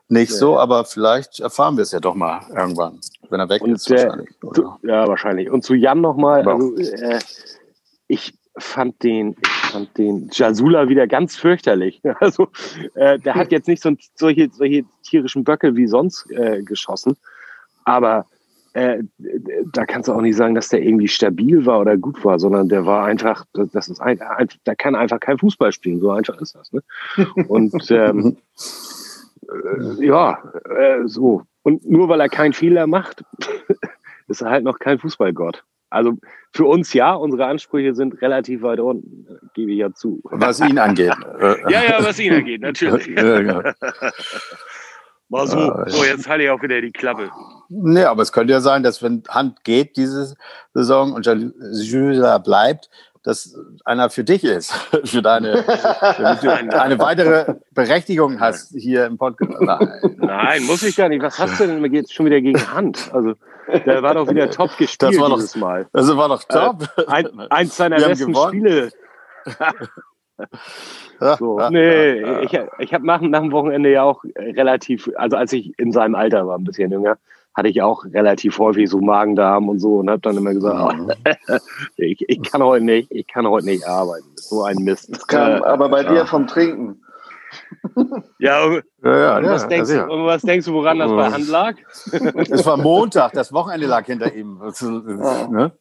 nicht 0.10 0.32
nee. 0.32 0.38
so, 0.38 0.58
aber 0.58 0.86
vielleicht 0.86 1.40
erfahren 1.40 1.76
wir 1.76 1.82
es 1.82 1.92
ja 1.92 2.00
doch 2.00 2.16
mal 2.16 2.42
irgendwann, 2.56 3.00
wenn 3.30 3.40
er 3.40 3.50
weg 3.50 3.62
und 3.62 3.74
ist. 3.74 3.90
Der, 3.90 4.08
wahrscheinlich, 4.08 4.30
zu, 4.54 4.80
ja, 4.84 5.08
wahrscheinlich. 5.08 5.52
Und 5.52 5.64
zu 5.64 5.74
Jan 5.74 6.00
nochmal, 6.00 6.48
also, 6.48 6.76
äh, 6.78 7.20
ich 8.08 8.34
fand 8.58 9.02
den, 9.04 9.36
ich 9.42 9.72
fand 9.72 9.98
den 9.98 10.30
Jasula 10.32 10.90
wieder 10.90 11.08
ganz 11.08 11.36
fürchterlich. 11.36 12.02
Also 12.20 12.50
äh, 12.96 13.20
der 13.20 13.36
hat 13.36 13.52
jetzt 13.52 13.68
nicht 13.68 13.82
so 13.82 13.92
solche, 14.16 14.50
solche 14.52 14.86
tierischen 15.04 15.44
Böcke 15.44 15.76
wie 15.76 15.88
sonst 15.88 16.30
äh, 16.32 16.62
geschossen, 16.64 17.16
aber 17.86 18.26
äh, 18.74 19.04
da 19.74 19.86
kannst 19.86 20.08
du 20.08 20.14
auch 20.14 20.22
nicht 20.22 20.36
sagen, 20.36 20.54
dass 20.54 20.70
der 20.70 20.84
irgendwie 20.84 21.08
stabil 21.08 21.66
war 21.66 21.80
oder 21.80 21.98
gut 21.98 22.24
war, 22.24 22.38
sondern 22.38 22.70
der 22.70 22.86
war 22.86 23.06
einfach, 23.06 23.44
das 23.54 23.88
ist 23.88 24.00
ein, 24.00 24.22
ein 24.22 24.50
der 24.66 24.76
kann 24.76 24.94
einfach 24.94 25.20
kein 25.20 25.40
Fußball 25.40 25.72
spielen, 25.72 26.00
so 26.00 26.12
einfach 26.12 26.40
ist 26.42 26.54
das. 26.56 26.72
Ne? 26.72 26.84
Und 27.48 27.74
ähm, 27.92 28.38
äh, 29.50 30.06
ja, 30.06 30.44
äh, 30.70 31.08
so. 31.08 31.44
Und 31.64 31.90
nur 31.90 32.08
weil 32.08 32.22
er 32.22 32.30
keinen 32.30 32.54
Fehler 32.54 32.86
macht, 32.86 33.24
ist 34.28 34.42
er 34.42 34.52
halt 34.52 34.64
noch 34.64 34.78
kein 34.78 35.00
Fußballgott. 35.00 35.64
Also 35.90 36.18
für 36.52 36.66
uns 36.66 36.94
ja, 36.94 37.14
unsere 37.14 37.46
Ansprüche 37.46 37.96
sind 37.96 38.22
relativ 38.22 38.62
weit 38.62 38.80
unten, 38.80 39.28
gebe 39.54 39.72
ich 39.72 39.78
ja 39.78 39.94
zu. 39.94 40.22
Was 40.24 40.60
ihn 40.60 40.78
angeht. 40.78 41.14
ja, 41.70 41.84
ja, 41.84 41.98
was 42.00 42.20
ihn 42.20 42.34
angeht, 42.34 42.62
natürlich. 42.62 43.08
ja, 43.16 43.40
genau. 43.40 43.62
Mal 45.30 45.46
so, 45.46 45.58
äh, 45.58 45.90
so, 45.90 46.06
jetzt 46.06 46.28
halte 46.30 46.46
ich 46.46 46.50
auch 46.50 46.62
wieder 46.62 46.80
die 46.80 46.92
Klappe. 46.92 47.30
Nee, 47.68 48.04
aber 48.04 48.22
es 48.22 48.32
könnte 48.32 48.54
ja 48.54 48.62
sein, 48.62 48.82
dass 48.82 49.04
wenn 49.04 49.24
Hand 49.28 49.64
geht 49.66 49.98
diese 49.98 50.36
Saison 50.74 51.14
und 51.14 51.26
Jules 51.26 52.44
bleibt, 52.44 52.90
dass 53.28 53.60
einer 53.84 54.10
für 54.10 54.24
dich 54.24 54.46
ist, 54.46 54.72
für 55.04 55.22
deine, 55.22 55.66
damit 56.18 56.44
du 56.44 56.50
eine 56.50 56.98
weitere 56.98 57.56
Berechtigung 57.72 58.40
hast 58.40 58.74
hier 58.74 59.06
im 59.06 59.18
Podcast. 59.18 59.52
Nein. 59.60 60.16
Nein, 60.18 60.64
muss 60.64 60.82
ich 60.84 60.96
gar 60.96 61.10
nicht. 61.10 61.22
Was 61.22 61.38
hast 61.38 61.60
du 61.60 61.68
denn? 61.68 61.82
Mir 61.82 61.90
geht 61.90 62.06
es 62.06 62.14
schon 62.14 62.26
wieder 62.26 62.40
gegen 62.40 62.74
Hand. 62.74 63.10
Also, 63.14 63.34
der 63.86 64.02
war 64.02 64.14
doch 64.14 64.30
wieder 64.30 64.50
top 64.50 64.78
gespielt 64.78 65.14
das 65.14 65.20
war 65.20 65.36
dieses 65.36 65.52
doch, 65.52 65.60
Mal. 65.60 65.88
Das 65.92 66.16
war 66.16 66.30
doch 66.30 66.44
top. 66.46 66.88
Äh, 66.98 67.06
ein, 67.08 67.40
eins 67.50 67.76
seiner 67.76 67.98
besten 67.98 68.34
Spiele. 68.34 68.92
So, 71.40 71.60
nee, 71.70 72.44
ich, 72.44 72.58
ich 72.80 72.94
habe 72.94 73.06
nach, 73.06 73.20
nach 73.22 73.42
dem 73.42 73.52
Wochenende 73.52 73.92
ja 73.92 74.04
auch 74.04 74.24
relativ, 74.38 75.10
also 75.18 75.36
als 75.36 75.52
ich 75.52 75.78
in 75.78 75.92
seinem 75.92 76.16
Alter 76.16 76.48
war, 76.48 76.58
ein 76.58 76.64
bisschen 76.64 76.92
jünger, 76.92 77.18
hatte 77.58 77.70
ich 77.70 77.82
auch 77.82 78.06
relativ 78.06 78.60
häufig 78.60 78.88
so 78.88 79.00
Magendarm 79.00 79.68
und 79.68 79.80
so 79.80 79.96
und 79.96 80.10
habe 80.12 80.22
dann 80.22 80.38
immer 80.38 80.54
gesagt, 80.54 80.96
mhm. 80.96 81.12
ich, 81.98 82.24
ich 82.30 82.44
kann 82.44 82.62
heute 82.64 82.86
nicht, 82.86 83.12
ich 83.12 83.26
kann 83.26 83.48
heute 83.48 83.66
nicht 83.66 83.86
arbeiten. 83.86 84.28
So 84.36 84.64
ein 84.64 84.78
Mist. 84.78 85.10
Das 85.12 85.26
kam 85.26 85.64
äh, 85.64 85.66
aber 85.66 85.90
bei 85.90 86.04
ja. 86.04 86.10
dir 86.10 86.26
vom 86.28 86.48
Trinken. 86.48 87.02
Ja, 88.40 88.66
und, 88.66 88.84
ja, 89.04 89.40
ja, 89.40 89.50
was, 89.50 89.68
denkst 89.68 89.90
du, 89.90 90.04
und 90.04 90.26
was 90.26 90.42
denkst 90.42 90.66
du, 90.68 90.74
woran 90.74 91.00
das 91.00 91.10
bei 91.10 91.32
Hand 91.32 91.48
lag? 91.48 91.76
Es 92.52 92.66
war 92.66 92.78
Montag, 92.78 93.32
das 93.32 93.52
Wochenende 93.54 93.88
lag 93.88 94.06
hinter 94.06 94.32
ihm. 94.34 94.60
Ne? 95.50 95.72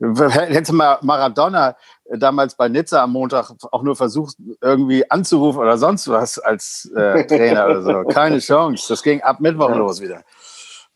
Hätte 0.00 0.74
mal 0.74 0.98
Maradona 1.02 1.76
damals 2.16 2.56
bei 2.56 2.68
Nizza 2.68 3.02
am 3.02 3.12
Montag 3.12 3.52
auch 3.70 3.82
nur 3.82 3.96
versucht, 3.96 4.36
irgendwie 4.60 5.08
anzurufen 5.10 5.60
oder 5.60 5.78
sonst 5.78 6.08
was 6.08 6.38
als 6.38 6.90
äh, 6.94 7.24
Trainer 7.26 7.66
oder 7.66 7.82
so. 7.82 8.04
Keine 8.08 8.40
Chance. 8.40 8.86
Das 8.88 9.02
ging 9.02 9.22
ab 9.22 9.40
Mittwoch 9.40 9.74
los 9.74 10.00
wieder. 10.00 10.22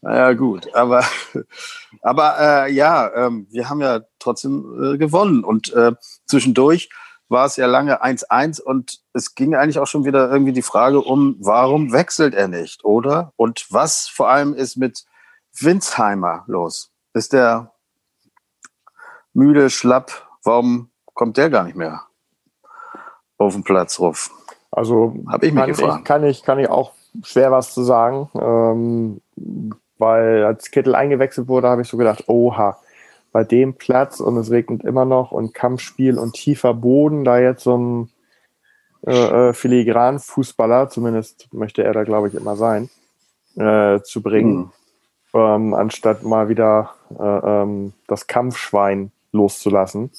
Naja, 0.03 0.33
gut. 0.35 0.75
Aber, 0.75 1.05
aber 2.03 2.37
äh, 2.39 2.73
ja, 2.73 3.11
ähm, 3.15 3.47
wir 3.51 3.71
haben 3.71 3.81
ja 3.81 4.01
trotzdem 4.19 4.95
äh, 4.95 4.99
gewonnen. 4.99 5.45
Und 5.45 5.73
äh, 5.73 5.93
zwischendurch 6.27 6.91
war 7.29 7.47
es 7.47 7.57
ja 7.57 7.67
lange 7.67 8.03
1-1 8.05 8.61
und 8.61 9.01
es 9.15 9.35
ging 9.35 9.55
eigentlich 9.55 9.79
auch 9.79 9.87
schon 9.87 10.05
wieder 10.05 10.31
irgendwie 10.31 10.53
die 10.53 10.63
Frage 10.63 11.01
um, 11.01 11.37
warum 11.41 11.93
wechselt 11.93 12.35
er 12.35 12.49
nicht, 12.49 12.85
oder? 12.85 13.33
Und 13.37 13.67
was 13.71 14.09
vor 14.09 14.29
allem 14.29 14.55
ist 14.55 14.77
mit 14.77 15.07
Winsheimer 15.59 16.45
los? 16.47 16.91
Ist 17.15 17.33
der 17.33 17.73
müde, 19.33 19.71
schlapp? 19.71 20.29
Warum 20.43 20.91
kommt 21.15 21.37
der 21.37 21.49
gar 21.49 21.65
nicht 21.65 21.77
mehr 21.77 22.03
auf 23.39 23.55
den 23.55 23.65
Platz 23.65 23.99
ruf? 23.99 24.31
Also 24.71 25.15
habe 25.29 25.47
ich 25.47 25.53
mich 25.53 25.65
gefragt. 25.67 26.01
Ich, 26.01 26.05
kann, 26.05 26.25
ich, 26.25 26.43
kann 26.43 26.59
ich 26.59 26.69
auch 26.69 26.93
schwer 27.23 27.51
was 27.53 27.73
zu 27.73 27.83
sagen. 27.83 28.31
Ähm, 28.35 29.21
weil 30.03 30.45
als 30.45 30.73
Kittel 30.73 30.97
eingewechselt 30.97 31.47
wurde, 31.47 31.69
habe 31.69 31.83
ich 31.83 31.89
so 31.89 31.97
gedacht, 31.97 32.25
oha, 32.27 32.77
bei 33.31 33.45
dem 33.45 33.75
Platz 33.75 34.19
und 34.19 34.37
es 34.37 34.51
regnet 34.51 34.83
immer 34.83 35.05
noch 35.05 35.31
und 35.31 35.55
Kampfspiel 35.55 36.19
und 36.19 36.33
tiefer 36.35 36.75
Boden, 36.75 37.25
da 37.25 37.39
jetzt 37.39 37.63
so 37.63 37.79
ein 37.79 38.11
äh, 39.07 39.51
äh 39.51 39.53
filigran 39.53 40.19
Fußballer, 40.19 40.89
zumindest 40.91 41.49
möchte 41.53 41.85
er 41.85 41.93
da, 41.93 42.03
glaube 42.03 42.27
ich, 42.27 42.35
immer 42.35 42.57
sein, 42.57 42.91
äh, 43.55 44.01
zu 44.01 44.23
bringen, 44.23 44.73
mhm. 45.33 45.41
ähm, 45.41 45.75
anstatt 45.75 46.25
mal 46.25 46.49
wieder 46.49 46.95
äh, 47.17 47.23
ähm, 47.63 47.93
das 48.09 48.27
Kampfschwein 48.27 49.13
loszulassen. 49.31 50.11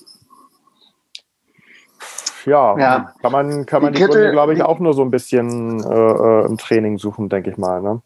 Ja, 2.45 2.77
ja, 2.77 3.13
kann 3.21 3.31
man, 3.33 3.65
kann 3.65 3.81
man 3.81 3.93
die, 3.93 3.99
die 3.99 4.05
Gründe, 4.05 4.31
glaube 4.31 4.53
ich, 4.53 4.63
auch 4.63 4.79
nur 4.79 4.93
so 4.93 5.01
ein 5.01 5.11
bisschen 5.11 5.83
äh, 5.83 5.93
äh, 5.93 6.45
im 6.45 6.57
Training 6.57 6.97
suchen, 6.97 7.27
denke 7.27 7.49
ich 7.51 7.57
mal. 7.57 7.81
Ne? 7.81 8.01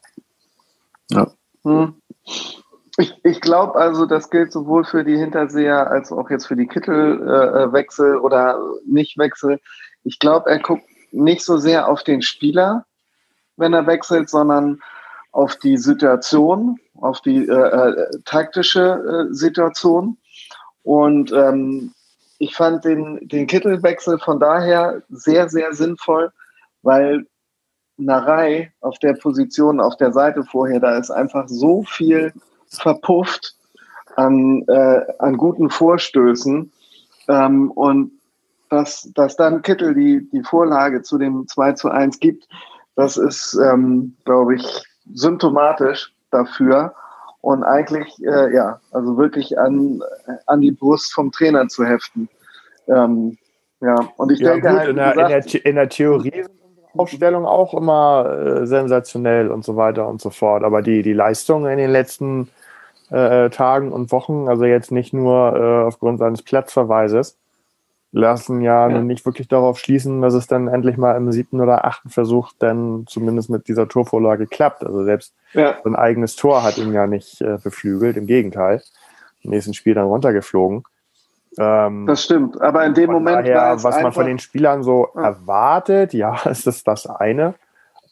Ja. 1.11 1.27
Hm. 1.67 1.93
Ich, 2.99 3.13
ich 3.23 3.41
glaube 3.41 3.75
also, 3.75 4.05
das 4.05 4.29
gilt 4.29 4.51
sowohl 4.51 4.83
für 4.83 5.03
die 5.03 5.17
Hinterseher 5.17 5.89
als 5.91 6.11
auch 6.11 6.29
jetzt 6.29 6.47
für 6.47 6.55
die 6.55 6.67
Kittelwechsel 6.67 8.15
äh, 8.15 8.17
oder 8.17 8.59
Nichtwechsel. 8.85 9.59
Ich 10.03 10.17
glaube, 10.17 10.49
er 10.49 10.59
guckt 10.59 10.83
nicht 11.11 11.43
so 11.43 11.57
sehr 11.57 11.87
auf 11.87 12.03
den 12.03 12.21
Spieler, 12.21 12.85
wenn 13.55 13.73
er 13.73 13.85
wechselt, 13.85 14.29
sondern 14.29 14.81
auf 15.31 15.57
die 15.57 15.77
Situation, 15.77 16.79
auf 16.95 17.21
die 17.21 17.47
äh, 17.47 17.51
äh, 17.51 18.09
taktische 18.25 19.27
äh, 19.29 19.33
Situation. 19.33 20.17
Und 20.81 21.31
ähm, 21.31 21.93
ich 22.39 22.55
fand 22.55 22.85
den, 22.85 23.27
den 23.27 23.45
Kittelwechsel 23.45 24.19
von 24.19 24.39
daher 24.39 25.03
sehr, 25.09 25.49
sehr 25.49 25.73
sinnvoll, 25.73 26.31
weil 26.81 27.27
Narei 27.97 28.71
auf 28.81 28.99
der 28.99 29.13
Position, 29.13 29.79
auf 29.79 29.97
der 29.97 30.11
Seite 30.11 30.43
vorher, 30.43 30.79
da 30.79 30.97
ist 30.97 31.11
einfach 31.11 31.47
so 31.47 31.83
viel 31.83 32.33
verpufft 32.69 33.55
an, 34.15 34.63
äh, 34.67 35.01
an 35.19 35.37
guten 35.37 35.69
Vorstößen. 35.69 36.71
Ähm, 37.27 37.71
und 37.71 38.11
dass, 38.69 39.09
dass 39.15 39.35
dann 39.35 39.61
Kittel 39.61 39.93
die, 39.93 40.29
die 40.31 40.43
Vorlage 40.43 41.01
zu 41.01 41.17
dem 41.17 41.47
2 41.47 41.73
zu 41.73 41.89
1 41.89 42.19
gibt, 42.19 42.47
das 42.95 43.17
ist, 43.17 43.57
ähm, 43.63 44.15
glaube 44.25 44.55
ich, 44.55 44.83
symptomatisch 45.13 46.13
dafür 46.31 46.93
und 47.41 47.63
eigentlich, 47.63 48.13
äh, 48.25 48.53
ja, 48.53 48.81
also 48.91 49.17
wirklich 49.17 49.57
an, 49.57 50.01
an 50.47 50.61
die 50.61 50.71
Brust 50.71 51.13
vom 51.13 51.31
Trainer 51.31 51.67
zu 51.67 51.85
heften. 51.85 52.27
Ähm, 52.87 53.37
ja, 53.79 53.95
und 54.17 54.31
ich 54.31 54.39
ja, 54.39 54.53
denke 54.53 54.69
gut, 54.69 54.77
halt, 54.79 54.89
in, 54.89 54.95
der, 54.95 55.13
gesagt, 55.13 55.45
in, 55.45 55.51
der, 55.51 55.65
in 55.65 55.75
der 55.75 55.89
Theorie 55.89 56.43
sind 56.43 56.66
Aufstellung 56.97 57.45
auch 57.45 57.73
immer 57.73 58.29
äh, 58.29 58.65
sensationell 58.65 59.49
und 59.49 59.63
so 59.63 59.75
weiter 59.75 60.07
und 60.07 60.21
so 60.21 60.29
fort. 60.29 60.63
Aber 60.63 60.81
die, 60.81 61.01
die 61.01 61.13
Leistung 61.13 61.67
in 61.67 61.77
den 61.77 61.91
letzten 61.91 62.49
äh, 63.09 63.49
Tagen 63.49 63.91
und 63.91 64.11
Wochen, 64.11 64.47
also 64.47 64.65
jetzt 64.65 64.91
nicht 64.91 65.13
nur 65.13 65.55
äh, 65.55 65.87
aufgrund 65.87 66.19
seines 66.19 66.41
Platzverweises, 66.41 67.37
lassen 68.11 68.61
ja, 68.61 68.89
ja. 68.89 69.01
nicht 69.01 69.25
wirklich 69.25 69.47
darauf 69.47 69.79
schließen, 69.79 70.21
dass 70.21 70.33
es 70.33 70.47
dann 70.47 70.67
endlich 70.67 70.97
mal 70.97 71.15
im 71.15 71.31
siebten 71.31 71.61
oder 71.61 71.85
achten 71.85 72.09
Versuch 72.09 72.51
dann 72.57 73.05
zumindest 73.07 73.49
mit 73.49 73.67
dieser 73.67 73.87
Torvorlage 73.87 74.47
klappt. 74.47 74.83
Also 74.83 75.03
selbst 75.03 75.33
ja. 75.53 75.75
sein 75.83 75.95
eigenes 75.95 76.35
Tor 76.35 76.63
hat 76.63 76.77
ihn 76.77 76.93
ja 76.93 77.05
nicht 77.05 77.41
äh, 77.41 77.57
beflügelt, 77.61 78.17
im 78.17 78.25
Gegenteil. 78.25 78.81
Im 79.41 79.51
nächsten 79.51 79.73
Spiel 79.73 79.93
dann 79.93 80.07
runtergeflogen. 80.07 80.83
Ähm, 81.57 82.05
das 82.05 82.23
stimmt, 82.23 82.61
aber 82.61 82.85
in 82.85 82.93
dem 82.93 83.11
Moment 83.11 83.47
daher, 83.47 83.83
was 83.83 84.01
man 84.01 84.11
von 84.11 84.25
den 84.25 84.39
Spielern 84.39 84.83
so 84.83 85.09
ja. 85.15 85.23
erwartet, 85.23 86.13
ja, 86.13 86.39
ist 86.49 86.67
das 86.67 86.83
das 86.83 87.07
eine. 87.07 87.55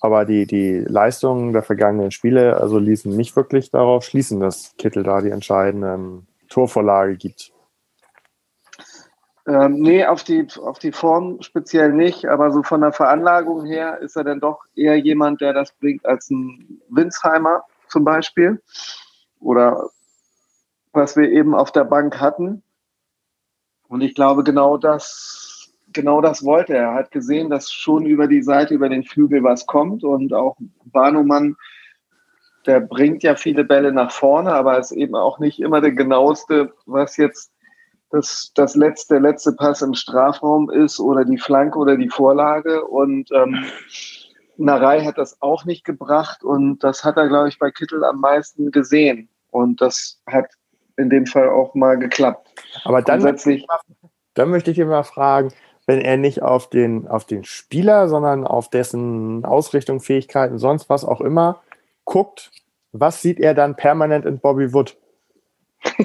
Aber 0.01 0.25
die, 0.25 0.45
die 0.45 0.79
Leistungen 0.79 1.53
der 1.53 1.63
vergangenen 1.63 2.11
Spiele 2.11 2.57
also 2.57 2.77
ließen 2.77 3.15
nicht 3.15 3.35
wirklich 3.35 3.71
darauf 3.71 4.03
schließen, 4.03 4.39
dass 4.39 4.75
Kittel 4.77 5.03
da 5.03 5.21
die 5.21 5.31
entscheidende 5.31 6.21
Torvorlage 6.49 7.15
gibt. 7.15 7.51
Ähm, 9.47 9.79
nee, 9.79 10.05
auf 10.05 10.23
die, 10.23 10.47
auf 10.61 10.79
die 10.79 10.91
Form 10.91 11.41
speziell 11.41 11.93
nicht, 11.93 12.25
aber 12.25 12.51
so 12.51 12.63
von 12.63 12.81
der 12.81 12.91
Veranlagung 12.91 13.65
her 13.65 13.99
ist 13.99 14.15
er 14.15 14.23
dann 14.23 14.39
doch 14.39 14.59
eher 14.75 14.97
jemand, 14.97 15.41
der 15.41 15.53
das 15.53 15.71
bringt 15.71 16.05
als 16.05 16.29
ein 16.31 16.81
Winsheimer 16.89 17.63
zum 17.87 18.03
Beispiel. 18.03 18.61
Oder 19.39 19.89
was 20.93 21.15
wir 21.15 21.29
eben 21.29 21.53
auf 21.53 21.71
der 21.71 21.83
Bank 21.83 22.19
hatten. 22.19 22.63
Und 23.87 24.01
ich 24.01 24.15
glaube, 24.15 24.43
genau 24.43 24.77
das, 24.77 25.73
genau 25.93 26.21
das 26.21 26.43
wollte 26.43 26.73
er. 26.73 26.83
Er 26.83 26.93
hat 26.95 27.11
gesehen, 27.11 27.49
dass 27.49 27.71
schon 27.71 28.05
über 28.05 28.27
die 28.27 28.41
Seite, 28.41 28.73
über 28.73 28.89
den 28.89 29.03
Flügel 29.03 29.43
was 29.43 29.65
kommt 29.65 30.03
und 30.03 30.33
auch 30.33 30.57
Banumann, 30.85 31.55
der 32.65 32.79
bringt 32.79 33.23
ja 33.23 33.35
viele 33.35 33.63
Bälle 33.63 33.91
nach 33.91 34.11
vorne, 34.11 34.51
aber 34.53 34.79
ist 34.79 34.91
eben 34.91 35.15
auch 35.15 35.39
nicht 35.39 35.59
immer 35.59 35.81
der 35.81 35.91
genaueste, 35.91 36.73
was 36.85 37.17
jetzt 37.17 37.51
das, 38.09 38.51
das 38.55 38.75
letzte, 38.75 39.19
letzte 39.19 39.53
Pass 39.53 39.81
im 39.81 39.93
Strafraum 39.93 40.69
ist 40.69 40.99
oder 40.99 41.25
die 41.25 41.37
Flanke 41.37 41.77
oder 41.77 41.97
die 41.97 42.09
Vorlage. 42.09 42.85
Und 42.85 43.29
ähm, 43.31 43.65
Narei 44.57 45.03
hat 45.03 45.17
das 45.17 45.41
auch 45.41 45.65
nicht 45.65 45.83
gebracht 45.83 46.43
und 46.43 46.79
das 46.79 47.03
hat 47.03 47.17
er, 47.17 47.27
glaube 47.27 47.49
ich, 47.49 47.59
bei 47.59 47.71
Kittel 47.71 48.03
am 48.03 48.19
meisten 48.19 48.71
gesehen. 48.71 49.29
Und 49.51 49.81
das 49.81 50.21
hat 50.27 50.47
in 50.97 51.09
dem 51.09 51.25
Fall 51.25 51.49
auch 51.49 51.75
mal 51.75 51.97
geklappt. 51.97 52.53
Aber 52.83 53.01
dann, 53.01 53.21
dann 54.33 54.49
möchte 54.49 54.71
ich 54.71 54.77
mal 54.77 55.03
fragen, 55.03 55.51
wenn 55.87 56.01
er 56.01 56.17
nicht 56.17 56.41
auf 56.41 56.69
den, 56.69 57.07
auf 57.07 57.25
den 57.25 57.43
Spieler, 57.43 58.07
sondern 58.07 58.45
auf 58.45 58.69
dessen 58.69 59.45
Ausrichtung, 59.45 59.99
Fähigkeiten, 59.99 60.57
sonst 60.57 60.89
was 60.89 61.05
auch 61.05 61.21
immer 61.21 61.61
guckt, 62.05 62.51
was 62.91 63.21
sieht 63.21 63.39
er 63.39 63.53
dann 63.53 63.75
permanent 63.75 64.25
in 64.25 64.39
Bobby 64.39 64.73
Wood? 64.73 64.97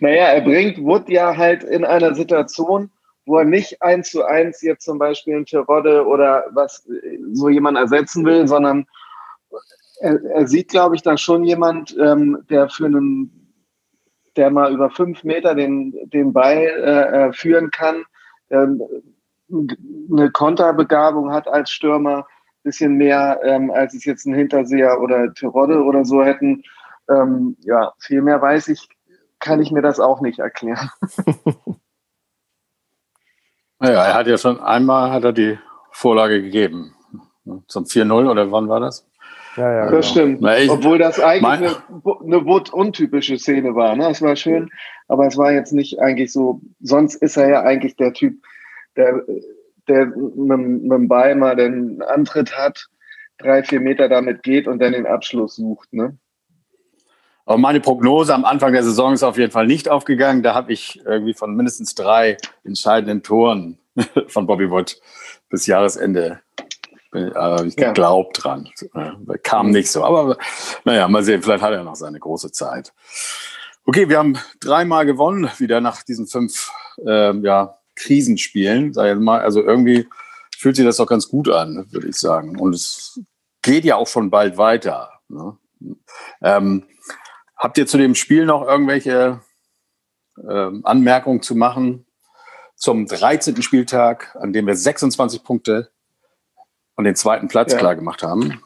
naja, 0.00 0.26
er 0.26 0.40
bringt 0.42 0.78
Wood 0.78 1.08
ja 1.08 1.36
halt 1.36 1.62
in 1.62 1.84
einer 1.84 2.14
Situation, 2.14 2.90
wo 3.24 3.38
er 3.38 3.44
nicht 3.44 3.82
eins 3.82 4.10
zu 4.10 4.24
eins 4.24 4.62
jetzt 4.62 4.84
zum 4.84 4.98
Beispiel 4.98 5.34
in 5.34 5.46
Terodde 5.46 6.06
oder 6.06 6.44
was 6.52 6.86
so 7.32 7.48
jemand 7.48 7.78
ersetzen 7.78 8.24
will, 8.24 8.46
sondern 8.46 8.86
er, 10.00 10.22
er 10.24 10.46
sieht, 10.46 10.68
glaube 10.68 10.96
ich, 10.96 11.02
da 11.02 11.16
schon 11.16 11.44
jemand, 11.44 11.96
ähm, 11.98 12.44
der 12.50 12.68
für 12.68 12.86
einen, 12.86 13.52
der 14.36 14.50
mal 14.50 14.72
über 14.72 14.90
fünf 14.90 15.24
Meter 15.24 15.54
den, 15.54 15.94
den 16.10 16.32
Ball 16.32 16.56
äh, 16.56 17.28
äh 17.28 17.32
führen 17.32 17.70
kann, 17.70 18.04
ähm, 18.50 18.82
eine 19.48 20.30
Konterbegabung 20.30 21.32
hat 21.32 21.48
als 21.48 21.70
Stürmer, 21.70 22.26
bisschen 22.62 22.96
mehr, 22.96 23.40
ähm, 23.44 23.70
als 23.70 23.94
es 23.94 24.04
jetzt 24.04 24.26
ein 24.26 24.34
Hinterseher 24.34 25.00
oder 25.00 25.32
Terodde 25.34 25.82
oder 25.82 26.04
so 26.04 26.24
hätten. 26.24 26.64
Ähm, 27.08 27.56
ja, 27.60 27.92
viel 27.98 28.22
mehr 28.22 28.42
weiß 28.42 28.68
ich, 28.68 28.88
kann 29.38 29.62
ich 29.62 29.70
mir 29.70 29.82
das 29.82 30.00
auch 30.00 30.20
nicht 30.20 30.40
erklären. 30.40 30.90
naja, 33.78 34.04
er 34.04 34.14
hat 34.14 34.26
ja 34.26 34.36
schon 34.36 34.60
einmal 34.60 35.12
hat 35.12 35.22
er 35.24 35.32
die 35.32 35.58
Vorlage 35.92 36.42
gegeben. 36.42 36.94
Zum 37.68 37.84
4-0 37.84 38.28
oder 38.28 38.50
wann 38.50 38.68
war 38.68 38.80
das? 38.80 39.08
Ja, 39.56 39.72
ja, 39.72 39.82
das 39.84 39.90
genau. 39.90 40.02
stimmt. 40.02 40.40
Na, 40.42 40.58
ich, 40.58 40.70
Obwohl 40.70 40.98
das 40.98 41.18
eigentlich 41.18 41.44
eine, 41.46 41.76
eine 42.24 42.44
Wood-untypische 42.44 43.38
Szene 43.38 43.74
war. 43.74 43.96
Ne? 43.96 44.10
Es 44.10 44.20
war 44.20 44.36
schön, 44.36 44.70
aber 45.08 45.26
es 45.26 45.36
war 45.36 45.52
jetzt 45.52 45.72
nicht 45.72 45.98
eigentlich 45.98 46.32
so. 46.32 46.60
Sonst 46.80 47.16
ist 47.16 47.36
er 47.36 47.48
ja 47.48 47.62
eigentlich 47.62 47.96
der 47.96 48.12
Typ, 48.12 48.42
der, 48.96 49.22
der 49.88 50.06
mit, 50.06 50.58
mit 50.58 50.92
dem 50.92 51.08
Ball 51.08 51.34
mal 51.34 51.56
den 51.56 52.02
Antritt 52.02 52.56
hat, 52.56 52.88
drei, 53.38 53.62
vier 53.62 53.80
Meter 53.80 54.08
damit 54.08 54.42
geht 54.42 54.68
und 54.68 54.80
dann 54.80 54.92
den 54.92 55.06
Abschluss 55.06 55.56
sucht. 55.56 55.92
Ne? 55.92 56.16
Aber 57.46 57.58
meine 57.58 57.80
Prognose 57.80 58.34
am 58.34 58.44
Anfang 58.44 58.72
der 58.72 58.82
Saison 58.82 59.14
ist 59.14 59.22
auf 59.22 59.38
jeden 59.38 59.52
Fall 59.52 59.66
nicht 59.66 59.88
aufgegangen. 59.88 60.42
Da 60.42 60.54
habe 60.54 60.72
ich 60.72 61.00
irgendwie 61.04 61.34
von 61.34 61.54
mindestens 61.54 61.94
drei 61.94 62.36
entscheidenden 62.64 63.22
Toren 63.22 63.78
von 64.26 64.46
Bobby 64.46 64.70
Wood 64.70 65.00
bis 65.48 65.66
Jahresende 65.66 66.40
äh, 67.16 67.66
ich 67.66 67.78
ja. 67.78 67.92
dran. 67.92 68.68
Äh, 68.94 69.38
kam 69.42 69.70
nicht 69.70 69.90
so. 69.90 70.04
Aber 70.04 70.36
naja, 70.84 71.08
mal 71.08 71.22
sehen, 71.22 71.42
vielleicht 71.42 71.62
hat 71.62 71.72
er 71.72 71.84
noch 71.84 71.96
seine 71.96 72.20
große 72.20 72.52
Zeit. 72.52 72.92
Okay, 73.84 74.08
wir 74.08 74.18
haben 74.18 74.38
dreimal 74.60 75.06
gewonnen, 75.06 75.50
wieder 75.58 75.80
nach 75.80 76.02
diesen 76.02 76.26
fünf 76.26 76.70
äh, 77.04 77.36
ja, 77.38 77.78
Krisenspielen. 77.94 78.92
Mal. 79.22 79.40
Also 79.40 79.62
irgendwie 79.62 80.08
fühlt 80.56 80.76
sich 80.76 80.84
das 80.84 80.96
doch 80.96 81.06
ganz 81.06 81.28
gut 81.28 81.48
an, 81.48 81.86
würde 81.90 82.08
ich 82.08 82.16
sagen. 82.16 82.58
Und 82.58 82.74
es 82.74 83.20
geht 83.62 83.84
ja 83.84 83.96
auch 83.96 84.08
schon 84.08 84.30
bald 84.30 84.58
weiter. 84.58 85.10
Ne? 85.28 85.56
Ähm, 86.42 86.84
Habt 87.56 87.78
ihr 87.78 87.86
zu 87.86 87.96
dem 87.96 88.14
Spiel 88.14 88.44
noch 88.44 88.66
irgendwelche 88.66 89.40
äh, 90.36 90.70
Anmerkungen 90.82 91.40
zu 91.42 91.54
machen 91.54 92.06
zum 92.76 93.06
13. 93.06 93.62
Spieltag, 93.62 94.36
an 94.38 94.52
dem 94.52 94.66
wir 94.66 94.76
26 94.76 95.42
Punkte 95.42 95.90
und 96.96 97.04
den 97.04 97.14
zweiten 97.14 97.48
Platz 97.48 97.72
ja. 97.72 97.78
klar 97.78 97.94
gemacht 97.94 98.22
haben? 98.22 98.60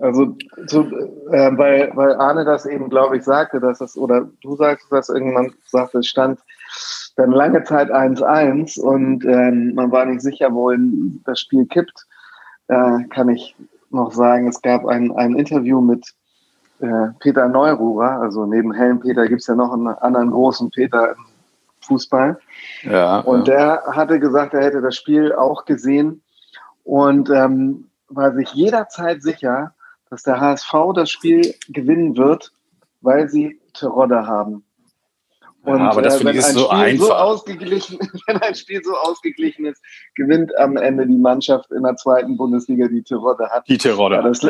Also, 0.00 0.36
zu, 0.66 0.86
äh, 1.30 1.56
weil, 1.56 1.90
weil 1.94 2.14
Arne 2.14 2.44
das 2.44 2.64
eben, 2.64 2.88
glaube 2.88 3.18
ich, 3.18 3.24
sagte, 3.24 3.60
dass 3.60 3.80
es, 3.80 3.96
oder 3.96 4.28
du 4.40 4.56
sagst, 4.56 4.90
dass 4.90 5.10
irgendwann 5.10 5.52
sagte, 5.66 5.98
es 5.98 6.06
stand 6.06 6.40
dann 7.16 7.30
lange 7.30 7.62
Zeit 7.64 7.90
1-1 7.92 8.80
und 8.80 9.24
ähm, 9.26 9.74
man 9.74 9.92
war 9.92 10.06
nicht 10.06 10.22
sicher, 10.22 10.52
wohin 10.54 11.20
das 11.26 11.40
Spiel 11.40 11.66
kippt, 11.66 12.06
äh, 12.68 13.04
kann 13.10 13.28
ich 13.28 13.54
noch 13.90 14.12
sagen, 14.12 14.48
es 14.48 14.62
gab 14.62 14.86
ein, 14.86 15.12
ein 15.12 15.36
Interview 15.36 15.82
mit 15.82 16.14
äh, 16.80 17.08
Peter 17.20 17.48
Neururer, 17.48 18.22
also 18.22 18.46
neben 18.46 18.72
Helen 18.72 19.00
Peter 19.00 19.28
gibt 19.28 19.42
es 19.42 19.46
ja 19.46 19.54
noch 19.54 19.72
einen 19.72 19.88
anderen 19.88 20.30
großen 20.30 20.70
Peter 20.70 21.10
im 21.10 21.24
Fußball. 21.80 22.38
Ja, 22.82 23.20
und 23.20 23.46
ja. 23.46 23.54
der 23.54 23.82
hatte 23.94 24.18
gesagt, 24.18 24.54
er 24.54 24.64
hätte 24.64 24.80
das 24.80 24.96
Spiel 24.96 25.34
auch 25.34 25.66
gesehen 25.66 26.21
und 26.84 27.30
ähm, 27.30 27.90
war 28.08 28.34
sich 28.34 28.52
jederzeit 28.52 29.22
sicher, 29.22 29.74
dass 30.10 30.22
der 30.22 30.40
HSV 30.40 30.72
das 30.94 31.10
Spiel 31.10 31.54
gewinnen 31.68 32.16
wird, 32.16 32.52
weil 33.00 33.28
sie 33.28 33.60
Terodde 33.72 34.26
haben. 34.26 34.64
Und 35.64 35.78
ja, 35.78 35.90
aber 35.90 36.02
das 36.02 36.20
äh, 36.20 36.24
wenn 36.24 36.36
ein 36.36 36.42
so 36.42 36.64
Spiel 36.64 36.78
einfach. 36.78 37.06
so 37.06 37.14
ausgeglichen, 37.14 37.98
wenn 38.26 38.36
ein 38.42 38.54
Spiel 38.54 38.82
so 38.82 38.96
ausgeglichen 38.96 39.64
ist, 39.66 39.80
gewinnt 40.16 40.56
am 40.58 40.76
Ende 40.76 41.06
die 41.06 41.16
Mannschaft 41.16 41.70
in 41.70 41.84
der 41.84 41.94
zweiten 41.94 42.36
Bundesliga, 42.36 42.88
die 42.88 43.02
Tirode 43.02 43.48
hat. 43.48 43.68
Die 43.68 43.78
Tirode. 43.78 44.16
Ja, 44.16 44.22
das, 44.22 44.40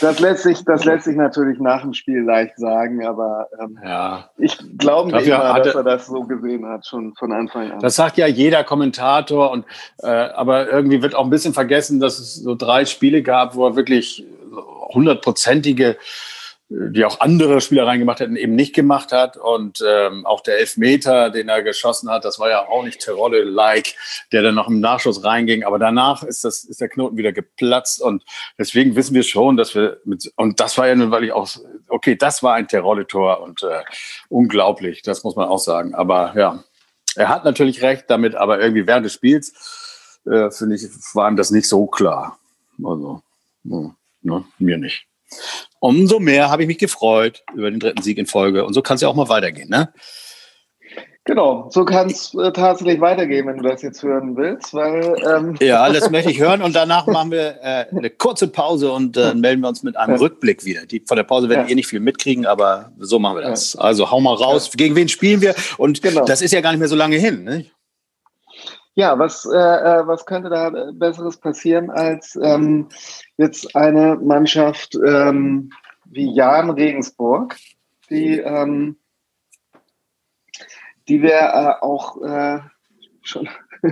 das, 0.00 0.20
lässt 0.20 0.42
sich, 0.42 0.62
das 0.64 0.84
lässt 0.84 1.04
sich 1.04 1.16
natürlich 1.16 1.58
nach 1.60 1.80
dem 1.80 1.94
Spiel 1.94 2.22
leicht 2.22 2.58
sagen, 2.58 3.06
aber 3.06 3.48
ähm, 3.58 3.78
ja. 3.82 4.28
ich 4.36 4.58
glaube 4.76 5.12
nicht 5.12 5.28
mal, 5.28 5.62
dass 5.62 5.74
er 5.74 5.82
das 5.82 6.06
so 6.06 6.24
gesehen 6.24 6.66
hat, 6.66 6.86
schon 6.86 7.14
von 7.14 7.32
Anfang 7.32 7.72
an. 7.72 7.80
Das 7.80 7.96
sagt 7.96 8.18
ja 8.18 8.26
jeder 8.26 8.64
Kommentator 8.64 9.50
und 9.50 9.64
äh, 10.02 10.08
aber 10.08 10.70
irgendwie 10.70 11.00
wird 11.00 11.14
auch 11.14 11.24
ein 11.24 11.30
bisschen 11.30 11.54
vergessen, 11.54 12.00
dass 12.00 12.18
es 12.18 12.34
so 12.34 12.54
drei 12.54 12.84
Spiele 12.84 13.22
gab, 13.22 13.54
wo 13.54 13.66
er 13.66 13.76
wirklich 13.76 14.26
hundertprozentige 14.92 15.96
die 16.76 17.04
auch 17.04 17.20
andere 17.20 17.60
Spieler 17.60 17.86
reingemacht 17.86 18.20
hätten, 18.20 18.36
eben 18.36 18.54
nicht 18.54 18.74
gemacht 18.74 19.12
hat. 19.12 19.36
Und 19.36 19.82
ähm, 19.86 20.26
auch 20.26 20.40
der 20.40 20.58
Elfmeter, 20.58 21.30
den 21.30 21.48
er 21.48 21.62
geschossen 21.62 22.10
hat, 22.10 22.24
das 22.24 22.38
war 22.38 22.50
ja 22.50 22.66
auch 22.66 22.84
nicht 22.84 23.00
Terodde-like, 23.00 23.94
der 24.32 24.42
dann 24.42 24.54
noch 24.54 24.68
im 24.68 24.80
Nachschuss 24.80 25.24
reinging. 25.24 25.64
Aber 25.64 25.78
danach 25.78 26.22
ist, 26.22 26.44
das, 26.44 26.64
ist 26.64 26.80
der 26.80 26.88
Knoten 26.88 27.16
wieder 27.16 27.32
geplatzt. 27.32 28.00
Und 28.00 28.24
deswegen 28.58 28.96
wissen 28.96 29.14
wir 29.14 29.22
schon, 29.22 29.56
dass 29.56 29.74
wir 29.74 30.00
mit, 30.04 30.32
und 30.36 30.60
das 30.60 30.76
war 30.76 30.88
ja 30.88 30.94
nun, 30.94 31.10
weil 31.10 31.24
ich 31.24 31.32
auch, 31.32 31.48
okay, 31.88 32.16
das 32.16 32.42
war 32.42 32.54
ein 32.54 32.68
Terodde-Tor 32.68 33.40
und 33.42 33.62
äh, 33.62 33.82
unglaublich, 34.28 35.02
das 35.02 35.22
muss 35.22 35.36
man 35.36 35.48
auch 35.48 35.60
sagen. 35.60 35.94
Aber 35.94 36.34
ja, 36.36 36.64
er 37.14 37.28
hat 37.28 37.44
natürlich 37.44 37.82
recht 37.82 38.06
damit, 38.08 38.34
aber 38.34 38.60
irgendwie 38.60 38.86
während 38.86 39.06
des 39.06 39.12
Spiels, 39.12 40.20
äh, 40.26 40.50
finde 40.50 40.76
ich, 40.76 40.82
war 41.14 41.30
ihm 41.30 41.36
das 41.36 41.50
nicht 41.50 41.68
so 41.68 41.86
klar. 41.86 42.38
Also, 42.82 43.22
ne, 43.62 43.94
mir 44.58 44.78
nicht. 44.78 45.06
Umso 45.84 46.18
mehr 46.18 46.48
habe 46.48 46.62
ich 46.62 46.66
mich 46.66 46.78
gefreut 46.78 47.44
über 47.54 47.70
den 47.70 47.78
dritten 47.78 48.00
Sieg 48.00 48.16
in 48.16 48.24
Folge. 48.24 48.64
Und 48.64 48.72
so 48.72 48.80
kann 48.80 48.94
es 48.94 49.02
ja 49.02 49.08
auch 49.08 49.14
mal 49.14 49.28
weitergehen, 49.28 49.68
ne? 49.68 49.92
Genau, 51.26 51.68
so 51.70 51.84
kann 51.84 52.08
es 52.08 52.32
äh, 52.32 52.52
tatsächlich 52.52 53.02
weitergehen, 53.02 53.46
wenn 53.46 53.58
du 53.58 53.68
das 53.68 53.82
jetzt 53.82 54.02
hören 54.02 54.34
willst, 54.34 54.72
weil 54.72 55.14
ähm 55.28 55.56
ja, 55.60 55.92
das 55.92 56.10
möchte 56.10 56.30
ich 56.30 56.40
hören 56.40 56.62
und 56.62 56.74
danach 56.74 57.06
machen 57.06 57.32
wir 57.32 57.58
äh, 57.60 57.84
eine 57.94 58.08
kurze 58.08 58.48
Pause 58.48 58.92
und 58.92 59.18
äh, 59.18 59.34
melden 59.34 59.60
wir 59.60 59.68
uns 59.68 59.82
mit 59.82 59.98
einem 59.98 60.14
ja. 60.14 60.20
Rückblick 60.20 60.64
wieder. 60.64 60.86
Die 60.86 61.00
von 61.06 61.18
der 61.18 61.24
Pause 61.24 61.50
werden 61.50 61.66
ja. 61.66 61.72
eh 61.72 61.74
nicht 61.74 61.88
viel 61.88 62.00
mitkriegen, 62.00 62.46
aber 62.46 62.92
so 62.98 63.18
machen 63.18 63.36
wir 63.36 63.42
das. 63.42 63.74
Ja. 63.74 63.80
Also 63.80 64.10
hau 64.10 64.20
mal 64.20 64.36
raus. 64.36 64.70
Gegen 64.74 64.96
wen 64.96 65.10
spielen 65.10 65.42
wir? 65.42 65.54
Und 65.76 66.00
genau. 66.00 66.24
das 66.24 66.40
ist 66.40 66.52
ja 66.52 66.62
gar 66.62 66.70
nicht 66.70 66.80
mehr 66.80 66.88
so 66.88 66.96
lange 66.96 67.16
hin. 67.16 67.44
Ne? 67.44 67.66
Ja, 68.96 69.18
was, 69.18 69.44
äh, 69.44 69.56
äh, 69.56 70.06
was 70.06 70.24
könnte 70.24 70.50
da 70.50 70.70
Besseres 70.92 71.36
passieren, 71.36 71.90
als 71.90 72.38
ähm, 72.40 72.88
jetzt 73.36 73.74
eine 73.74 74.16
Mannschaft 74.16 74.94
ähm, 74.94 75.72
wie 76.04 76.32
Jan 76.32 76.70
Regensburg, 76.70 77.56
die, 78.08 78.38
ähm, 78.38 78.96
die 81.08 81.22
wir 81.22 81.32
äh, 81.32 81.84
auch 81.84 82.22
äh, 82.22 82.60
schon, 83.22 83.48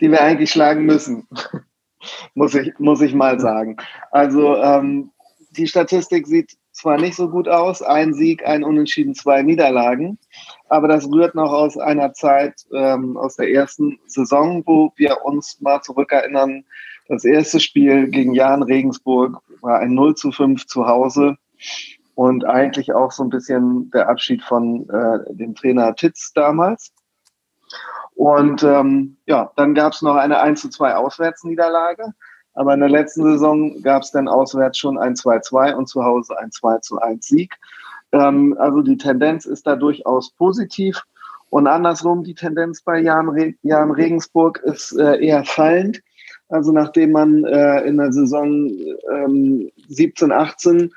die 0.00 0.10
wir 0.10 0.20
eigentlich 0.20 0.50
schlagen 0.50 0.84
müssen, 0.84 1.26
muss 2.34 2.54
ich, 2.54 2.78
muss 2.78 3.00
ich 3.00 3.14
mal 3.14 3.40
sagen. 3.40 3.78
Also 4.10 4.56
ähm, 4.56 5.10
die 5.50 5.66
Statistik 5.66 6.26
sieht 6.26 6.58
zwar 6.72 6.98
nicht 6.98 7.16
so 7.16 7.28
gut 7.28 7.48
aus, 7.48 7.80
ein 7.80 8.12
Sieg, 8.14 8.46
ein 8.46 8.64
Unentschieden, 8.64 9.14
zwei 9.14 9.42
Niederlagen, 9.42 10.18
aber 10.72 10.88
das 10.88 11.06
rührt 11.06 11.34
noch 11.34 11.52
aus 11.52 11.76
einer 11.76 12.14
Zeit, 12.14 12.64
ähm, 12.72 13.18
aus 13.18 13.36
der 13.36 13.50
ersten 13.50 14.00
Saison, 14.06 14.62
wo 14.64 14.90
wir 14.96 15.22
uns 15.22 15.60
mal 15.60 15.82
zurückerinnern. 15.82 16.64
Das 17.08 17.26
erste 17.26 17.60
Spiel 17.60 18.08
gegen 18.08 18.32
Jan 18.32 18.62
Regensburg 18.62 19.36
war 19.60 19.80
ein 19.80 19.92
0 19.92 20.14
zu 20.14 20.32
5 20.32 20.66
zu 20.66 20.86
Hause 20.86 21.36
und 22.14 22.46
eigentlich 22.46 22.94
auch 22.94 23.12
so 23.12 23.22
ein 23.22 23.28
bisschen 23.28 23.90
der 23.90 24.08
Abschied 24.08 24.42
von 24.42 24.88
äh, 24.88 25.34
dem 25.34 25.54
Trainer 25.54 25.94
Titz 25.94 26.32
damals. 26.32 26.94
Und 28.14 28.62
ähm, 28.62 29.18
ja, 29.26 29.52
dann 29.56 29.74
gab 29.74 29.92
es 29.92 30.00
noch 30.00 30.16
eine 30.16 30.40
1 30.40 30.62
zu 30.62 30.70
2 30.70 30.94
Auswärtsniederlage. 30.94 32.14
Aber 32.54 32.72
in 32.72 32.80
der 32.80 32.88
letzten 32.88 33.24
Saison 33.24 33.82
gab 33.82 34.04
es 34.04 34.10
dann 34.10 34.26
auswärts 34.26 34.78
schon 34.78 34.96
ein 34.96 35.14
2-2 35.14 35.74
und 35.74 35.86
zu 35.86 36.02
Hause 36.02 36.38
ein 36.38 36.48
2-1 36.48 37.22
Sieg. 37.22 37.58
Ähm, 38.12 38.56
also 38.58 38.82
die 38.82 38.96
Tendenz 38.96 39.46
ist 39.46 39.66
da 39.66 39.76
durchaus 39.76 40.32
positiv. 40.32 41.02
Und 41.50 41.66
andersrum, 41.66 42.24
die 42.24 42.34
Tendenz 42.34 42.82
bei 42.82 43.00
Jan, 43.00 43.28
Re 43.28 43.54
Jan 43.62 43.90
Regensburg 43.90 44.60
ist 44.64 44.92
äh, 44.92 45.18
eher 45.22 45.44
fallend. 45.44 46.02
Also 46.48 46.72
nachdem 46.72 47.12
man 47.12 47.44
äh, 47.44 47.80
in 47.82 47.96
der 47.96 48.12
Saison 48.12 48.70
ähm, 49.10 49.70
17, 49.88 50.32
18 50.32 50.90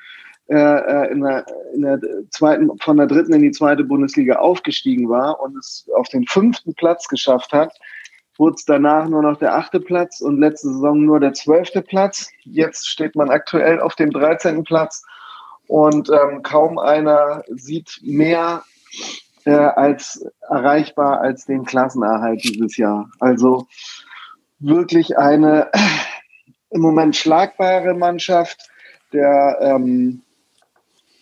äh, 0.48 0.56
äh, 0.56 1.12
in, 1.12 1.22
der, 1.22 1.46
in 1.74 1.82
der 1.82 2.00
zweiten, 2.30 2.70
von 2.80 2.98
der 2.98 3.08
dritten 3.08 3.34
in 3.34 3.42
die 3.42 3.52
zweite 3.52 3.84
Bundesliga 3.84 4.36
aufgestiegen 4.36 5.10
war 5.10 5.42
und 5.42 5.58
es 5.58 5.90
auf 5.96 6.08
den 6.10 6.26
fünften 6.28 6.76
Platz 6.76 7.08
geschafft 7.08 7.52
hat, 7.52 7.74
wurde 8.38 8.56
es 8.56 8.66
danach 8.66 9.08
nur 9.08 9.24
noch 9.24 9.38
der 9.38 9.56
achte 9.56 9.80
Platz 9.80 10.22
und 10.22 10.40
letzte 10.40 10.68
Saison 10.68 11.04
nur 11.04 11.20
der 11.20 11.34
zwölfte 11.34 11.82
Platz. 11.82 12.30
Jetzt 12.44 12.88
steht 12.88 13.16
man 13.16 13.30
aktuell 13.30 13.80
auf 13.80 13.96
dem 13.96 14.12
13. 14.12 14.64
Platz 14.64 15.04
und 15.68 16.10
ähm, 16.10 16.44
kaum 16.44 16.78
einer 16.78 17.44
sieht 17.50 18.00
mehr 18.04 18.64
äh, 19.46 19.52
als 19.52 20.26
erreichbar 20.50 21.22
als 21.22 21.46
den 21.46 21.66
Klassenerhalt 21.66 22.44
dieses 22.44 22.78
Jahr. 22.78 23.10
Also 23.20 23.68
wirklich 24.60 25.18
eine 25.18 25.70
im 26.70 26.82
Moment 26.82 27.16
schlagbare 27.16 27.94
Mannschaft, 27.94 28.70
der 29.14 29.58
ähm, 29.62 30.22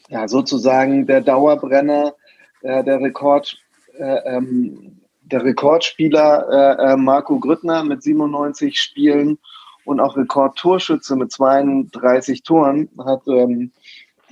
ja 0.09 0.27
sozusagen 0.27 1.05
der 1.05 1.21
Dauerbrenner, 1.21 2.13
äh, 2.61 2.83
der 2.83 3.01
Rekord 3.01 3.57
äh, 3.97 4.35
ähm, 4.37 4.99
der 5.25 5.43
Rekordspieler 5.43 6.47
äh, 6.79 6.93
äh, 6.93 6.97
Marco 6.97 7.39
Grüttner 7.39 7.83
mit 7.83 8.03
97 8.03 8.79
Spielen 8.79 9.39
und 9.85 9.99
auch 9.99 10.17
Rekordtorschütze 10.17 11.15
mit 11.15 11.31
32 11.31 12.43
Toren 12.43 12.89
hat 13.03 13.21
ähm, 13.27 13.71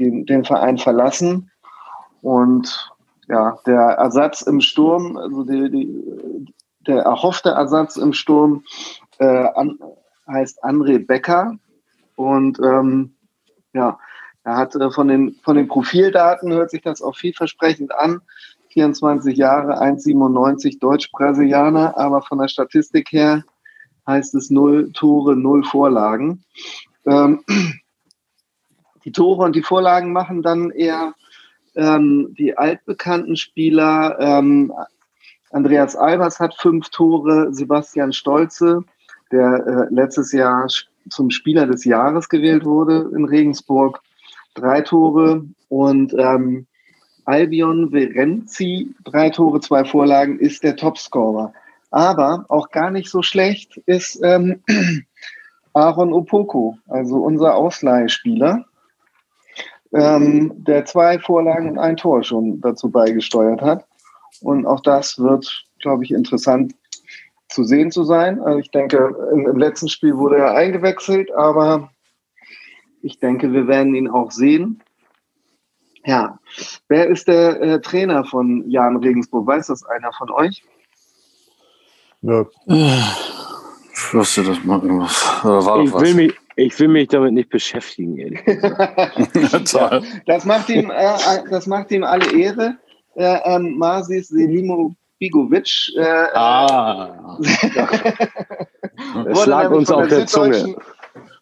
den, 0.01 0.25
den 0.25 0.45
Verein 0.45 0.77
verlassen. 0.77 1.51
Und 2.21 2.91
ja, 3.27 3.57
der 3.65 3.79
Ersatz 3.79 4.41
im 4.41 4.61
Sturm, 4.61 5.17
also 5.17 5.43
die, 5.43 5.69
die, 5.69 6.53
der 6.87 7.03
erhoffte 7.03 7.49
Ersatz 7.49 7.95
im 7.95 8.13
Sturm 8.13 8.63
äh, 9.19 9.25
an, 9.25 9.79
heißt 10.27 10.63
André 10.63 11.05
Becker. 11.05 11.55
Und 12.15 12.59
ähm, 12.59 13.13
ja, 13.73 13.97
er 14.43 14.57
hat 14.57 14.75
äh, 14.75 14.91
von, 14.91 15.07
den, 15.07 15.35
von 15.43 15.55
den 15.55 15.67
Profildaten 15.67 16.51
hört 16.51 16.71
sich 16.71 16.81
das 16.81 17.01
auch 17.01 17.15
vielversprechend 17.15 17.93
an. 17.93 18.21
24 18.69 19.37
Jahre, 19.37 19.81
1,97 19.81 20.79
Deutsch-Brasilianer, 20.79 21.97
aber 21.97 22.21
von 22.21 22.37
der 22.37 22.47
Statistik 22.47 23.11
her 23.11 23.43
heißt 24.07 24.33
es 24.35 24.49
null 24.49 24.91
Tore, 24.93 25.35
null 25.35 25.63
Vorlagen. 25.63 26.43
Ähm, 27.05 27.43
die 29.05 29.11
Tore 29.11 29.43
und 29.43 29.55
die 29.55 29.63
Vorlagen 29.63 30.13
machen 30.13 30.41
dann 30.41 30.71
eher 30.71 31.13
ähm, 31.75 32.35
die 32.37 32.57
altbekannten 32.57 33.35
Spieler. 33.35 34.17
Ähm, 34.19 34.73
Andreas 35.51 35.95
Albers 35.95 36.39
hat 36.39 36.55
fünf 36.55 36.89
Tore, 36.89 37.53
Sebastian 37.53 38.13
Stolze, 38.13 38.83
der 39.31 39.65
äh, 39.65 39.93
letztes 39.93 40.31
Jahr 40.31 40.67
zum 41.09 41.29
Spieler 41.31 41.67
des 41.67 41.83
Jahres 41.85 42.29
gewählt 42.29 42.65
wurde 42.65 43.09
in 43.15 43.25
Regensburg, 43.25 44.01
drei 44.53 44.81
Tore 44.81 45.45
und 45.69 46.13
ähm, 46.17 46.67
Albion 47.25 47.91
Verenzi, 47.91 48.93
drei 49.03 49.29
Tore, 49.29 49.59
zwei 49.61 49.85
Vorlagen, 49.85 50.39
ist 50.39 50.63
der 50.63 50.75
Topscorer. 50.75 51.53
Aber 51.91 52.45
auch 52.49 52.69
gar 52.69 52.89
nicht 52.89 53.09
so 53.09 53.21
schlecht 53.21 53.77
ist 53.85 54.19
ähm, 54.23 54.61
Aaron 55.73 56.13
Opoko, 56.13 56.77
also 56.87 57.17
unser 57.17 57.55
Ausleihspieler, 57.55 58.65
ähm, 59.93 60.51
der 60.63 60.85
zwei 60.85 61.19
Vorlagen 61.19 61.71
und 61.71 61.77
ein 61.79 61.97
Tor 61.97 62.23
schon 62.23 62.61
dazu 62.61 62.89
beigesteuert 62.89 63.61
hat. 63.61 63.85
Und 64.41 64.65
auch 64.65 64.79
das 64.79 65.19
wird, 65.19 65.65
glaube 65.79 66.03
ich, 66.03 66.11
interessant 66.11 66.73
zu 67.49 67.63
sehen 67.63 67.91
zu 67.91 68.03
sein. 68.03 68.39
Also 68.41 68.59
ich 68.59 68.71
denke, 68.71 69.13
im, 69.33 69.47
im 69.47 69.57
letzten 69.57 69.89
Spiel 69.89 70.17
wurde 70.17 70.37
er 70.37 70.55
eingewechselt, 70.55 71.31
aber 71.33 71.91
ich 73.01 73.19
denke, 73.19 73.51
wir 73.51 73.67
werden 73.67 73.93
ihn 73.95 74.09
auch 74.09 74.31
sehen. 74.31 74.81
Ja, 76.05 76.39
wer 76.87 77.07
ist 77.07 77.27
der 77.27 77.61
äh, 77.61 77.81
Trainer 77.81 78.25
von 78.25 78.67
Jan 78.69 78.97
Regensburg? 78.97 79.45
Weiß 79.45 79.67
das 79.67 79.83
einer 79.83 80.11
von 80.13 80.31
euch? 80.31 80.63
Ja. 82.21 82.45
Ich 83.93 84.13
wusste 84.13 84.43
das 84.43 84.63
mal 84.63 84.81
irgendwas. 84.81 85.43
War 85.43 85.83
ich, 85.83 85.93
will 85.93 86.13
mich, 86.13 86.33
ich 86.65 86.79
will 86.79 86.87
mich 86.87 87.07
damit 87.09 87.33
nicht 87.33 87.49
beschäftigen, 87.49 88.17
ehrlich 88.17 88.41
ja, 88.45 90.01
das, 90.25 90.45
macht 90.45 90.69
ihm, 90.69 90.89
äh, 90.91 91.13
äh, 91.13 91.43
das 91.49 91.67
macht 91.67 91.91
ihm 91.91 92.03
alle 92.03 92.31
Ehre. 92.31 92.77
Äh, 93.15 93.39
ähm, 93.43 93.77
Masis 93.77 94.29
Selimo 94.29 94.95
Bigovic. 95.19 95.91
Äh, 95.97 96.27
ah. 96.33 97.37
lag 99.45 99.69
uns 99.69 99.91
auf 99.91 100.07
der 100.07 100.25
Zunge 100.27 100.75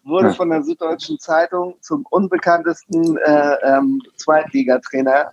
wurde 0.04 0.32
von 0.32 0.50
der 0.50 0.62
Süddeutschen 0.62 1.18
Zeitung 1.18 1.76
zum 1.80 2.04
unbekanntesten 2.10 3.16
äh, 3.18 3.54
ähm, 3.62 4.02
Zweitligatrainer 4.16 5.30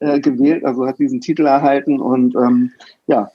äh, 0.00 0.20
gewählt, 0.20 0.64
also 0.64 0.86
hat 0.86 0.98
diesen 0.98 1.20
Titel 1.20 1.46
erhalten 1.46 2.00
und 2.00 2.34
ähm, 2.36 2.72
ja, 3.06 3.30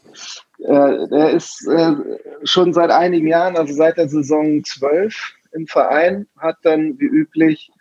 äh, 0.59 1.07
er 1.11 1.29
ist 1.31 1.67
äh, 1.67 1.95
schon 2.43 2.73
seit 2.73 2.91
einigen 2.91 3.27
Jahren, 3.27 3.55
also 3.55 3.73
seit 3.73 3.97
der 3.97 4.09
Saison 4.09 4.63
12 4.63 5.13
im 5.51 5.67
Verein, 5.67 6.27
hat 6.37 6.57
dann 6.63 6.99
wie 6.99 7.05
üblich 7.05 7.71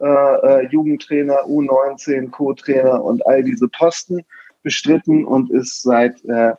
äh, 0.00 0.04
äh 0.04 0.66
Jugendtrainer, 0.68 1.44
U19, 1.46 2.30
Co-Trainer 2.30 3.02
und 3.02 3.26
all 3.26 3.42
diese 3.42 3.68
Posten 3.68 4.24
bestritten 4.62 5.24
und 5.24 5.50
ist 5.50 5.82
seit, 5.82 6.24
äh, 6.24 6.54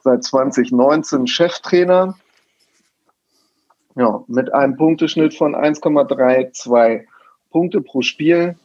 seit 0.00 0.24
2019 0.24 1.26
Cheftrainer. 1.26 2.16
Ja, 3.96 4.24
mit 4.26 4.52
einem 4.52 4.76
Punkteschnitt 4.76 5.34
von 5.34 5.54
1,32 5.54 7.04
Punkte 7.50 7.80
pro 7.80 8.02
Spiel. 8.02 8.56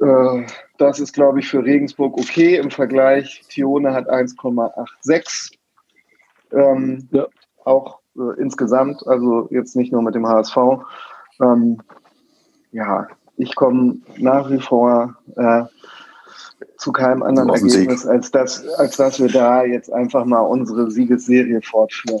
Äh, 0.00 0.46
das 0.78 0.98
ist, 0.98 1.12
glaube 1.12 1.38
ich, 1.38 1.48
für 1.48 1.64
Regensburg 1.64 2.18
okay 2.18 2.56
im 2.56 2.72
Vergleich. 2.72 3.44
Tione 3.48 3.92
hat 3.92 4.08
1,86. 4.08 5.52
Ähm, 6.52 7.08
ja. 7.12 7.26
Auch 7.64 8.00
äh, 8.18 8.40
insgesamt, 8.40 9.06
also 9.06 9.48
jetzt 9.50 9.76
nicht 9.76 9.92
nur 9.92 10.02
mit 10.02 10.14
dem 10.14 10.26
HSV. 10.26 10.56
Ähm, 11.40 11.80
ja, 12.72 13.06
ich 13.36 13.54
komme 13.54 13.98
nach 14.16 14.50
wie 14.50 14.60
vor 14.60 15.16
äh, 15.36 15.64
zu 16.76 16.92
keinem 16.92 17.22
anderen 17.22 17.50
Ergebnis, 17.50 18.06
als 18.06 18.30
dass, 18.30 18.66
als 18.74 18.96
dass 18.96 19.20
wir 19.20 19.28
da 19.28 19.64
jetzt 19.64 19.92
einfach 19.92 20.24
mal 20.24 20.40
unsere 20.40 20.90
Siegesserie 20.90 21.60
fortführen. 21.62 22.20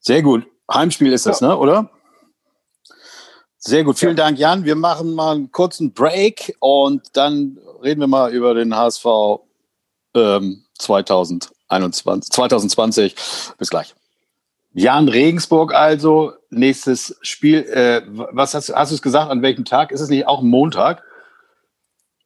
Sehr 0.00 0.22
gut. 0.22 0.46
Heimspiel 0.72 1.12
ist 1.12 1.26
das, 1.26 1.40
ja. 1.40 1.48
ne, 1.48 1.58
oder? 1.58 1.90
Sehr 3.58 3.84
gut. 3.84 3.98
Vielen 3.98 4.16
ja. 4.16 4.24
Dank, 4.24 4.38
Jan. 4.38 4.64
Wir 4.64 4.76
machen 4.76 5.14
mal 5.14 5.34
einen 5.34 5.50
kurzen 5.50 5.92
Break 5.92 6.54
und 6.60 7.16
dann 7.16 7.58
reden 7.82 8.00
wir 8.00 8.06
mal 8.06 8.32
über 8.32 8.54
den 8.54 8.76
HSV 8.76 9.06
ähm, 10.14 10.64
2021, 11.74 12.30
2020. 12.32 13.14
Bis 13.58 13.70
gleich. 13.70 13.94
Jan 14.72 15.08
Regensburg 15.08 15.72
also, 15.72 16.32
nächstes 16.50 17.16
Spiel. 17.22 17.60
Äh, 17.60 18.02
was 18.06 18.54
hast, 18.54 18.74
hast 18.74 18.90
du 18.90 18.96
es 18.96 19.02
gesagt, 19.02 19.30
an 19.30 19.42
welchem 19.42 19.64
Tag? 19.64 19.92
Ist 19.92 20.00
es 20.00 20.08
nicht 20.08 20.26
auch 20.26 20.42
Montag? 20.42 21.02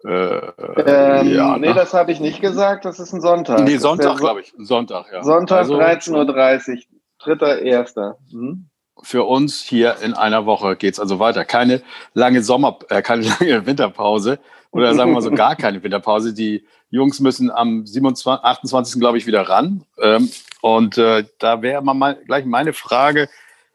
Äh, 0.04 0.08
ähm, 0.08 1.28
ja, 1.28 1.58
nee, 1.58 1.68
ne? 1.68 1.74
das 1.74 1.92
habe 1.92 2.12
ich 2.12 2.20
nicht 2.20 2.40
gesagt, 2.40 2.84
das 2.84 3.00
ist 3.00 3.12
ein 3.12 3.20
Sonntag. 3.20 3.64
Nee, 3.64 3.76
Sonntag, 3.78 4.16
glaube 4.16 4.40
ich. 4.40 4.54
Sonntag, 4.56 5.06
ja. 5.12 5.22
Sonntag, 5.22 5.58
also, 5.58 5.78
13.30 5.78 6.70
Uhr, 6.70 6.82
dritter, 7.18 7.58
erster. 7.60 8.16
Hm? 8.30 8.68
Für 9.02 9.24
uns 9.24 9.60
hier 9.60 9.96
in 10.02 10.14
einer 10.14 10.46
Woche 10.46 10.76
geht 10.76 10.94
es 10.94 11.00
also 11.00 11.18
weiter. 11.18 11.44
Keine 11.44 11.82
lange 12.14 12.42
Sommer, 12.42 12.78
äh, 12.88 13.02
keine 13.02 13.22
lange 13.40 13.66
Winterpause 13.66 14.38
oder 14.70 14.94
sagen 14.94 15.10
wir 15.10 15.14
mal 15.14 15.22
so 15.22 15.30
gar 15.32 15.56
keine 15.56 15.82
Winterpause. 15.82 16.32
Die 16.34 16.64
Jungs 16.90 17.20
müssen 17.20 17.50
am 17.50 17.86
27, 17.86 18.44
28. 18.44 19.00
glaube 19.00 19.18
ich 19.18 19.26
wieder 19.26 19.42
ran. 19.42 19.84
Ähm, 20.00 20.30
und 20.60 20.98
äh, 20.98 21.24
da 21.38 21.62
wäre 21.62 21.82
mal 21.82 22.18
gleich 22.26 22.44
meine 22.44 22.72
Frage, 22.72 23.28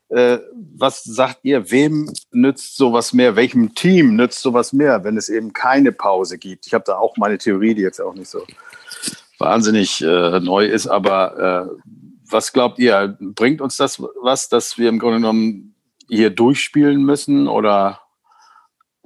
äh, 0.10 0.40
was 0.76 1.04
sagt 1.04 1.40
ihr, 1.44 1.72
wem 1.72 2.12
nützt 2.32 2.76
sowas 2.76 3.14
mehr? 3.14 3.36
Welchem 3.36 3.74
Team 3.74 4.16
nützt 4.16 4.42
sowas 4.42 4.74
mehr, 4.74 5.04
wenn 5.04 5.18
es 5.18 5.30
eben 5.30 5.54
keine 5.54 5.92
Pause 5.92 6.38
gibt? 6.38 6.68
Ich 6.68 6.74
habe 6.74 6.84
da 6.86 6.98
auch 6.98 7.18
meine 7.18 7.38
Theorie, 7.38 7.74
die 7.74 7.82
jetzt 7.82 8.00
auch 8.00 8.14
nicht 8.14 8.30
so 8.30 8.46
wahnsinnig 9.40 10.02
äh, 10.04 10.40
neu 10.40 10.66
ist, 10.66 10.88
aber 10.88 11.70
äh, 11.72 11.94
was 12.30 12.54
glaubt 12.54 12.80
ihr? 12.80 13.18
Bringt 13.20 13.62
uns 13.62 13.78
das 13.78 14.02
was, 14.22 14.50
dass 14.50 14.78
wir 14.78 14.90
im 14.90 15.00
Grunde 15.00 15.18
genommen 15.18 15.76
hier 16.08 16.30
durchspielen 16.30 17.04
müssen 17.04 17.48
oder 17.48 18.03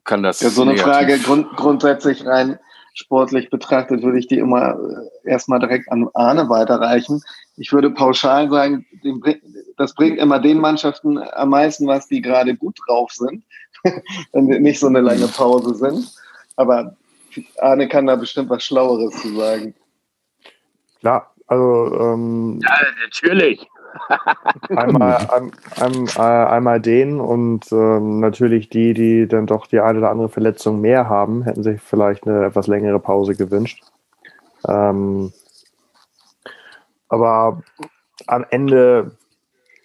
kann 0.07 0.23
das? 0.23 0.41
Ja, 0.41 0.49
so 0.49 0.63
eine 0.63 0.77
Frage 0.77 1.19
grund 1.19 1.55
grundsätzlich 1.55 2.25
rein 2.25 2.57
sportlich 2.97 3.51
betrachtet 3.51 4.01
würde 4.01 4.17
ich 4.17 4.27
die 4.27 4.39
immer 4.39 4.75
äh, 5.23 5.29
erstmal 5.29 5.59
direkt 5.59 5.91
an 5.91 6.09
Arne 6.15 6.49
weiterreichen. 6.49 7.21
Ich 7.55 7.71
würde 7.71 7.91
pauschal 7.91 8.49
sagen, 8.49 8.85
das 9.77 9.93
bringt 9.93 10.17
immer 10.17 10.39
den 10.39 10.57
Mannschaften 10.57 11.19
am 11.19 11.49
meisten 11.49 11.85
was, 11.85 12.07
die 12.07 12.21
gerade 12.21 12.55
gut 12.55 12.79
drauf 12.87 13.11
sind, 13.11 13.43
wenn 14.33 14.45
nicht 14.45 14.79
so 14.79 14.87
eine 14.87 15.01
lange 15.01 15.27
Pause 15.27 15.75
sind. 15.75 16.11
Aber 16.55 16.97
Arne 17.59 17.87
kann 17.87 18.07
da 18.07 18.15
bestimmt 18.15 18.49
was 18.49 18.63
Schlaueres 18.63 19.21
zu 19.21 19.35
sagen. 19.35 19.75
Klar, 20.99 21.31
also 21.45 21.99
ähm, 21.99 22.59
ja, 22.63 22.75
natürlich. 23.03 23.67
Einmal, 24.69 25.27
ein, 25.31 25.51
ein, 25.79 26.07
äh, 26.15 26.21
einmal 26.21 26.81
den 26.81 27.19
und 27.19 27.71
ähm, 27.71 28.19
natürlich 28.19 28.69
die, 28.69 28.93
die 28.93 29.27
dann 29.27 29.45
doch 29.45 29.67
die 29.67 29.79
eine 29.79 29.99
oder 29.99 30.11
andere 30.11 30.29
Verletzung 30.29 30.81
mehr 30.81 31.09
haben, 31.09 31.43
hätten 31.43 31.63
sich 31.63 31.81
vielleicht 31.81 32.27
eine 32.27 32.45
etwas 32.45 32.67
längere 32.67 32.99
Pause 32.99 33.35
gewünscht. 33.35 33.83
Ähm, 34.67 35.31
aber 37.09 37.61
am 38.27 38.45
Ende 38.49 39.11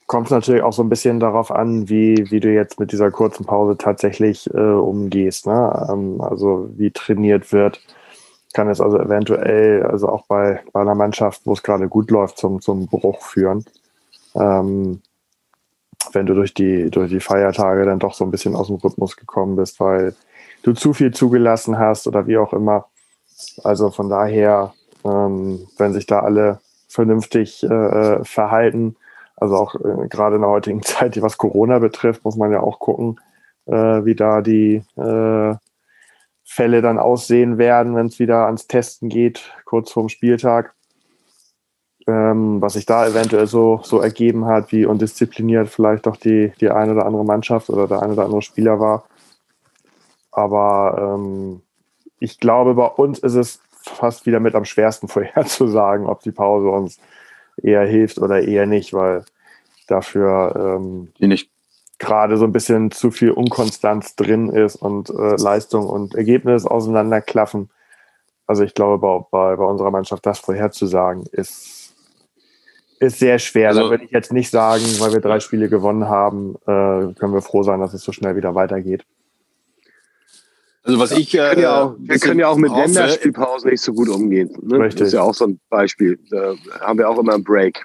kommt 0.07 0.27
es 0.27 0.33
natürlich 0.33 0.62
auch 0.62 0.72
so 0.72 0.83
ein 0.83 0.88
bisschen 0.88 1.20
darauf 1.20 1.51
an, 1.51 1.88
wie, 1.88 2.31
wie 2.31 2.40
du 2.40 2.53
jetzt 2.53 2.79
mit 2.79 2.92
dieser 2.92 3.11
kurzen 3.11 3.46
Pause 3.46 3.79
tatsächlich 3.79 4.53
äh, 4.53 4.59
umgehst. 4.59 5.46
Ne? 5.46 5.88
Ähm, 5.90 6.20
also 6.20 6.68
wie 6.77 6.90
trainiert 6.90 7.53
wird. 7.53 7.81
Kann 8.53 8.68
es 8.68 8.81
also 8.81 8.98
eventuell, 8.98 9.83
also 9.85 10.09
auch 10.09 10.27
bei, 10.27 10.61
bei 10.72 10.83
einer 10.83 10.94
Mannschaft, 10.94 11.42
wo 11.46 11.55
es 11.55 11.62
gerade 11.62 11.88
gut 11.88 12.11
läuft, 12.11 12.37
zum, 12.37 12.61
zum 12.61 12.87
Bruch 12.87 13.22
führen. 13.22 13.64
Ähm, 14.35 15.03
wenn 16.12 16.27
du 16.27 16.35
durch 16.35 16.55
die, 16.55 16.90
durch 16.90 17.11
die 17.11 17.21
Feiertage 17.21 17.85
dann 17.85 17.99
doch 17.99 18.14
so 18.14 18.25
ein 18.25 18.31
bisschen 18.31 18.57
aus 18.57 18.66
dem 18.66 18.77
Rhythmus 18.77 19.16
gekommen 19.16 19.57
bist, 19.57 19.79
weil 19.81 20.14
du 20.62 20.73
zu 20.73 20.92
viel 20.92 21.12
zugelassen 21.12 21.79
hast 21.79 22.07
oder 22.07 22.27
wie 22.27 22.38
auch 22.38 22.53
immer. 22.53 22.87
Also 23.64 23.90
von 23.90 24.09
daher, 24.09 24.75
ähm, 25.05 25.66
wenn 25.79 25.92
sich 25.92 26.07
da 26.07 26.21
alle 26.21 26.61
vernünftig 26.88 27.62
äh, 27.64 28.25
verhalten. 28.25 28.97
Also 29.37 29.57
auch 29.57 29.75
äh, 29.75 30.09
gerade 30.09 30.37
in 30.37 30.42
der 30.42 30.51
heutigen 30.51 30.83
Zeit, 30.83 31.21
was 31.23 31.38
Corona 31.38 31.79
betrifft, 31.79 32.25
muss 32.25 32.37
man 32.37 32.53
ja 32.53 32.61
auch 32.61 32.79
gucken, 32.79 33.18
äh, 33.66 34.05
wie 34.05 34.14
da 34.14 34.42
die 34.42 34.85
äh, 34.97 35.55
Fälle 36.45 36.83
dann 36.83 36.99
aussehen 36.99 37.57
werden, 37.59 37.97
wenn 37.97 38.07
es 38.07 38.18
wieder 38.18 38.47
ans 38.47 38.66
Testen 38.66 39.09
geht, 39.09 39.53
kurz 39.64 39.90
vorm 39.90 40.09
Spieltag. 40.09 40.75
Ähm, 42.07 42.61
was 42.61 42.73
sich 42.73 42.85
da 42.85 43.07
eventuell 43.07 43.47
so, 43.47 43.81
so 43.85 44.01
ergeben 44.01 44.47
hat, 44.47 44.73
wie 44.73 44.87
undiszipliniert 44.87 45.69
vielleicht 45.69 46.07
doch 46.07 46.17
die, 46.17 46.53
die 46.61 46.71
eine 46.71 46.93
oder 46.93 47.07
andere 47.07 47.25
Mannschaft 47.25 47.71
oder 47.71 47.87
der 47.87 48.03
eine 48.03 48.15
oder 48.15 48.25
andere 48.25 48.43
Spieler 48.43 48.81
war. 48.81 49.05
Aber 50.33 51.17
ähm, 51.17 51.62
ich 52.19 52.41
glaube, 52.41 52.75
bei 52.75 52.87
uns 52.87 53.21
ist 53.21 53.35
es 53.35 53.61
fast 53.83 54.27
wieder 54.27 54.41
mit 54.41 54.55
am 54.55 54.65
schwersten 54.65 55.09
vorherzusagen, 55.09 56.07
ob 56.07 56.21
die 56.23 56.33
Pause 56.33 56.69
uns 56.69 56.99
eher 57.62 57.87
hilft 57.87 58.19
oder 58.19 58.43
eher 58.43 58.67
nicht, 58.67 58.95
weil 58.95 59.25
dafür 59.87 60.79
ähm, 60.81 61.12
gerade 61.99 62.37
so 62.37 62.45
ein 62.45 62.53
bisschen 62.53 62.91
zu 62.91 63.11
viel 63.11 63.31
Unkonstanz 63.31 64.17
drin 64.17 64.49
ist 64.49 64.77
und 64.77 65.11
äh, 65.11 65.37
Leistung 65.37 65.87
und 65.87 66.15
Ergebnis 66.15 66.67
auseinanderklaffen. 66.67 67.71
Also 68.47 68.65
ich 68.65 68.75
glaube, 68.75 68.99
bei, 68.99 69.25
bei, 69.31 69.57
bei 69.57 69.65
unserer 69.65 69.91
Mannschaft 69.91 70.27
das 70.27 70.41
vorherzusagen 70.41 71.27
ist, 71.31 71.82
ist 73.03 73.19
sehr 73.19 73.38
schwer. 73.38 73.71
Also, 73.71 73.83
da 73.83 73.91
würde 73.91 74.05
ich 74.05 74.11
jetzt 74.11 74.33
nicht 74.33 74.51
sagen, 74.51 74.85
weil 74.99 75.12
wir 75.12 75.21
drei 75.21 75.41
Spiele 75.41 75.69
gewonnen 75.69 76.09
haben, 76.09 76.55
äh, 76.62 77.15
können 77.15 77.35
wir 77.35 77.43
froh 77.43 77.62
sein, 77.62 77.81
dass 77.81 77.95
es 77.95 78.03
so 78.03 78.12
schnell 78.12 78.37
wieder 78.37 78.55
weitergeht. 78.55 79.05
Also 80.85 80.99
was 80.99 81.12
ich 81.12 81.33
äh, 81.35 81.38
können 81.38 81.62
ja 81.62 81.83
auch, 81.83 81.95
wir 81.99 82.19
können 82.19 82.41
ja 82.41 82.49
auch 82.49 82.57
mit 82.57 82.73
Länderspielpausen 82.73 83.71
nicht 83.71 83.83
so 83.83 83.93
gut 83.93 84.09
umgehen. 84.09 84.51
Ne? 84.62 84.79
Richtig. 84.79 84.99
Das 84.99 85.09
ist 85.09 85.15
ja 85.15 85.23
auch 85.23 85.35
so 85.35 85.47
ein 85.47 85.61
Beispiel. 85.69 86.19
Da 86.31 86.55
haben 86.81 86.99
wir 86.99 87.09
auch 87.09 87.19
immer 87.19 87.35
einen 87.35 87.45
Break. 87.45 87.85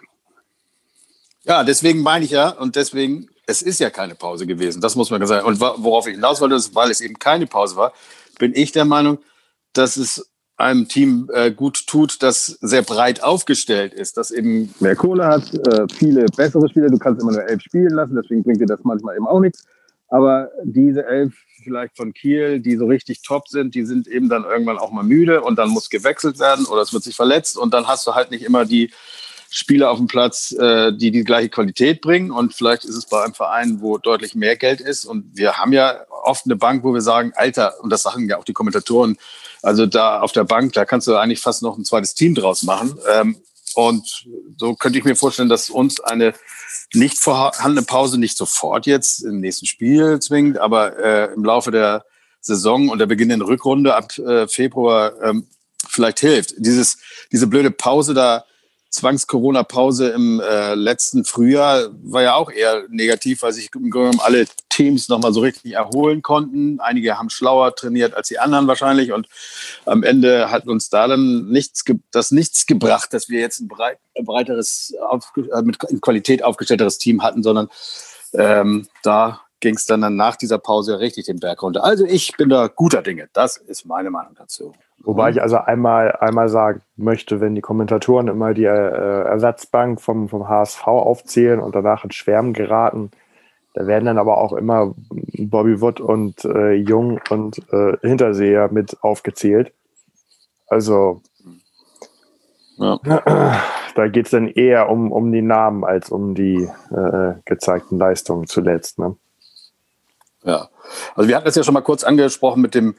Ja, 1.43 1.63
deswegen 1.63 2.01
meine 2.01 2.25
ich 2.25 2.31
ja 2.31 2.49
und 2.49 2.75
deswegen, 2.75 3.29
es 3.45 3.61
ist 3.61 3.79
ja 3.79 3.91
keine 3.91 4.15
Pause 4.15 4.47
gewesen. 4.47 4.81
Das 4.81 4.95
muss 4.95 5.11
man 5.11 5.25
sagen. 5.27 5.45
Und 5.45 5.59
worauf 5.59 6.07
ich 6.07 6.15
hinaus 6.15 6.41
wollte, 6.41 6.55
ist, 6.55 6.73
weil 6.73 6.89
es 6.89 6.99
eben 6.99 7.19
keine 7.19 7.45
Pause 7.45 7.75
war, 7.75 7.93
bin 8.39 8.53
ich 8.55 8.71
der 8.71 8.85
Meinung, 8.85 9.19
dass 9.73 9.95
es 9.95 10.27
einem 10.57 10.87
Team 10.87 11.29
äh, 11.33 11.51
gut 11.51 11.85
tut, 11.87 12.21
das 12.23 12.45
sehr 12.45 12.81
breit 12.81 13.23
aufgestellt 13.23 13.93
ist, 13.93 14.17
das 14.17 14.31
eben 14.31 14.73
mehr 14.79 14.95
Kohle 14.95 15.27
hat, 15.27 15.53
äh, 15.53 15.85
viele 15.93 16.25
bessere 16.35 16.67
Spieler. 16.67 16.87
Du 16.87 16.97
kannst 16.97 17.21
immer 17.21 17.31
nur 17.31 17.47
elf 17.47 17.61
spielen 17.61 17.93
lassen, 17.93 18.15
deswegen 18.15 18.43
bringt 18.43 18.59
dir 18.59 18.65
das 18.65 18.79
manchmal 18.83 19.15
eben 19.15 19.27
auch 19.27 19.39
nichts. 19.39 19.65
Aber 20.09 20.49
diese 20.63 21.05
elf 21.05 21.33
vielleicht 21.63 21.97
von 21.97 22.13
Kiel, 22.13 22.59
die 22.59 22.77
so 22.77 22.85
richtig 22.85 23.21
top 23.21 23.47
sind, 23.49 23.75
die 23.75 23.85
sind 23.85 24.07
eben 24.07 24.29
dann 24.29 24.45
irgendwann 24.45 24.77
auch 24.77 24.91
mal 24.91 25.03
müde 25.03 25.41
und 25.41 25.59
dann 25.59 25.69
muss 25.69 25.89
gewechselt 25.89 26.39
werden 26.39 26.65
oder 26.65 26.81
es 26.81 26.93
wird 26.93 27.03
sich 27.03 27.15
verletzt 27.15 27.57
und 27.57 27.73
dann 27.73 27.87
hast 27.87 28.07
du 28.07 28.15
halt 28.15 28.31
nicht 28.31 28.43
immer 28.43 28.65
die 28.65 28.91
Spieler 29.49 29.91
auf 29.91 29.97
dem 29.97 30.07
Platz, 30.07 30.51
äh, 30.51 30.91
die 30.93 31.11
die 31.11 31.23
gleiche 31.23 31.49
Qualität 31.49 32.01
bringen. 32.01 32.31
Und 32.31 32.53
vielleicht 32.53 32.83
ist 32.85 32.95
es 32.95 33.05
bei 33.05 33.23
einem 33.23 33.33
Verein, 33.33 33.81
wo 33.81 33.97
deutlich 33.97 34.35
mehr 34.35 34.55
Geld 34.55 34.81
ist. 34.81 35.05
Und 35.05 35.35
wir 35.35 35.57
haben 35.57 35.73
ja 35.73 36.01
oft 36.09 36.45
eine 36.45 36.55
Bank, 36.55 36.83
wo 36.83 36.93
wir 36.93 37.01
sagen, 37.01 37.31
Alter, 37.35 37.75
und 37.81 37.89
das 37.89 38.03
sagen 38.03 38.27
ja 38.27 38.37
auch 38.37 38.43
die 38.43 38.53
Kommentatoren, 38.53 39.17
also 39.61 39.85
da 39.85 40.21
auf 40.21 40.31
der 40.31 40.43
Bank, 40.43 40.73
da 40.73 40.85
kannst 40.85 41.07
du 41.07 41.15
eigentlich 41.15 41.39
fast 41.39 41.63
noch 41.63 41.77
ein 41.77 41.85
zweites 41.85 42.13
Team 42.13 42.35
draus 42.35 42.63
machen. 42.63 42.97
Ähm, 43.11 43.37
und 43.75 44.25
so 44.57 44.75
könnte 44.75 44.97
ich 44.97 45.05
mir 45.05 45.15
vorstellen, 45.15 45.49
dass 45.49 45.69
uns 45.69 45.99
eine 45.99 46.33
nicht 46.93 47.17
vorhandene 47.17 47.85
Pause 47.85 48.19
nicht 48.19 48.37
sofort 48.37 48.85
jetzt 48.85 49.23
im 49.23 49.39
nächsten 49.39 49.65
Spiel 49.65 50.19
zwingt, 50.19 50.57
aber 50.57 50.97
äh, 50.97 51.33
im 51.33 51.43
Laufe 51.43 51.71
der 51.71 52.05
Saison 52.41 52.89
und 52.89 52.99
der 52.99 53.05
beginnenden 53.05 53.47
Rückrunde 53.47 53.95
ab 53.95 54.17
äh, 54.17 54.47
Februar 54.47 55.13
ähm, 55.21 55.47
vielleicht 55.87 56.19
hilft. 56.19 56.53
Dieses, 56.57 56.97
diese 57.31 57.47
blöde 57.47 57.71
Pause 57.71 58.13
da 58.13 58.45
Zwangs-Corona-Pause 58.97 60.09
im 60.09 60.39
äh, 60.39 60.73
letzten 60.73 61.23
Frühjahr 61.23 61.89
war 62.03 62.23
ja 62.23 62.33
auch 62.33 62.51
eher 62.51 62.83
negativ, 62.89 63.43
weil 63.43 63.53
sich 63.53 63.69
im 63.75 63.91
Grunde 63.91 64.17
alle 64.23 64.45
Teams 64.69 65.07
nochmal 65.07 65.33
so 65.33 65.41
richtig 65.41 65.73
erholen 65.73 66.21
konnten. 66.21 66.79
Einige 66.79 67.17
haben 67.17 67.29
schlauer 67.29 67.75
trainiert 67.75 68.15
als 68.15 68.27
die 68.27 68.39
anderen 68.39 68.67
wahrscheinlich 68.67 69.11
und 69.11 69.27
am 69.85 70.03
Ende 70.03 70.49
hat 70.49 70.67
uns 70.67 70.89
da 70.89 71.07
dann 71.07 71.47
nichts, 71.47 71.83
das 72.11 72.31
nichts 72.31 72.65
gebracht, 72.65 73.13
dass 73.13 73.29
wir 73.29 73.39
jetzt 73.39 73.59
ein, 73.59 73.67
breit, 73.67 73.99
breiteres, 74.23 74.95
auf, 75.07 75.31
äh, 75.35 75.61
mit 75.61 75.77
Qualität 76.01 76.43
aufgestellteres 76.43 76.97
Team 76.97 77.21
hatten, 77.21 77.43
sondern 77.43 77.69
ähm, 78.33 78.87
da 79.03 79.41
ging 79.59 79.75
es 79.75 79.85
dann 79.85 80.15
nach 80.15 80.35
dieser 80.35 80.59
Pause 80.59 80.99
richtig 80.99 81.25
den 81.25 81.39
Berg 81.39 81.63
runter. 81.63 81.83
Also 81.83 82.05
ich 82.05 82.35
bin 82.37 82.49
da 82.49 82.67
guter 82.67 83.01
Dinge. 83.01 83.29
Das 83.33 83.57
ist 83.57 83.85
meine 83.85 84.11
Meinung 84.11 84.35
dazu. 84.35 84.73
Wobei 84.99 85.29
ich 85.29 85.41
also 85.41 85.57
einmal, 85.57 86.11
einmal 86.19 86.49
sagen 86.49 86.81
möchte, 86.95 87.39
wenn 87.39 87.55
die 87.55 87.61
Kommentatoren 87.61 88.27
immer 88.27 88.53
die 88.53 88.65
äh, 88.65 88.67
Ersatzbank 88.67 90.01
vom, 90.01 90.27
vom 90.27 90.49
HSV 90.49 90.85
aufzählen 90.87 91.59
und 91.59 91.75
danach 91.75 92.03
in 92.03 92.11
Schwärmen 92.11 92.53
geraten, 92.53 93.11
da 93.73 93.85
werden 93.85 94.05
dann 94.05 94.17
aber 94.17 94.39
auch 94.39 94.53
immer 94.53 94.95
Bobby 95.37 95.79
Wood 95.81 95.99
und 95.99 96.43
äh, 96.45 96.73
Jung 96.73 97.19
und 97.29 97.59
äh, 97.71 97.95
Hinterseher 98.01 98.69
mit 98.71 98.97
aufgezählt. 99.03 99.71
Also 100.67 101.21
ja. 102.77 102.99
da 103.95 104.07
geht 104.07 104.25
es 104.25 104.31
dann 104.31 104.47
eher 104.47 104.89
um, 104.89 105.11
um 105.11 105.31
die 105.31 105.41
Namen 105.43 105.83
als 105.83 106.09
um 106.09 106.33
die 106.33 106.67
äh, 106.91 107.33
gezeigten 107.45 107.97
Leistungen 107.97 108.47
zuletzt. 108.47 108.97
Ne? 108.99 109.15
Ja, 110.47 110.69
also 111.15 111.27
wir 111.27 111.35
hatten 111.35 111.45
das 111.45 111.55
ja 111.55 111.63
schon 111.63 111.73
mal 111.73 111.81
kurz 111.81 112.05
angesprochen 112.05 112.61
mit 112.61 112.73
dem 112.73 112.95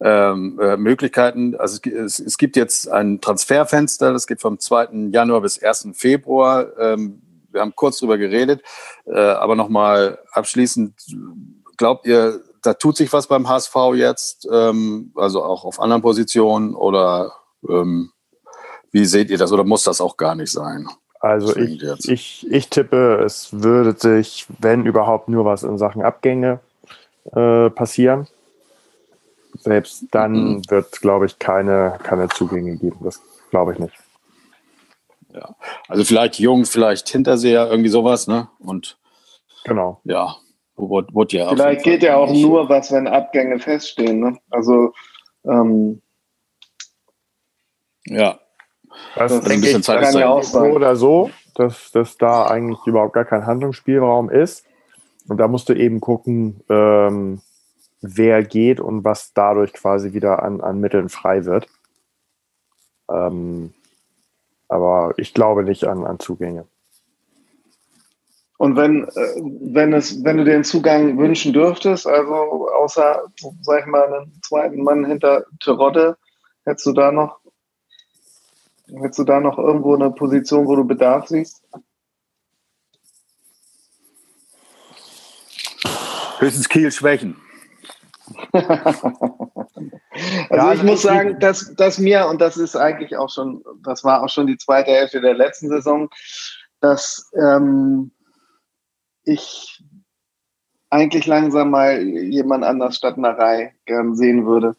ähm, 0.00 0.58
äh, 0.60 0.76
Möglichkeiten. 0.76 1.54
Also 1.54 1.78
es, 1.88 2.18
es, 2.18 2.38
gibt 2.38 2.56
jetzt 2.56 2.88
ein 2.88 3.20
Transferfenster, 3.20 4.12
das 4.12 4.26
geht 4.26 4.40
vom 4.40 4.58
2. 4.58 5.10
Januar 5.12 5.40
bis 5.40 5.62
1. 5.62 5.90
Februar. 5.94 6.76
Ähm, 6.78 7.22
wir 7.50 7.60
haben 7.60 7.74
kurz 7.76 7.98
drüber 7.98 8.18
geredet, 8.18 8.62
äh, 9.06 9.16
aber 9.18 9.54
nochmal 9.54 10.18
abschließend, 10.32 10.94
glaubt 11.76 12.04
ihr, 12.06 12.40
da 12.62 12.74
tut 12.74 12.96
sich 12.96 13.12
was 13.12 13.28
beim 13.28 13.48
HSV 13.48 13.74
jetzt, 13.94 14.48
ähm, 14.52 15.12
also 15.14 15.42
auch 15.44 15.64
auf 15.64 15.80
anderen 15.80 16.02
Positionen 16.02 16.74
oder 16.74 17.32
ähm, 17.68 18.10
wie 18.90 19.04
seht 19.04 19.30
ihr 19.30 19.38
das 19.38 19.52
oder 19.52 19.64
muss 19.64 19.84
das 19.84 20.00
auch 20.00 20.16
gar 20.16 20.34
nicht 20.34 20.50
sein? 20.50 20.88
Also 21.20 21.56
ich, 21.56 21.82
ich, 22.08 22.46
ich 22.50 22.70
tippe, 22.70 23.22
es 23.24 23.48
würde 23.52 23.96
sich, 23.98 24.46
wenn 24.58 24.84
überhaupt, 24.84 25.28
nur 25.28 25.44
was 25.44 25.62
in 25.62 25.78
Sachen 25.78 26.02
Abgänge 26.02 26.60
äh, 27.32 27.70
passieren. 27.70 28.26
Selbst 29.54 30.04
dann 30.10 30.32
mhm. 30.32 30.70
wird, 30.70 31.00
glaube 31.00 31.26
ich, 31.26 31.38
keine, 31.38 31.98
keine 32.02 32.28
Zugänge 32.28 32.76
geben. 32.76 32.98
Das 33.02 33.20
glaube 33.50 33.72
ich 33.72 33.78
nicht. 33.78 33.94
Ja, 35.34 35.54
also 35.88 36.04
vielleicht 36.04 36.38
Jung, 36.38 36.64
vielleicht 36.64 37.08
Hinterseher, 37.08 37.68
irgendwie 37.70 37.90
sowas, 37.90 38.28
ne? 38.28 38.48
Und 38.58 38.98
genau. 39.64 40.00
Ja, 40.04 40.36
wurde, 40.76 41.12
wurde 41.12 41.36
ja 41.36 41.48
Vielleicht 41.50 41.84
geht 41.84 42.02
ja 42.02 42.16
auch 42.16 42.32
nur 42.32 42.68
was, 42.68 42.92
wenn 42.92 43.06
Abgänge 43.06 43.58
feststehen, 43.58 44.20
ne? 44.20 44.38
Also 44.50 44.92
ähm, 45.44 46.00
ja. 48.06 48.38
Das, 49.14 49.32
das 49.32 49.44
denke 49.44 49.68
ich, 49.68 49.86
kann 49.86 50.18
ja 50.18 50.28
auch 50.28 50.42
sein. 50.42 50.70
So 50.70 50.76
oder 50.76 50.96
so, 50.96 51.30
dass, 51.54 51.90
dass 51.92 52.16
da 52.16 52.46
eigentlich 52.46 52.78
überhaupt 52.86 53.12
gar 53.12 53.24
kein 53.24 53.46
Handlungsspielraum 53.46 54.30
ist. 54.30 54.64
Und 55.28 55.36
da 55.36 55.46
musst 55.46 55.68
du 55.68 55.74
eben 55.74 56.00
gucken, 56.00 56.62
ähm, 56.68 57.40
wer 58.00 58.42
geht 58.42 58.80
und 58.80 59.04
was 59.04 59.32
dadurch 59.34 59.72
quasi 59.72 60.12
wieder 60.12 60.42
an, 60.42 60.60
an 60.60 60.80
Mitteln 60.80 61.08
frei 61.08 61.44
wird. 61.44 61.68
Ähm, 63.10 63.74
aber 64.68 65.14
ich 65.16 65.34
glaube 65.34 65.64
nicht 65.64 65.84
an, 65.84 66.04
an 66.04 66.18
Zugänge. 66.18 66.66
Und 68.58 68.76
wenn, 68.76 69.04
äh, 69.04 69.40
wenn, 69.74 69.92
es, 69.92 70.24
wenn 70.24 70.38
du 70.38 70.44
den 70.44 70.64
Zugang 70.64 71.16
wünschen 71.18 71.52
dürftest, 71.52 72.06
also 72.06 72.68
außer, 72.70 73.22
sag 73.62 73.80
ich 73.80 73.86
mal, 73.86 74.12
einen 74.12 74.40
zweiten 74.42 74.82
Mann 74.82 75.04
hinter 75.04 75.44
Terodde, 75.60 76.16
hättest 76.64 76.86
du 76.86 76.92
da 76.92 77.12
noch, 77.12 77.38
hättest 78.88 79.20
du 79.20 79.24
da 79.24 79.40
noch 79.40 79.58
irgendwo 79.58 79.94
eine 79.94 80.10
Position, 80.10 80.66
wo 80.66 80.74
du 80.74 80.84
Bedarf 80.84 81.28
siehst? 81.28 81.62
Höchstens 86.38 86.68
Kiel 86.68 86.92
schwächen. 86.92 87.36
also 90.50 90.72
ich 90.72 90.82
muss 90.82 91.02
sagen, 91.02 91.38
dass, 91.40 91.74
dass 91.74 91.98
mir, 91.98 92.26
und 92.28 92.40
das 92.40 92.56
ist 92.56 92.76
eigentlich 92.76 93.16
auch 93.16 93.30
schon, 93.30 93.62
das 93.82 94.04
war 94.04 94.22
auch 94.22 94.28
schon 94.28 94.46
die 94.46 94.58
zweite 94.58 94.90
Hälfte 94.90 95.20
der 95.20 95.34
letzten 95.34 95.68
Saison, 95.68 96.08
dass 96.80 97.30
ähm, 97.40 98.12
ich 99.24 99.82
eigentlich 100.90 101.26
langsam 101.26 101.70
mal 101.70 102.00
jemand 102.02 102.64
anders 102.64 102.96
statt 102.96 103.18
Narei 103.18 103.74
gern 103.84 104.14
sehen 104.14 104.46
würde. 104.46 104.74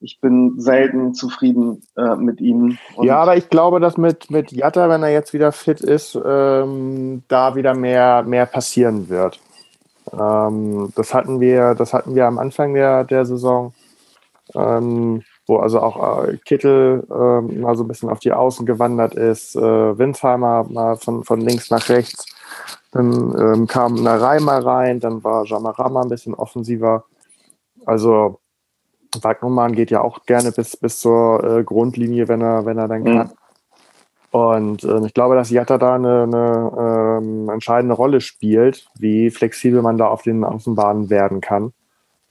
Ich 0.00 0.20
bin 0.20 0.60
selten 0.60 1.12
zufrieden 1.12 1.82
äh, 1.96 2.14
mit 2.14 2.40
ihm. 2.40 2.78
ja, 3.02 3.16
aber 3.18 3.36
ich 3.36 3.48
glaube, 3.48 3.80
dass 3.80 3.96
mit, 3.96 4.30
mit 4.30 4.52
Jatta, 4.52 4.88
wenn 4.88 5.02
er 5.02 5.10
jetzt 5.10 5.32
wieder 5.32 5.50
fit 5.50 5.80
ist, 5.80 6.16
ähm, 6.24 7.24
da 7.26 7.56
wieder 7.56 7.74
mehr, 7.74 8.22
mehr 8.22 8.46
passieren 8.46 9.08
wird. 9.08 9.40
Ähm, 10.12 10.92
das 10.94 11.14
hatten 11.14 11.40
wir, 11.40 11.74
das 11.74 11.92
hatten 11.92 12.14
wir 12.14 12.26
am 12.26 12.38
Anfang 12.38 12.74
der, 12.74 13.04
der 13.04 13.24
Saison, 13.26 13.72
ähm, 14.54 15.22
wo 15.46 15.58
also 15.58 15.80
auch 15.80 16.24
äh, 16.24 16.36
Kittel 16.44 17.06
äh, 17.10 17.60
mal 17.60 17.76
so 17.76 17.84
ein 17.84 17.88
bisschen 17.88 18.10
auf 18.10 18.20
die 18.20 18.32
Außen 18.32 18.66
gewandert 18.66 19.14
ist, 19.14 19.56
äh, 19.56 19.98
Windheimer 19.98 20.66
mal 20.68 20.96
von, 20.96 21.24
von 21.24 21.40
links 21.40 21.70
nach 21.70 21.88
rechts. 21.88 22.26
Dann 22.92 23.34
ähm, 23.38 23.66
kam 23.66 23.94
Narei 23.94 24.40
mal 24.40 24.60
rein, 24.60 25.00
dann 25.00 25.22
war 25.22 25.44
Jamarama 25.44 26.02
ein 26.02 26.08
bisschen 26.08 26.34
offensiver. 26.34 27.04
Also 27.84 28.40
Wagnumann 29.20 29.74
geht 29.74 29.90
ja 29.90 30.00
auch 30.02 30.24
gerne 30.24 30.52
bis, 30.52 30.76
bis 30.76 30.98
zur 31.00 31.42
äh, 31.44 31.64
Grundlinie, 31.64 32.28
wenn 32.28 32.40
er, 32.40 32.64
wenn 32.66 32.78
er 32.78 32.88
dann 32.88 33.02
mhm. 33.02 33.30
Und 34.30 34.84
äh, 34.84 35.06
ich 35.06 35.14
glaube, 35.14 35.34
dass 35.34 35.50
Jatta 35.50 35.78
da 35.78 35.94
eine, 35.94 36.24
eine 36.24 37.18
ähm, 37.20 37.48
entscheidende 37.48 37.94
Rolle 37.94 38.20
spielt, 38.20 38.88
wie 38.98 39.30
flexibel 39.30 39.80
man 39.82 39.96
da 39.96 40.08
auf 40.08 40.22
den 40.22 40.44
Außenbahnen 40.44 41.08
werden 41.08 41.40
kann. 41.40 41.72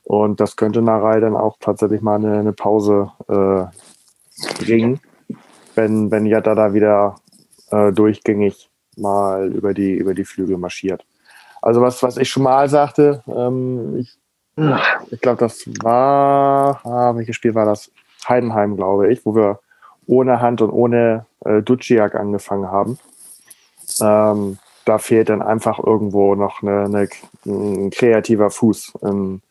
Und 0.04 0.40
das 0.40 0.56
könnte 0.56 0.82
Narei 0.82 1.20
dann 1.20 1.36
auch 1.36 1.58
tatsächlich 1.60 2.02
mal 2.02 2.16
eine, 2.16 2.40
eine 2.40 2.54
Pause 2.54 3.12
äh, 3.28 3.66
bringen, 4.64 5.00
wenn, 5.76 6.12
wenn 6.12 6.26
Jatta 6.26 6.56
da 6.56 6.74
wieder 6.74 7.16
äh, 7.72 7.92
durchgängig 7.92 8.70
mal 8.96 9.52
über 9.52 9.74
die, 9.74 9.94
über 9.94 10.14
die 10.14 10.26
Flügel 10.26 10.58
marschiert. 10.58 11.06
Also 11.62 11.82
was, 11.82 12.02
was 12.04 12.18
ich 12.18 12.30
schon 12.30 12.44
mal 12.44 12.70
sagte, 12.70 13.24
ähm, 13.28 13.98
ich, 13.98 14.18
ich 15.12 15.22
glaube, 15.22 15.40
das 15.40 15.68
war, 15.84 16.80
ah, 16.86 17.16
welches 17.16 17.36
Spiel 17.36 17.54
war 17.54 17.66
das? 17.66 17.92
Heidenheim, 18.28 18.76
glaube 18.76 19.12
ich, 19.12 19.26
wo 19.26 19.36
wir 19.36 19.60
ohne 20.08 20.42
Hand 20.42 20.62
und 20.62 20.72
ohne 20.72 21.26
äh, 21.46 21.62
Duciak 21.62 22.16
angefangen 22.16 22.72
haben. 22.72 22.98
Ähm, 24.02 24.58
da 24.86 24.98
fehlt 24.98 25.30
dann 25.30 25.42
einfach 25.42 25.80
irgendwo 25.80 26.36
noch 26.36 26.64
eine, 26.64 26.86
eine, 26.86 27.10
ein 27.46 27.90
kreativer 27.90 28.50
Fuß. 28.50 28.94
In, 29.02 29.42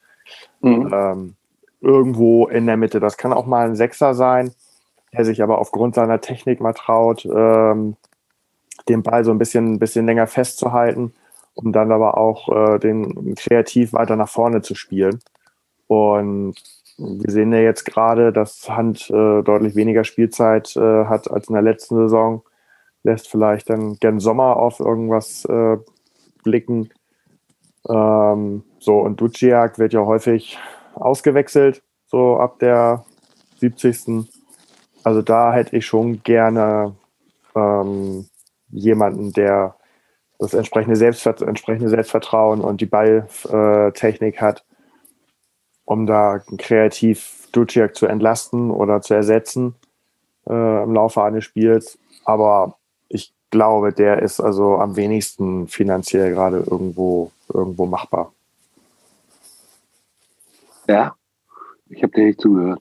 mhm. 0.60 0.90
ähm, 0.92 1.34
irgendwo 1.80 2.46
in 2.46 2.66
der 2.66 2.76
Mitte. 2.76 3.00
Das 3.00 3.16
kann 3.16 3.32
auch 3.32 3.46
mal 3.46 3.66
ein 3.66 3.76
Sechser 3.76 4.14
sein, 4.14 4.52
der 5.12 5.24
sich 5.24 5.42
aber 5.42 5.58
aufgrund 5.58 5.94
seiner 5.94 6.20
Technik 6.20 6.60
mal 6.60 6.72
traut, 6.72 7.24
ähm, 7.26 7.96
den 8.88 9.02
Ball 9.02 9.24
so 9.24 9.30
ein 9.30 9.38
bisschen, 9.38 9.78
bisschen 9.78 10.06
länger 10.06 10.26
festzuhalten, 10.26 11.14
um 11.54 11.72
dann 11.72 11.92
aber 11.92 12.16
auch 12.16 12.48
äh, 12.48 12.78
den 12.78 13.34
kreativ 13.34 13.92
weiter 13.92 14.16
nach 14.16 14.28
vorne 14.28 14.62
zu 14.62 14.74
spielen. 14.74 15.20
Und 15.86 16.56
wir 16.98 17.30
sehen 17.30 17.52
ja 17.52 17.60
jetzt 17.60 17.84
gerade, 17.84 18.32
dass 18.32 18.68
Hand 18.68 19.10
äh, 19.10 19.42
deutlich 19.42 19.76
weniger 19.76 20.04
Spielzeit 20.04 20.74
äh, 20.76 21.04
hat 21.04 21.30
als 21.30 21.48
in 21.48 21.54
der 21.54 21.62
letzten 21.62 21.96
Saison. 21.96 22.42
Lässt 23.02 23.28
vielleicht 23.28 23.68
dann 23.70 23.96
gern 23.96 24.18
Sommer 24.18 24.56
auf 24.56 24.80
irgendwas 24.80 25.44
äh, 25.44 25.76
blicken. 26.42 26.90
Ähm, 27.88 28.64
so, 28.78 28.98
und 28.98 29.20
Duciak 29.20 29.78
wird 29.78 29.92
ja 29.92 30.00
häufig 30.00 30.58
ausgewechselt, 30.94 31.82
so 32.06 32.38
ab 32.38 32.58
der 32.58 33.04
70. 33.58 34.28
Also 35.04 35.22
da 35.22 35.52
hätte 35.52 35.76
ich 35.76 35.86
schon 35.86 36.22
gerne 36.22 36.96
ähm, 37.54 38.26
jemanden, 38.70 39.32
der 39.32 39.76
das 40.38 40.54
entsprechende, 40.54 40.96
Selbstvert 40.96 41.42
entsprechende 41.42 41.88
Selbstvertrauen 41.88 42.60
und 42.60 42.80
die 42.80 42.86
Balltechnik 42.86 44.40
hat, 44.40 44.64
um 45.86 46.06
da 46.06 46.42
kreativ 46.58 47.48
Duciak 47.52 47.96
zu 47.96 48.06
entlasten 48.06 48.70
oder 48.70 49.00
zu 49.00 49.14
ersetzen 49.14 49.74
äh, 50.46 50.82
im 50.82 50.92
Laufe 50.92 51.22
eines 51.22 51.44
Spiels. 51.44 51.98
Aber 52.24 52.76
ich 53.08 53.32
glaube, 53.50 53.92
der 53.92 54.20
ist 54.20 54.40
also 54.40 54.76
am 54.76 54.96
wenigsten 54.96 55.68
finanziell 55.68 56.32
gerade 56.32 56.58
irgendwo, 56.58 57.30
irgendwo 57.52 57.86
machbar. 57.86 58.32
Ja, 60.88 61.14
ich 61.88 62.02
habe 62.02 62.12
dir 62.12 62.26
nicht 62.26 62.40
zugehört. 62.40 62.80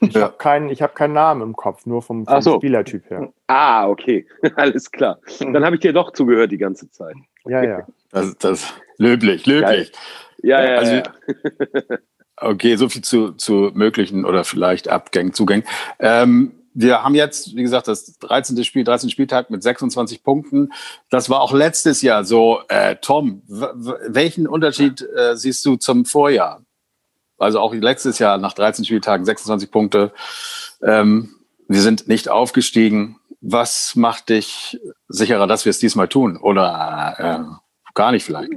Ich 0.00 0.14
ja. 0.14 0.22
habe 0.22 0.36
keinen, 0.38 0.70
hab 0.70 0.94
keinen 0.94 1.12
Namen 1.12 1.42
im 1.42 1.56
Kopf, 1.56 1.84
nur 1.84 2.00
vom, 2.02 2.26
vom 2.26 2.40
so. 2.40 2.56
Spielertyp 2.56 3.08
her. 3.10 3.32
Ah, 3.46 3.88
okay. 3.88 4.26
Alles 4.56 4.90
klar. 4.90 5.18
Dann 5.40 5.64
habe 5.64 5.76
ich 5.76 5.82
dir 5.82 5.92
doch 5.92 6.12
zugehört 6.12 6.52
die 6.52 6.58
ganze 6.58 6.90
Zeit. 6.90 7.16
Ja, 7.44 7.62
ja. 7.62 7.86
Das, 8.10 8.36
das 8.38 8.74
löblich, 8.96 9.44
löblich. 9.44 9.92
Ja, 10.44 10.62
ja, 10.62 10.76
also, 10.76 10.92
ja. 10.94 11.02
Okay, 12.36 12.76
so 12.76 12.88
viel 12.88 13.02
zu, 13.02 13.32
zu 13.32 13.70
möglichen 13.74 14.24
oder 14.24 14.44
vielleicht 14.44 14.88
Abgängen, 14.88 15.32
Zugängen. 15.32 15.64
Ähm, 16.00 16.52
wir 16.74 17.04
haben 17.04 17.14
jetzt, 17.14 17.54
wie 17.54 17.62
gesagt, 17.62 17.86
das 17.86 18.18
13. 18.18 18.64
Spiel, 18.64 18.82
13. 18.82 19.08
Spieltag 19.08 19.50
mit 19.50 19.62
26 19.62 20.24
Punkten. 20.24 20.72
Das 21.08 21.30
war 21.30 21.40
auch 21.40 21.52
letztes 21.52 22.02
Jahr 22.02 22.24
so. 22.24 22.60
Äh, 22.68 22.96
Tom, 22.96 23.42
welchen 23.46 24.48
Unterschied 24.48 25.00
äh, 25.16 25.36
siehst 25.36 25.64
du 25.64 25.76
zum 25.76 26.04
Vorjahr? 26.04 26.62
Also 27.38 27.60
auch 27.60 27.72
letztes 27.72 28.18
Jahr 28.18 28.36
nach 28.38 28.52
13 28.52 28.84
Spieltagen 28.84 29.24
26 29.24 29.70
Punkte. 29.70 30.12
Ähm, 30.82 31.36
wir 31.68 31.80
sind 31.80 32.08
nicht 32.08 32.28
aufgestiegen. 32.28 33.20
Was 33.40 33.94
macht 33.94 34.28
dich 34.30 34.80
sicherer, 35.06 35.46
dass 35.46 35.64
wir 35.64 35.70
es 35.70 35.78
diesmal 35.78 36.08
tun? 36.08 36.36
Oder 36.36 37.14
äh, 37.18 37.92
gar 37.94 38.10
nicht 38.10 38.24
vielleicht? 38.24 38.50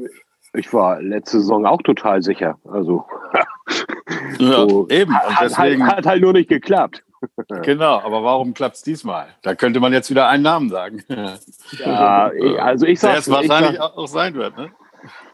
Ich 0.53 0.73
war 0.73 1.01
letzte 1.01 1.39
Saison 1.39 1.65
auch 1.65 1.81
total 1.81 2.21
sicher. 2.21 2.57
Also 2.69 3.05
ja, 4.39 4.67
so, 4.67 4.87
eben. 4.89 5.11
Und 5.11 5.37
deswegen, 5.41 5.85
hat, 5.85 5.97
hat, 5.97 6.05
halt 6.05 6.21
nur 6.21 6.33
nicht 6.33 6.49
geklappt. 6.49 7.03
Genau, 7.63 7.99
aber 7.99 8.23
warum 8.23 8.53
klappt 8.53 8.75
es 8.75 8.83
diesmal? 8.83 9.25
Da 9.41 9.55
könnte 9.55 9.79
man 9.79 9.91
jetzt 9.91 10.09
wieder 10.11 10.27
einen 10.27 10.43
Namen 10.43 10.69
sagen. 10.69 11.03
Ja, 11.79 12.31
also 12.59 12.85
ich 12.85 12.99
sag, 12.99 13.17
es 13.17 13.29
wahrscheinlich 13.29 13.77
sag, 13.77 13.97
auch 13.97 14.07
sein 14.07 14.35
wird. 14.35 14.55
Ne? 14.55 14.69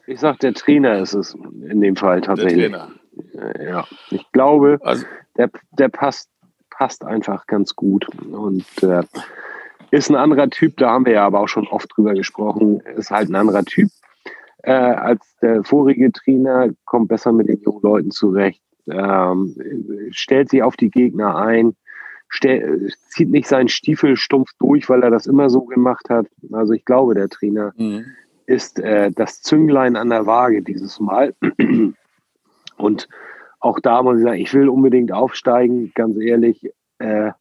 Ich 0.08 0.22
sag, 0.22 0.40
der 0.40 0.54
Trainer 0.54 1.00
ist 1.00 1.14
es 1.14 1.34
in 1.34 1.82
dem 1.82 1.98
Fall 1.98 2.22
tatsächlich. 2.22 2.72
Der 2.72 2.88
Trainer. 3.36 3.64
Ja, 3.70 3.86
ich 4.12 4.32
glaube, 4.32 4.80
also, 4.82 5.06
der, 5.38 5.50
der 5.72 5.90
passt, 5.90 6.30
passt 6.70 7.04
einfach 7.04 7.48
ganz 7.48 7.76
gut 7.76 8.08
und 8.22 8.66
äh, 8.82 9.04
ist 9.92 10.10
ein 10.10 10.16
anderer 10.16 10.50
Typ. 10.50 10.78
Da 10.78 10.90
haben 10.90 11.06
wir 11.06 11.14
ja 11.14 11.26
aber 11.26 11.42
auch 11.42 11.50
schon 11.50 11.68
oft 11.68 11.90
drüber 11.96 12.14
gesprochen. 12.14 12.80
Ist 12.96 13.12
halt 13.12 13.30
ein 13.30 13.36
anderer 13.36 13.66
Typ 13.66 13.90
äh, 14.64 14.72
als 14.72 15.36
der 15.42 15.64
vorige 15.64 16.12
Trainer, 16.12 16.70
kommt 16.86 17.10
besser 17.10 17.32
mit 17.32 17.48
den 17.48 17.62
jungen 17.62 17.82
Leuten 17.82 18.12
zurecht, 18.12 18.62
ähm, 18.90 19.56
stellt 20.10 20.50
sich 20.50 20.64
auf 20.64 20.76
die 20.76 20.90
Gegner 20.90 21.36
ein, 21.36 21.76
stell, 22.30 22.90
zieht 23.10 23.30
nicht 23.30 23.48
seinen 23.48 23.70
Stiefel 23.70 24.16
stumpf 24.18 24.50
durch, 24.60 24.90
weil 24.90 25.04
er 25.04 25.12
das 25.12 25.28
immer 25.28 25.50
so 25.50 25.66
gemacht 25.66 26.10
hat. 26.10 26.28
Also 26.52 26.74
ich 26.74 26.86
glaube, 26.86 27.14
der 27.14 27.30
Trainer 27.30 27.74
mhm. 27.78 28.06
ist 28.46 28.80
äh, 28.80 29.12
das 29.12 29.42
Zünglein 29.42 29.96
an 29.96 30.10
der 30.10 30.26
Waage 30.26 30.62
dieses 30.64 31.00
Mal. 31.00 31.36
Und 32.78 33.08
auch 33.60 33.80
da 33.80 34.02
muss 34.02 34.18
ich 34.18 34.24
sagen, 34.24 34.40
ich 34.40 34.54
will 34.54 34.68
unbedingt 34.68 35.12
aufsteigen, 35.12 35.92
ganz 35.94 36.18
ehrlich. 36.18 36.70
Äh, 37.00 37.32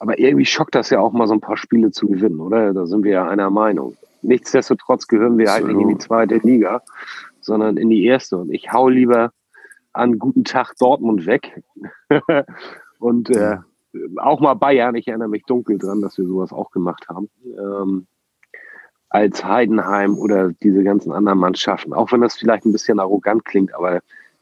aber 0.00 0.18
irgendwie 0.18 0.46
schockt 0.46 0.74
das 0.74 0.90
ja 0.90 0.98
auch 0.98 1.12
mal 1.12 1.28
so 1.28 1.34
ein 1.34 1.40
paar 1.40 1.58
Spiele 1.58 1.90
zu 1.92 2.08
gewinnen, 2.08 2.40
oder? 2.40 2.72
Da 2.72 2.86
sind 2.86 3.04
wir 3.04 3.12
ja 3.12 3.28
einer 3.28 3.50
Meinung. 3.50 3.96
Nichtsdestotrotz 4.22 5.06
gehören 5.06 5.36
wir 5.36 5.52
halt 5.52 5.66
nicht 5.66 5.78
in 5.78 5.88
die 5.88 5.98
zweite 5.98 6.36
Liga, 6.38 6.82
sondern 7.42 7.76
in 7.76 7.90
die 7.90 8.04
erste. 8.06 8.38
Und 8.38 8.50
ich 8.50 8.72
hau 8.72 8.88
lieber 8.88 9.32
an 9.92 10.18
guten 10.18 10.44
Tag 10.44 10.72
Dortmund 10.78 11.26
weg. 11.26 11.62
und 12.98 13.28
äh, 13.30 13.58
auch 14.16 14.40
mal 14.40 14.54
Bayern, 14.54 14.94
ich 14.94 15.06
erinnere 15.06 15.28
mich 15.28 15.44
dunkel 15.44 15.76
dran, 15.76 16.00
dass 16.00 16.16
wir 16.16 16.26
sowas 16.26 16.52
auch 16.52 16.70
gemacht 16.70 17.06
haben. 17.08 17.28
Ähm, 17.44 18.06
als 19.10 19.44
Heidenheim 19.44 20.16
oder 20.16 20.52
diese 20.62 20.82
ganzen 20.82 21.12
anderen 21.12 21.40
Mannschaften. 21.40 21.92
Auch 21.92 22.10
wenn 22.12 22.22
das 22.22 22.36
vielleicht 22.36 22.64
ein 22.64 22.72
bisschen 22.72 23.00
arrogant 23.00 23.44
klingt, 23.44 23.74
aber 23.74 24.00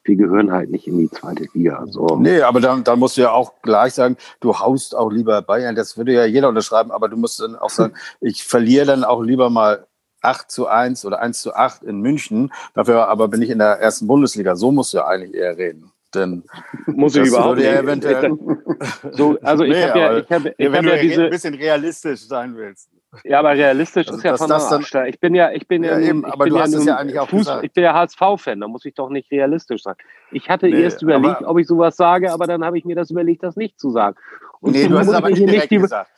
wir 0.09 0.16
gehören 0.16 0.50
halt 0.50 0.70
nicht 0.70 0.86
in 0.86 0.98
die 0.98 1.11
zweite 1.11 1.46
Liga. 1.52 1.84
So. 1.86 2.16
Nee, 2.16 2.40
aber 2.40 2.61
dann, 2.61 2.82
dann 2.82 2.98
musst 2.98 3.18
du 3.18 3.20
ja 3.20 3.30
auch 3.30 3.61
gleich 3.62 3.92
sagen, 3.92 4.16
du 4.40 4.59
haust 4.59 4.96
auch 4.96 5.11
lieber 5.11 5.42
Bayern. 5.42 5.76
Das 5.76 5.98
würde 5.98 6.14
ja 6.14 6.24
jeder 6.24 6.48
unterschreiben, 6.48 6.90
aber 6.90 7.09
du 7.09 7.16
musst 7.16 7.40
dann 7.40 7.54
auch 7.56 7.70
sagen, 7.70 7.92
ich 8.20 8.44
verliere 8.44 8.86
dann 8.86 9.04
auch 9.04 9.22
lieber 9.22 9.50
mal 9.50 9.86
8 10.22 10.50
zu 10.50 10.66
1 10.66 11.04
oder 11.04 11.20
1 11.20 11.42
zu 11.42 11.54
8 11.54 11.82
in 11.82 12.00
München. 12.00 12.52
Dafür 12.74 13.09
aber 13.09 13.28
bin 13.28 13.42
ich 13.42 13.50
in 13.50 13.59
der 13.59 13.80
ersten 13.80 14.06
Bundesliga. 14.06 14.56
So 14.56 14.72
musst 14.72 14.94
du 14.94 14.98
ja 14.98 15.06
eigentlich 15.06 15.34
eher 15.34 15.56
reden. 15.56 15.92
Denn 16.14 16.42
muss 16.86 17.14
ich 17.14 17.26
überhaupt 17.26 17.59
nicht. 17.59 17.68
Eventuell 17.68 18.32
so, 19.12 19.38
also 19.42 19.62
ich 19.64 19.72
nee, 19.72 19.82
habe 19.84 19.98
ja, 19.98 20.18
ich 20.18 20.30
hab, 20.30 20.46
ich 20.46 20.54
wenn 20.59 20.74
hab 20.74 20.82
du 20.82 20.96
ja 20.96 21.02
diese, 21.02 21.24
ein 21.24 21.30
bisschen 21.30 21.54
realistisch 21.54 22.26
sein 22.26 22.56
willst. 22.56 22.88
Ja, 23.24 23.38
aber 23.38 23.52
realistisch 23.52 24.06
also, 24.09 24.18
ist 24.18 24.24
ja 24.24 24.36
von 24.36 24.48
das 24.48 24.68
dann, 24.68 25.06
Ich 25.06 25.18
bin 25.18 25.34
ja, 25.34 25.50
ich 25.50 25.66
bin 25.66 25.82
ja, 25.82 25.98
ja 25.98 26.09
eben, 26.09 26.24
aber 26.26 26.46
du 26.46 26.59
hast 26.59 26.72
ja 26.72 26.78
es 26.78 26.84
ja 26.84 26.96
eigentlich 26.96 27.18
auch 27.18 27.28
Fuß, 27.28 27.40
gesagt. 27.40 27.64
Ich 27.64 27.72
bin 27.72 27.84
ja 27.84 27.94
HSV-Fan, 27.94 28.61
da 28.61 28.68
muss 28.68 28.84
ich 28.84 28.94
doch 28.94 29.09
nicht 29.09 29.30
realistisch 29.30 29.82
sein. 29.82 29.94
Ich 30.30 30.50
hatte 30.50 30.68
nee, 30.68 30.82
erst 30.82 31.02
überlegt, 31.02 31.42
ob 31.42 31.59
ich 31.59 31.66
sowas 31.66 31.96
sage, 31.96 32.30
aber 32.32 32.46
dann 32.46 32.64
habe 32.64 32.76
ich 32.76 32.84
mir 32.84 32.96
das 32.96 33.11
überlegt, 33.11 33.42
das 33.42 33.56
nicht 33.56 33.80
zu 33.80 33.90
sagen. 33.90 34.16
Und 34.61 34.72
nee, 34.72 34.88
du 34.88 34.98
hast 34.98 35.09
es 35.09 35.14
aber 35.14 35.30
nicht 35.30 35.40
direkt 35.40 35.70
die, 35.70 35.78
gesagt. 35.78 36.11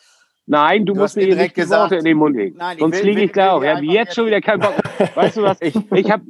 Nein, 0.47 0.85
du, 0.85 0.95
du 0.95 1.01
musst 1.01 1.17
mir 1.17 1.27
hier 1.27 1.37
nicht 1.37 1.57
die 1.57 1.71
Worte 1.71 1.97
in 1.97 2.05
den 2.05 2.17
Mund 2.17 2.35
legen. 2.35 2.57
Nein, 2.59 2.79
Sonst 2.79 3.05
liege 3.05 3.23
ich 3.23 3.33
da 3.33 3.53
auch. 3.53 3.63
Ich 3.63 3.69
habe 3.69 3.85
jetzt 3.85 4.17
schon 4.17 4.27
wieder 4.27 4.41
keinen 4.41 4.61
Bock. 4.61 4.75
weißt 5.15 5.37
du 5.37 5.43
was? 5.43 5.59
Ich, 5.61 5.77
ich 5.93 6.11
habe 6.11 6.25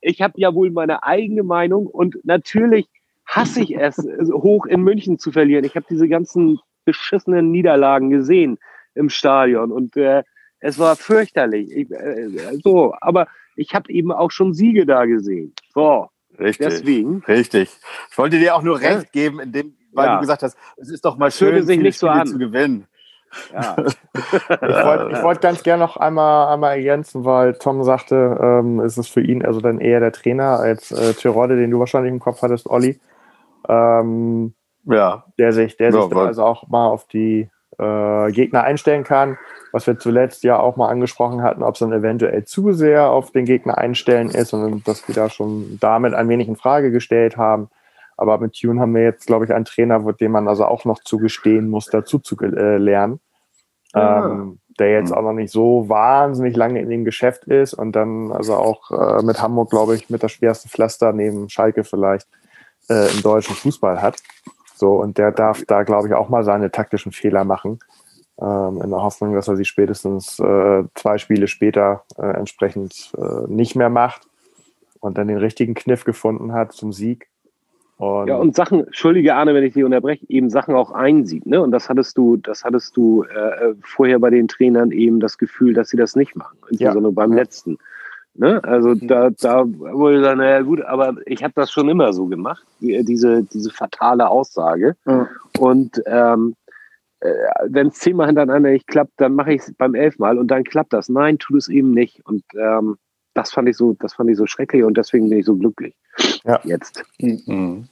ich 0.00 0.20
hab 0.20 0.36
ja 0.36 0.52
wohl 0.52 0.72
meine 0.72 1.04
eigene 1.04 1.44
Meinung 1.44 1.86
und 1.86 2.16
natürlich 2.24 2.88
hasse 3.26 3.62
ich 3.62 3.76
es, 3.78 3.96
hoch 4.32 4.66
in 4.66 4.82
München 4.82 5.20
zu 5.20 5.30
verlieren. 5.30 5.64
Ich 5.64 5.76
habe 5.76 5.86
diese 5.88 6.08
ganzen 6.08 6.58
beschissenen 6.84 7.52
Niederlagen 7.52 8.10
gesehen 8.10 8.58
im 8.94 9.08
Stadion 9.08 9.72
und 9.72 9.96
äh, 9.96 10.22
es 10.60 10.78
war 10.78 10.96
fürchterlich. 10.96 11.70
Ich, 11.74 11.90
äh, 11.90 12.28
so, 12.62 12.94
aber 13.00 13.26
ich 13.56 13.74
habe 13.74 13.90
eben 13.92 14.12
auch 14.12 14.30
schon 14.30 14.52
Siege 14.52 14.86
da 14.86 15.06
gesehen. 15.06 15.54
So, 15.74 16.08
richtig. 16.38 16.68
Deswegen. 16.68 17.22
Richtig. 17.26 17.70
Ich 18.10 18.18
wollte 18.18 18.38
dir 18.38 18.54
auch 18.54 18.62
nur 18.62 18.80
recht 18.80 19.12
geben, 19.12 19.40
indem, 19.40 19.74
weil 19.92 20.06
ja. 20.06 20.14
du 20.14 20.20
gesagt 20.20 20.42
hast, 20.42 20.56
es 20.76 20.90
ist 20.90 21.04
doch 21.04 21.16
mal 21.16 21.30
schön, 21.30 21.62
sich 21.64 21.80
nicht 21.80 21.98
so 21.98 22.08
an. 22.08 22.26
zu 22.26 22.38
gewinnen. 22.38 22.86
Ja. 23.52 23.76
ich 24.14 24.60
wollte 24.60 25.22
wollt 25.22 25.40
ganz 25.40 25.62
gerne 25.62 25.84
noch 25.84 25.96
einmal, 25.96 26.52
einmal 26.52 26.76
ergänzen, 26.76 27.24
weil 27.24 27.54
Tom 27.54 27.84
sagte, 27.84 28.38
ähm, 28.40 28.80
ist 28.80 28.96
es 28.96 29.08
für 29.08 29.20
ihn 29.20 29.44
also 29.44 29.60
dann 29.60 29.78
eher 29.78 30.00
der 30.00 30.12
Trainer 30.12 30.58
als 30.58 30.90
äh, 30.90 31.14
Tirode, 31.14 31.56
den 31.56 31.70
du 31.70 31.78
wahrscheinlich 31.78 32.12
im 32.12 32.18
Kopf 32.18 32.42
hattest, 32.42 32.68
Olli. 32.68 32.98
Ähm, 33.68 34.54
ja. 34.84 35.24
Der 35.38 35.52
sich, 35.52 35.76
der 35.76 35.90
ja, 35.90 36.02
sich 36.02 36.16
also 36.16 36.44
auch 36.44 36.68
mal 36.68 36.88
auf 36.88 37.06
die 37.06 37.48
äh, 37.80 38.32
Gegner 38.32 38.62
einstellen 38.62 39.04
kann. 39.04 39.38
Was 39.72 39.86
wir 39.86 39.98
zuletzt 39.98 40.42
ja 40.42 40.58
auch 40.58 40.76
mal 40.76 40.88
angesprochen 40.88 41.42
hatten, 41.42 41.62
ob 41.62 41.74
es 41.74 41.80
dann 41.80 41.92
eventuell 41.92 42.44
zu 42.44 42.72
sehr 42.72 43.10
auf 43.10 43.30
den 43.30 43.44
Gegner 43.44 43.78
einstellen 43.78 44.30
ist 44.30 44.52
und 44.52 44.86
dass 44.86 45.06
wir 45.06 45.14
da 45.14 45.30
schon 45.30 45.78
damit 45.80 46.12
ein 46.12 46.28
wenig 46.28 46.48
in 46.48 46.56
Frage 46.56 46.90
gestellt 46.90 47.36
haben. 47.36 47.68
Aber 48.16 48.38
mit 48.38 48.52
Tune 48.60 48.80
haben 48.80 48.94
wir 48.94 49.02
jetzt, 49.02 49.26
glaube 49.26 49.44
ich, 49.44 49.52
einen 49.54 49.64
Trainer, 49.64 50.00
dem 50.12 50.32
man 50.32 50.48
also 50.48 50.66
auch 50.66 50.84
noch 50.84 50.98
zugestehen 51.02 51.70
muss, 51.70 51.86
dazu 51.86 52.18
zu 52.18 52.36
äh, 52.40 52.76
lernen. 52.76 53.20
Ja. 53.94 54.26
Ähm, 54.26 54.58
der 54.78 54.92
jetzt 54.92 55.12
auch 55.12 55.22
noch 55.22 55.34
nicht 55.34 55.52
so 55.52 55.88
wahnsinnig 55.88 56.56
lange 56.56 56.80
in 56.80 56.88
dem 56.88 57.04
Geschäft 57.04 57.44
ist 57.44 57.74
und 57.74 57.92
dann 57.92 58.32
also 58.32 58.54
auch 58.54 58.90
äh, 58.90 59.22
mit 59.22 59.42
Hamburg, 59.42 59.70
glaube 59.70 59.94
ich, 59.94 60.08
mit 60.08 60.22
das 60.22 60.32
schwerste 60.32 60.68
Pflaster 60.68 61.12
neben 61.12 61.50
Schalke 61.50 61.84
vielleicht 61.84 62.26
äh, 62.88 63.12
im 63.14 63.22
deutschen 63.22 63.54
Fußball 63.54 64.00
hat. 64.00 64.16
So, 64.80 64.94
und 64.94 65.18
der 65.18 65.30
darf 65.30 65.62
da, 65.66 65.82
glaube 65.82 66.08
ich, 66.08 66.14
auch 66.14 66.30
mal 66.30 66.42
seine 66.42 66.70
taktischen 66.70 67.12
Fehler 67.12 67.44
machen. 67.44 67.80
Ähm, 68.40 68.80
in 68.82 68.88
der 68.88 69.02
Hoffnung, 69.02 69.34
dass 69.34 69.46
er 69.46 69.56
sie 69.56 69.66
spätestens 69.66 70.38
äh, 70.38 70.84
zwei 70.94 71.18
Spiele 71.18 71.48
später 71.48 72.04
äh, 72.16 72.30
entsprechend 72.30 73.12
äh, 73.18 73.46
nicht 73.46 73.76
mehr 73.76 73.90
macht 73.90 74.22
und 75.00 75.18
dann 75.18 75.28
den 75.28 75.36
richtigen 75.36 75.74
Kniff 75.74 76.04
gefunden 76.04 76.54
hat 76.54 76.72
zum 76.72 76.94
Sieg. 76.94 77.28
Und 77.98 78.28
ja, 78.28 78.36
und 78.36 78.56
Sachen, 78.56 78.86
entschuldige 78.86 79.34
Arne, 79.34 79.52
wenn 79.52 79.64
ich 79.64 79.74
dich 79.74 79.84
unterbreche, 79.84 80.24
eben 80.30 80.48
Sachen 80.48 80.74
auch 80.74 80.92
einsieht, 80.92 81.44
ne? 81.44 81.60
Und 81.60 81.72
das 81.72 81.90
hattest 81.90 82.16
du, 82.16 82.38
das 82.38 82.64
hattest 82.64 82.96
du 82.96 83.24
äh, 83.24 83.74
vorher 83.82 84.18
bei 84.18 84.30
den 84.30 84.48
Trainern 84.48 84.92
eben 84.92 85.20
das 85.20 85.36
Gefühl, 85.36 85.74
dass 85.74 85.90
sie 85.90 85.98
das 85.98 86.16
nicht 86.16 86.34
machen, 86.34 86.56
insbesondere 86.70 87.12
ja. 87.12 87.16
beim 87.16 87.34
letzten. 87.34 87.76
Ne? 88.40 88.58
Also 88.64 88.94
mhm. 88.94 89.06
da, 89.06 89.28
da 89.28 89.64
wurde 89.66 90.22
dann, 90.22 90.38
naja 90.38 90.62
gut, 90.62 90.80
aber 90.80 91.14
ich 91.26 91.44
habe 91.44 91.52
das 91.54 91.70
schon 91.70 91.90
immer 91.90 92.14
so 92.14 92.24
gemacht, 92.24 92.64
diese, 92.80 93.42
diese 93.42 93.70
fatale 93.70 94.30
Aussage. 94.30 94.96
Mhm. 95.04 95.28
Und 95.58 96.02
ähm, 96.06 96.56
äh, 97.20 97.34
wenn 97.66 97.88
es 97.88 97.96
zehnmal 97.96 98.28
hintereinander 98.28 98.70
nicht 98.70 98.86
klappt, 98.86 99.12
dann 99.18 99.34
mache 99.34 99.52
ich 99.52 99.60
es 99.60 99.74
beim 99.74 99.94
elfmal 99.94 100.38
und 100.38 100.48
dann 100.48 100.64
klappt 100.64 100.94
das. 100.94 101.10
Nein, 101.10 101.38
tut 101.38 101.58
es 101.58 101.68
eben 101.68 101.92
nicht. 101.92 102.24
Und 102.24 102.42
ähm, 102.58 102.96
das 103.34 103.52
fand 103.52 103.68
ich 103.68 103.76
so, 103.76 103.94
das 104.00 104.14
fand 104.14 104.30
ich 104.30 104.38
so 104.38 104.46
schrecklich 104.46 104.84
und 104.84 104.96
deswegen 104.96 105.28
bin 105.28 105.40
ich 105.40 105.44
so 105.44 105.56
glücklich. 105.56 105.94
Ja. 106.44 106.60
Jetzt. 106.64 107.04
Mhm. 107.18 107.88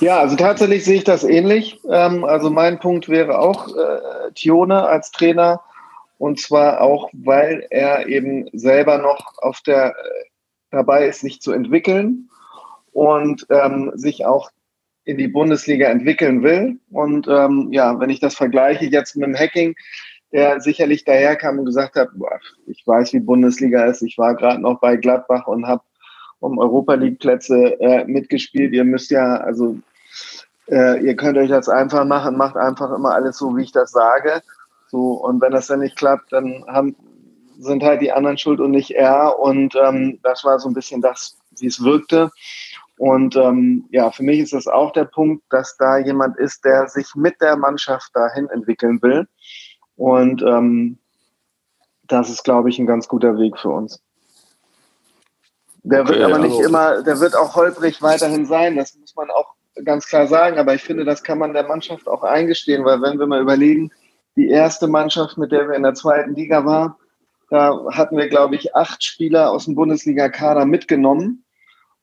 Ja, 0.00 0.20
also 0.20 0.36
tatsächlich 0.36 0.86
sehe 0.86 0.96
ich 0.96 1.04
das 1.04 1.22
ähnlich. 1.22 1.78
Ähm, 1.86 2.24
also 2.24 2.48
mein 2.48 2.78
Punkt 2.78 3.10
wäre 3.10 3.38
auch 3.38 3.68
äh, 3.68 4.32
Tione 4.34 4.86
als 4.86 5.10
Trainer 5.10 5.60
und 6.20 6.38
zwar 6.38 6.82
auch, 6.82 7.08
weil 7.14 7.66
er 7.70 8.06
eben 8.06 8.46
selber 8.52 8.98
noch 8.98 9.38
auf 9.38 9.62
der 9.62 9.96
äh, 9.96 10.24
dabei 10.70 11.08
ist, 11.08 11.20
sich 11.20 11.40
zu 11.40 11.50
entwickeln 11.50 12.28
und 12.92 13.46
ähm, 13.48 13.92
sich 13.94 14.26
auch 14.26 14.50
in 15.04 15.16
die 15.16 15.28
Bundesliga 15.28 15.88
entwickeln 15.88 16.42
will. 16.42 16.78
Und 16.90 17.26
ähm, 17.26 17.68
ja, 17.72 17.98
wenn 17.98 18.10
ich 18.10 18.20
das 18.20 18.34
vergleiche 18.34 18.84
jetzt 18.84 19.16
mit 19.16 19.28
dem 19.28 19.34
Hacking, 19.34 19.74
der 20.30 20.60
sicherlich 20.60 21.04
daherkam 21.04 21.58
und 21.58 21.64
gesagt 21.64 21.96
hat, 21.96 22.10
boah, 22.12 22.38
ich 22.66 22.86
weiß, 22.86 23.14
wie 23.14 23.20
Bundesliga 23.20 23.86
ist, 23.86 24.02
ich 24.02 24.18
war 24.18 24.34
gerade 24.34 24.60
noch 24.60 24.78
bei 24.78 24.96
Gladbach 24.96 25.46
und 25.46 25.66
habe 25.66 25.82
um 26.40 26.58
Europa 26.58 26.94
League 26.94 27.18
Plätze 27.18 27.80
äh, 27.80 28.04
mitgespielt. 28.04 28.74
Ihr 28.74 28.84
müsst 28.84 29.10
ja, 29.10 29.36
also 29.36 29.78
äh, 30.68 31.02
ihr 31.02 31.16
könnt 31.16 31.38
euch 31.38 31.48
das 31.48 31.70
einfach 31.70 32.04
machen, 32.04 32.36
macht 32.36 32.56
einfach 32.56 32.94
immer 32.94 33.14
alles 33.14 33.38
so, 33.38 33.56
wie 33.56 33.62
ich 33.62 33.72
das 33.72 33.90
sage. 33.90 34.42
So, 34.90 35.12
und 35.12 35.40
wenn 35.40 35.52
das 35.52 35.68
dann 35.68 35.80
nicht 35.80 35.96
klappt, 35.96 36.32
dann 36.32 36.64
haben, 36.66 36.96
sind 37.58 37.82
halt 37.82 38.02
die 38.02 38.12
anderen 38.12 38.38
schuld 38.38 38.60
und 38.60 38.72
nicht 38.72 38.90
er. 38.90 39.38
Und 39.38 39.74
ähm, 39.76 40.18
das 40.22 40.44
war 40.44 40.58
so 40.58 40.68
ein 40.68 40.74
bisschen 40.74 41.00
das, 41.00 41.38
wie 41.58 41.66
es 41.66 41.82
wirkte. 41.82 42.30
Und 42.98 43.36
ähm, 43.36 43.86
ja, 43.90 44.10
für 44.10 44.22
mich 44.22 44.40
ist 44.40 44.52
das 44.52 44.66
auch 44.66 44.92
der 44.92 45.04
Punkt, 45.04 45.44
dass 45.50 45.76
da 45.76 45.98
jemand 45.98 46.36
ist, 46.36 46.64
der 46.64 46.88
sich 46.88 47.14
mit 47.14 47.40
der 47.40 47.56
Mannschaft 47.56 48.10
dahin 48.14 48.48
entwickeln 48.48 49.00
will. 49.00 49.26
Und 49.96 50.42
ähm, 50.42 50.98
das 52.02 52.28
ist, 52.28 52.42
glaube 52.42 52.68
ich, 52.68 52.78
ein 52.78 52.86
ganz 52.86 53.06
guter 53.06 53.38
Weg 53.38 53.58
für 53.58 53.70
uns. 53.70 54.02
Der 55.82 56.02
okay, 56.02 56.10
wird 56.10 56.22
aber 56.22 56.38
nicht 56.38 56.56
also. 56.56 56.68
immer, 56.68 57.02
der 57.02 57.20
wird 57.20 57.36
auch 57.36 57.54
holprig 57.54 58.02
weiterhin 58.02 58.44
sein, 58.44 58.76
das 58.76 58.94
muss 58.96 59.14
man 59.16 59.30
auch 59.30 59.54
ganz 59.84 60.06
klar 60.06 60.26
sagen. 60.26 60.58
Aber 60.58 60.74
ich 60.74 60.82
finde, 60.82 61.04
das 61.04 61.22
kann 61.22 61.38
man 61.38 61.54
der 61.54 61.66
Mannschaft 61.66 62.06
auch 62.08 62.22
eingestehen, 62.22 62.84
weil 62.84 63.00
wenn 63.00 63.18
wir 63.18 63.26
mal 63.26 63.40
überlegen, 63.40 63.90
die 64.40 64.48
erste 64.48 64.88
Mannschaft, 64.88 65.36
mit 65.36 65.52
der 65.52 65.68
wir 65.68 65.76
in 65.76 65.82
der 65.82 65.92
zweiten 65.92 66.34
Liga 66.34 66.64
waren, 66.64 66.94
da 67.50 67.84
hatten 67.90 68.16
wir, 68.16 68.28
glaube 68.28 68.54
ich, 68.54 68.74
acht 68.74 69.04
Spieler 69.04 69.50
aus 69.50 69.66
dem 69.66 69.74
Bundesliga-Kader 69.74 70.64
mitgenommen. 70.64 71.44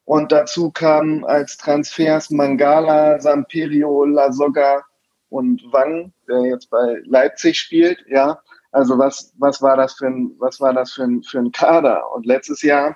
Und 0.05 0.31
dazu 0.31 0.69
kamen 0.69 1.25
als 1.25 1.57
Transfers 1.57 2.29
Mangala, 2.29 3.19
Samperio, 3.19 4.05
Lasogga 4.05 4.83
und 5.29 5.63
Wang, 5.71 6.13
der 6.27 6.41
jetzt 6.41 6.69
bei 6.69 7.01
Leipzig 7.05 7.57
spielt. 7.57 8.05
Ja, 8.07 8.39
also 8.71 8.99
was, 8.99 9.33
was 9.39 9.61
war 9.61 9.75
das 9.75 9.95
für 9.95 10.07
ein, 10.07 10.35
was 10.37 10.61
war 10.61 10.73
das 10.73 10.91
für 10.93 11.03
ein, 11.03 11.23
für 11.23 11.39
ein 11.39 11.51
Kader? 11.51 12.11
Und 12.13 12.27
letztes 12.27 12.61
Jahr, 12.61 12.95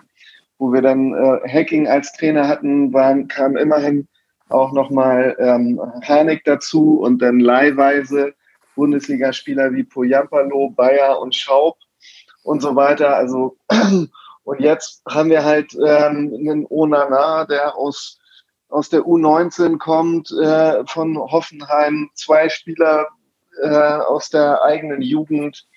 wo 0.59 0.71
wir 0.71 0.83
dann 0.83 1.13
äh, 1.13 1.49
Hacking 1.49 1.87
als 1.87 2.13
Trainer 2.13 2.47
hatten, 2.47 2.93
waren, 2.93 3.27
kam 3.27 3.57
immerhin 3.57 4.07
auch 4.49 4.71
nochmal 4.71 5.35
ähm, 5.39 5.81
Harnik 6.03 6.43
dazu 6.43 6.99
und 6.99 7.21
dann 7.21 7.39
leihweise 7.39 8.35
Bundesligaspieler 8.75 9.73
wie 9.73 9.83
Poyampalo, 9.83 10.69
Bayer 10.71 11.19
und 11.19 11.35
Schaub 11.35 11.77
und 12.43 12.61
so 12.61 12.75
weiter. 12.75 13.15
Also 13.15 13.57
und 14.43 14.59
jetzt 14.59 15.01
haben 15.07 15.29
wir 15.29 15.43
halt 15.43 15.73
ähm, 15.75 16.33
einen 16.33 16.65
Onana, 16.69 17.45
der 17.45 17.75
aus 17.75 18.17
aus 18.71 18.89
der 18.89 19.01
U19 19.01 19.77
kommt, 19.77 20.31
äh, 20.31 20.85
von 20.87 21.17
Hoffenheim, 21.17 22.09
zwei 22.13 22.49
Spieler 22.49 23.07
äh, 23.61 23.67
aus 23.67 24.29
der 24.29 24.63
eigenen 24.63 25.01
Jugend, 25.01 25.67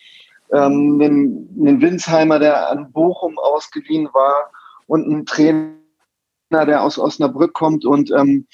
ähm, 0.53 1.01
einen, 1.01 1.49
einen 1.61 1.81
Winsheimer, 1.81 2.39
der 2.39 2.71
an 2.71 2.93
Bochum 2.93 3.39
ausgeliehen 3.39 4.09
war 4.13 4.53
und 4.87 5.09
ein 5.09 5.27
Trainer, 5.27 5.75
der 6.53 6.83
aus 6.83 6.99
Osnabrück 6.99 7.53
kommt. 7.53 7.85
Und 7.85 8.13
ähm, 8.13 8.47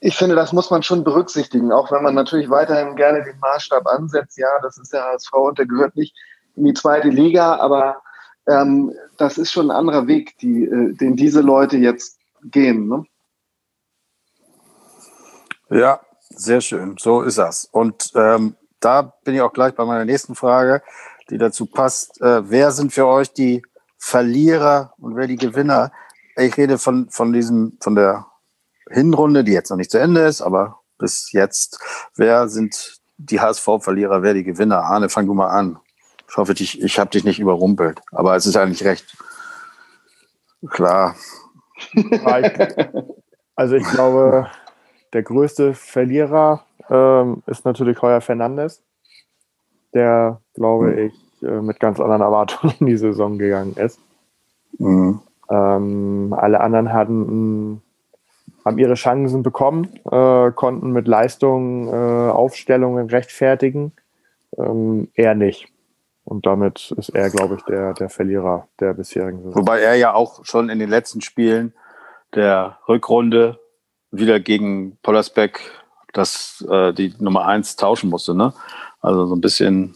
ich 0.00 0.16
finde, 0.16 0.34
das 0.34 0.52
muss 0.52 0.70
man 0.70 0.82
schon 0.82 1.04
berücksichtigen, 1.04 1.72
auch 1.72 1.90
wenn 1.90 2.02
man 2.02 2.14
natürlich 2.14 2.48
weiterhin 2.50 2.96
gerne 2.96 3.24
den 3.24 3.38
Maßstab 3.40 3.86
ansetzt. 3.86 4.38
Ja, 4.38 4.48
das 4.62 4.78
ist 4.78 4.92
der 4.92 5.04
HSV 5.04 5.32
und 5.32 5.58
der 5.58 5.66
gehört 5.66 5.96
nicht 5.96 6.14
in 6.54 6.64
die 6.64 6.74
zweite 6.74 7.08
Liga, 7.08 7.56
aber 7.56 8.02
ähm, 8.46 8.92
das 9.18 9.38
ist 9.38 9.52
schon 9.52 9.70
ein 9.70 9.76
anderer 9.76 10.06
Weg, 10.06 10.38
die, 10.38 10.64
äh, 10.64 10.94
den 10.94 11.16
diese 11.16 11.40
Leute 11.40 11.76
jetzt 11.76 12.18
gehen. 12.44 12.88
Ne? 12.88 13.04
Ja, 15.70 16.00
sehr 16.30 16.60
schön. 16.60 16.96
So 16.98 17.22
ist 17.22 17.38
das. 17.38 17.68
Und 17.70 18.12
ähm, 18.14 18.56
da 18.80 19.02
bin 19.24 19.34
ich 19.34 19.40
auch 19.40 19.52
gleich 19.52 19.74
bei 19.74 19.84
meiner 19.84 20.04
nächsten 20.04 20.34
Frage, 20.34 20.82
die 21.30 21.38
dazu 21.38 21.66
passt. 21.66 22.20
Äh, 22.20 22.48
wer 22.48 22.70
sind 22.70 22.92
für 22.92 23.06
euch 23.06 23.32
die 23.32 23.62
Verlierer 23.98 24.94
und 24.98 25.16
wer 25.16 25.26
die 25.26 25.36
Gewinner? 25.36 25.90
Ich 26.36 26.56
rede 26.56 26.78
von, 26.78 27.08
von 27.10 27.32
diesem, 27.32 27.78
von 27.80 27.94
der 27.94 28.26
Hinrunde, 28.88 29.44
die 29.44 29.52
jetzt 29.52 29.70
noch 29.70 29.76
nicht 29.76 29.90
zu 29.90 29.98
Ende 29.98 30.22
ist, 30.22 30.42
aber 30.42 30.80
bis 30.98 31.32
jetzt. 31.32 31.78
Wer 32.14 32.48
sind 32.48 33.00
die 33.18 33.40
HSV-Verlierer, 33.40 34.22
wer 34.22 34.34
die 34.34 34.44
Gewinner? 34.44 34.84
Arne, 34.84 35.08
fang 35.08 35.26
du 35.26 35.34
mal 35.34 35.48
an. 35.48 35.78
Ich 36.28 36.36
hoffe, 36.36 36.52
ich, 36.52 36.82
ich 36.82 36.98
habe 36.98 37.10
dich 37.10 37.24
nicht 37.24 37.38
überrumpelt, 37.38 38.00
aber 38.12 38.36
es 38.36 38.46
ist 38.46 38.56
eigentlich 38.56 38.84
recht 38.84 39.16
klar. 40.70 41.14
Also 43.58 43.74
ich 43.76 43.88
glaube, 43.88 44.48
der 45.14 45.22
größte 45.22 45.72
Verlierer 45.72 46.66
ähm, 46.90 47.42
ist 47.46 47.64
natürlich 47.64 48.02
Heuer 48.02 48.20
Fernandes, 48.20 48.82
der, 49.94 50.42
glaube 50.52 50.88
mhm. 50.88 50.98
ich, 50.98 51.42
äh, 51.42 51.62
mit 51.62 51.80
ganz 51.80 51.98
anderen 51.98 52.20
Erwartungen 52.20 52.74
in 52.80 52.86
die 52.86 52.98
Saison 52.98 53.38
gegangen 53.38 53.74
ist. 53.76 53.98
Mhm. 54.78 55.20
Ähm, 55.48 56.34
alle 56.36 56.60
anderen 56.60 56.92
hatten 56.92 57.80
haben 58.66 58.78
ihre 58.78 58.94
Chancen 58.94 59.44
bekommen, 59.44 59.88
äh, 60.10 60.50
konnten 60.50 60.90
mit 60.90 61.06
Leistung 61.06 61.86
äh, 61.86 62.30
Aufstellungen 62.30 63.08
rechtfertigen. 63.08 63.92
Ähm, 64.58 65.08
er 65.14 65.36
nicht. 65.36 65.68
Und 66.24 66.46
damit 66.46 66.92
ist 66.96 67.10
er, 67.10 67.30
glaube 67.30 67.54
ich, 67.54 67.62
der, 67.62 67.94
der 67.94 68.08
Verlierer 68.08 68.66
der 68.80 68.94
bisherigen 68.94 69.38
Saison. 69.38 69.54
Wobei 69.54 69.80
er 69.82 69.94
ja 69.94 70.14
auch 70.14 70.44
schon 70.44 70.68
in 70.68 70.80
den 70.80 70.90
letzten 70.90 71.20
Spielen 71.20 71.74
der 72.34 72.78
Rückrunde 72.88 73.60
wieder 74.10 74.40
gegen 74.40 74.98
Pollersbeck 75.00 75.60
das, 76.12 76.66
äh, 76.68 76.92
die 76.92 77.14
Nummer 77.20 77.46
eins 77.46 77.76
tauschen 77.76 78.10
musste. 78.10 78.34
Ne? 78.34 78.52
Also 79.00 79.26
so 79.26 79.36
ein 79.36 79.40
bisschen 79.40 79.94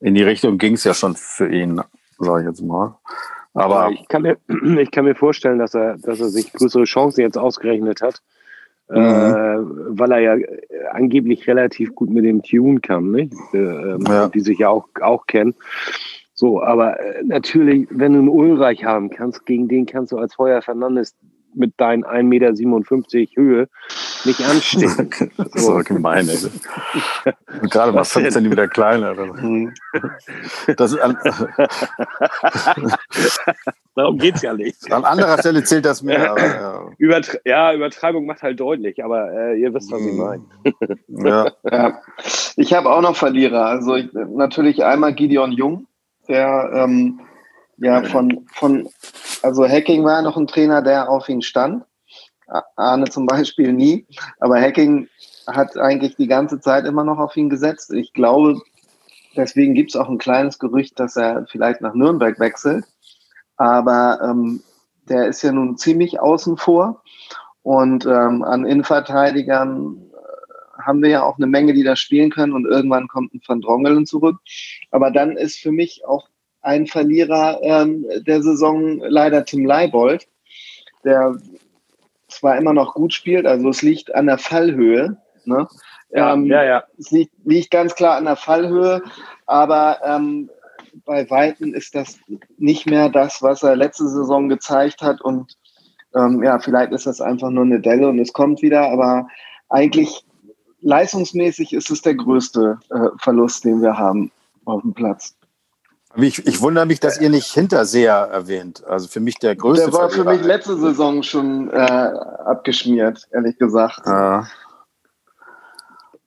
in 0.00 0.16
die 0.16 0.24
Richtung 0.24 0.58
ging 0.58 0.74
es 0.74 0.82
ja 0.82 0.94
schon 0.94 1.14
für 1.14 1.48
ihn, 1.48 1.80
sage 2.18 2.40
ich 2.40 2.48
jetzt 2.48 2.62
mal. 2.62 2.98
Aber 3.54 3.90
ich 3.90 4.08
kann, 4.08 4.22
mir, 4.22 4.36
ich 4.80 4.90
kann 4.90 5.04
mir 5.04 5.14
vorstellen, 5.14 5.58
dass 5.58 5.74
er, 5.74 5.98
dass 5.98 6.20
er 6.20 6.28
sich 6.28 6.52
größere 6.52 6.84
Chancen 6.84 7.20
jetzt 7.20 7.36
ausgerechnet 7.36 8.00
hat, 8.00 8.22
mhm. 8.88 8.96
äh, 8.96 9.98
weil 9.98 10.12
er 10.12 10.20
ja 10.20 10.46
angeblich 10.92 11.46
relativ 11.46 11.94
gut 11.94 12.10
mit 12.10 12.24
dem 12.24 12.42
Tune 12.42 12.80
kann, 12.80 13.10
nicht? 13.10 13.34
Äh, 13.52 13.58
ähm, 13.58 14.04
ja. 14.08 14.28
die 14.28 14.40
sich 14.40 14.58
ja 14.58 14.68
auch, 14.68 14.88
auch 15.00 15.26
kennen. 15.26 15.54
So, 16.34 16.62
aber 16.62 16.98
äh, 16.98 17.22
natürlich, 17.24 17.88
wenn 17.90 18.14
du 18.14 18.20
einen 18.20 18.28
Ulreich 18.28 18.84
haben 18.84 19.10
kannst, 19.10 19.44
gegen 19.46 19.68
den 19.68 19.86
kannst 19.86 20.12
du 20.12 20.18
als 20.18 20.34
Feuer 20.34 20.62
Fernandes 20.62 21.14
mit 21.54 21.74
deinen 21.76 22.04
1,57 22.04 22.22
Meter 22.24 23.28
Höhe 23.36 23.68
nicht 24.24 24.40
anstehen. 24.40 25.10
das 25.36 25.48
ist 25.54 25.64
so 25.64 25.76
gemein, 25.78 26.28
ey. 26.28 26.38
Gerade 27.68 27.92
mal 27.92 28.04
5 28.04 28.30
Zentimeter 28.30 28.68
kleiner. 28.68 29.14
Mhm. 29.14 29.72
Das 30.76 30.96
an, 30.98 31.16
Darum 33.94 34.18
geht 34.18 34.36
es 34.36 34.42
ja 34.42 34.54
nicht. 34.54 34.90
An 34.92 35.04
anderer 35.04 35.38
Stelle 35.38 35.62
zählt 35.64 35.84
das 35.84 36.02
mehr. 36.02 36.30
Aber, 36.30 36.40
ja. 36.40 36.86
Übertre 36.98 37.40
ja, 37.44 37.74
Übertreibung 37.74 38.24
macht 38.26 38.42
halt 38.42 38.58
deutlich, 38.58 39.04
aber 39.04 39.30
äh, 39.32 39.60
ihr 39.60 39.74
wisst, 39.74 39.92
was 39.92 40.00
ich 40.00 40.14
meine. 40.14 40.44
ja. 41.08 41.52
ja. 41.70 42.00
Ich 42.56 42.72
habe 42.72 42.90
auch 42.90 43.02
noch 43.02 43.16
Verlierer. 43.16 43.66
Also 43.66 43.96
ich, 43.96 44.10
natürlich 44.12 44.84
einmal 44.84 45.14
Gideon 45.14 45.52
Jung, 45.52 45.86
der 46.28 46.70
ähm, 46.74 47.20
ja 47.76 48.02
von, 48.04 48.46
von 48.52 48.88
also 49.42 49.68
Hacking 49.68 50.04
war 50.04 50.22
noch 50.22 50.36
ein 50.36 50.46
Trainer, 50.46 50.82
der 50.82 51.10
auf 51.10 51.28
ihn 51.28 51.42
stand. 51.42 51.84
Arne 52.76 53.06
zum 53.06 53.26
Beispiel 53.26 53.72
nie. 53.72 54.06
Aber 54.40 54.60
Hacking 54.60 55.08
hat 55.46 55.76
eigentlich 55.76 56.16
die 56.16 56.26
ganze 56.26 56.60
Zeit 56.60 56.84
immer 56.84 57.04
noch 57.04 57.18
auf 57.18 57.36
ihn 57.36 57.50
gesetzt. 57.50 57.92
Ich 57.92 58.12
glaube, 58.12 58.60
deswegen 59.36 59.74
gibt 59.74 59.90
es 59.90 59.96
auch 59.96 60.08
ein 60.08 60.18
kleines 60.18 60.58
Gerücht, 60.58 60.98
dass 61.00 61.16
er 61.16 61.46
vielleicht 61.50 61.80
nach 61.80 61.94
Nürnberg 61.94 62.38
wechselt. 62.38 62.84
Aber 63.56 64.20
ähm, 64.22 64.62
der 65.08 65.26
ist 65.26 65.42
ja 65.42 65.52
nun 65.52 65.76
ziemlich 65.76 66.20
außen 66.20 66.56
vor. 66.56 67.02
Und 67.62 68.06
ähm, 68.06 68.42
an 68.42 68.64
Innenverteidigern 68.64 69.96
äh, 70.12 70.82
haben 70.82 71.02
wir 71.02 71.10
ja 71.10 71.22
auch 71.22 71.36
eine 71.36 71.46
Menge, 71.46 71.72
die 71.74 71.84
da 71.84 71.96
spielen 71.96 72.30
können. 72.30 72.52
Und 72.52 72.66
irgendwann 72.66 73.08
kommt 73.08 73.34
ein 73.34 73.42
Van 73.46 73.60
Drongelen 73.60 74.06
zurück. 74.06 74.36
Aber 74.90 75.10
dann 75.10 75.36
ist 75.36 75.58
für 75.58 75.72
mich 75.72 76.04
auch 76.06 76.28
ein 76.62 76.86
Verlierer 76.86 77.60
ähm, 77.62 78.06
der 78.24 78.42
Saison 78.42 78.98
leider 79.00 79.44
Tim 79.44 79.64
Leibold, 79.64 80.28
der 81.04 81.36
zwar 82.32 82.56
immer 82.56 82.72
noch 82.72 82.94
gut 82.94 83.12
spielt, 83.12 83.46
also 83.46 83.68
es 83.68 83.82
liegt 83.82 84.14
an 84.14 84.26
der 84.26 84.38
Fallhöhe. 84.38 85.16
Ne? 85.44 85.66
Ja, 86.10 86.34
ähm, 86.34 86.46
ja, 86.46 86.62
ja. 86.64 86.84
Es 86.98 87.10
liegt, 87.10 87.32
liegt, 87.44 87.70
ganz 87.70 87.94
klar 87.94 88.16
an 88.16 88.24
der 88.24 88.36
Fallhöhe, 88.36 89.02
aber 89.46 89.98
ähm, 90.04 90.50
bei 91.04 91.28
Weitem 91.30 91.74
ist 91.74 91.94
das 91.94 92.18
nicht 92.58 92.86
mehr 92.86 93.08
das, 93.08 93.42
was 93.42 93.62
er 93.62 93.76
letzte 93.76 94.08
Saison 94.08 94.48
gezeigt 94.48 95.02
hat 95.02 95.20
und 95.20 95.56
ähm, 96.14 96.42
ja, 96.42 96.58
vielleicht 96.58 96.92
ist 96.92 97.06
das 97.06 97.20
einfach 97.20 97.50
nur 97.50 97.64
eine 97.64 97.80
Delle 97.80 98.08
und 98.08 98.18
es 98.18 98.32
kommt 98.32 98.62
wieder, 98.62 98.90
aber 98.90 99.26
eigentlich 99.68 100.24
leistungsmäßig 100.82 101.72
ist 101.72 101.90
es 101.90 102.02
der 102.02 102.14
größte 102.14 102.78
äh, 102.90 103.08
Verlust, 103.18 103.64
den 103.64 103.80
wir 103.80 103.96
haben 103.96 104.30
auf 104.64 104.82
dem 104.82 104.92
Platz. 104.92 105.34
Ich, 106.16 106.46
ich 106.46 106.60
wundere 106.60 106.84
mich, 106.84 107.00
dass 107.00 107.20
ihr 107.20 107.30
nicht 107.30 107.46
Hinterseher 107.52 108.28
erwähnt. 108.32 108.84
Also 108.86 109.08
für 109.08 109.20
mich 109.20 109.36
der 109.36 109.56
größte. 109.56 109.90
Der 109.90 109.98
war 109.98 110.10
für 110.10 110.24
mich 110.24 110.42
letzte 110.42 110.76
Saison 110.76 111.22
schon 111.22 111.70
äh, 111.70 111.76
abgeschmiert, 111.76 113.28
ehrlich 113.32 113.58
gesagt. 113.58 114.06
Ah. 114.06 114.46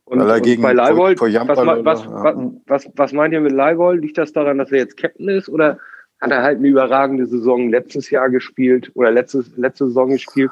Und, 0.06 0.22
und 0.22 0.62
bei 0.62 0.74
Leibold, 0.74 1.20
was, 1.20 1.58
was, 1.58 2.06
was, 2.08 2.48
was, 2.68 2.90
was 2.96 3.14
meint 3.14 3.34
ihr 3.34 3.42
mit 3.42 3.52
Leibold? 3.52 4.02
Liegt 4.02 4.18
das 4.18 4.32
daran, 4.34 4.60
dass 4.60 4.72
er 4.72 4.80
jetzt 4.80 4.98
Captain 4.98 5.30
ist 5.30 5.50
oder 5.50 5.80
hat 6.22 6.32
er 6.32 6.44
halt 6.44 6.60
eine 6.60 6.68
überragende 6.68 7.26
Saison 7.26 7.70
letztes 7.70 8.10
Jahr 8.10 8.30
gespielt 8.30 8.92
oder 8.94 9.12
letztes, 9.12 9.56
letzte 9.58 9.88
Saison 9.88 10.10
gespielt 10.12 10.52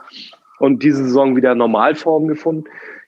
und 0.59 0.81
diese 0.81 1.03
Saison 1.03 1.35
wieder 1.35 1.55
Normalform 1.55 2.27
gefunden? 2.27 2.65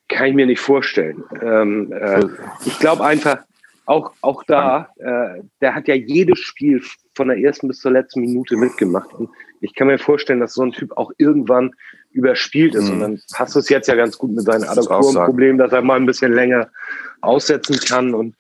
Kann 0.08 0.28
ich 0.28 0.36
mir 0.36 0.46
nicht 0.46 0.62
vorstellen. 0.62 1.24
Ähm, 1.42 1.92
äh, 1.92 2.26
ich 2.64 2.78
glaube 2.78 3.04
einfach, 3.04 3.40
auch, 3.86 4.14
auch 4.22 4.44
da, 4.44 4.90
äh, 4.98 5.42
der 5.62 5.76
hat 5.76 5.88
ja 5.88 5.96
jedes 5.96 6.40
Spiel 6.40 6.82
von 7.14 7.28
der 7.28 7.38
ersten 7.38 7.68
bis 7.68 7.80
zur 7.80 7.92
letzten 7.92 8.22
Minute 8.22 8.58
mitgemacht. 8.58 9.14
Und 9.14 9.30
ich 9.62 9.74
kann 9.76 9.88
mir 9.88 10.00
vorstellen, 10.00 10.40
dass 10.40 10.54
so 10.54 10.64
ein 10.64 10.72
Typ 10.72 10.96
auch 10.98 11.12
irgendwann 11.18 11.72
überspielt 12.12 12.76
ist. 12.76 12.86
Mhm. 12.86 12.94
Und 12.94 13.00
dann 13.00 13.22
passt 13.34 13.56
es 13.56 13.70
jetzt 13.70 13.88
ja 13.88 13.96
ganz 13.96 14.18
gut 14.18 14.32
mit 14.32 14.46
seinem 14.46 14.68
Adaptorenproblem, 14.68 15.58
dass 15.58 15.72
er 15.72 15.82
mal 15.82 15.98
ein 15.98 16.06
bisschen 16.06 16.34
länger 16.34 16.70
aussetzen 17.22 17.80
kann. 17.80 18.14
Und 18.14 18.36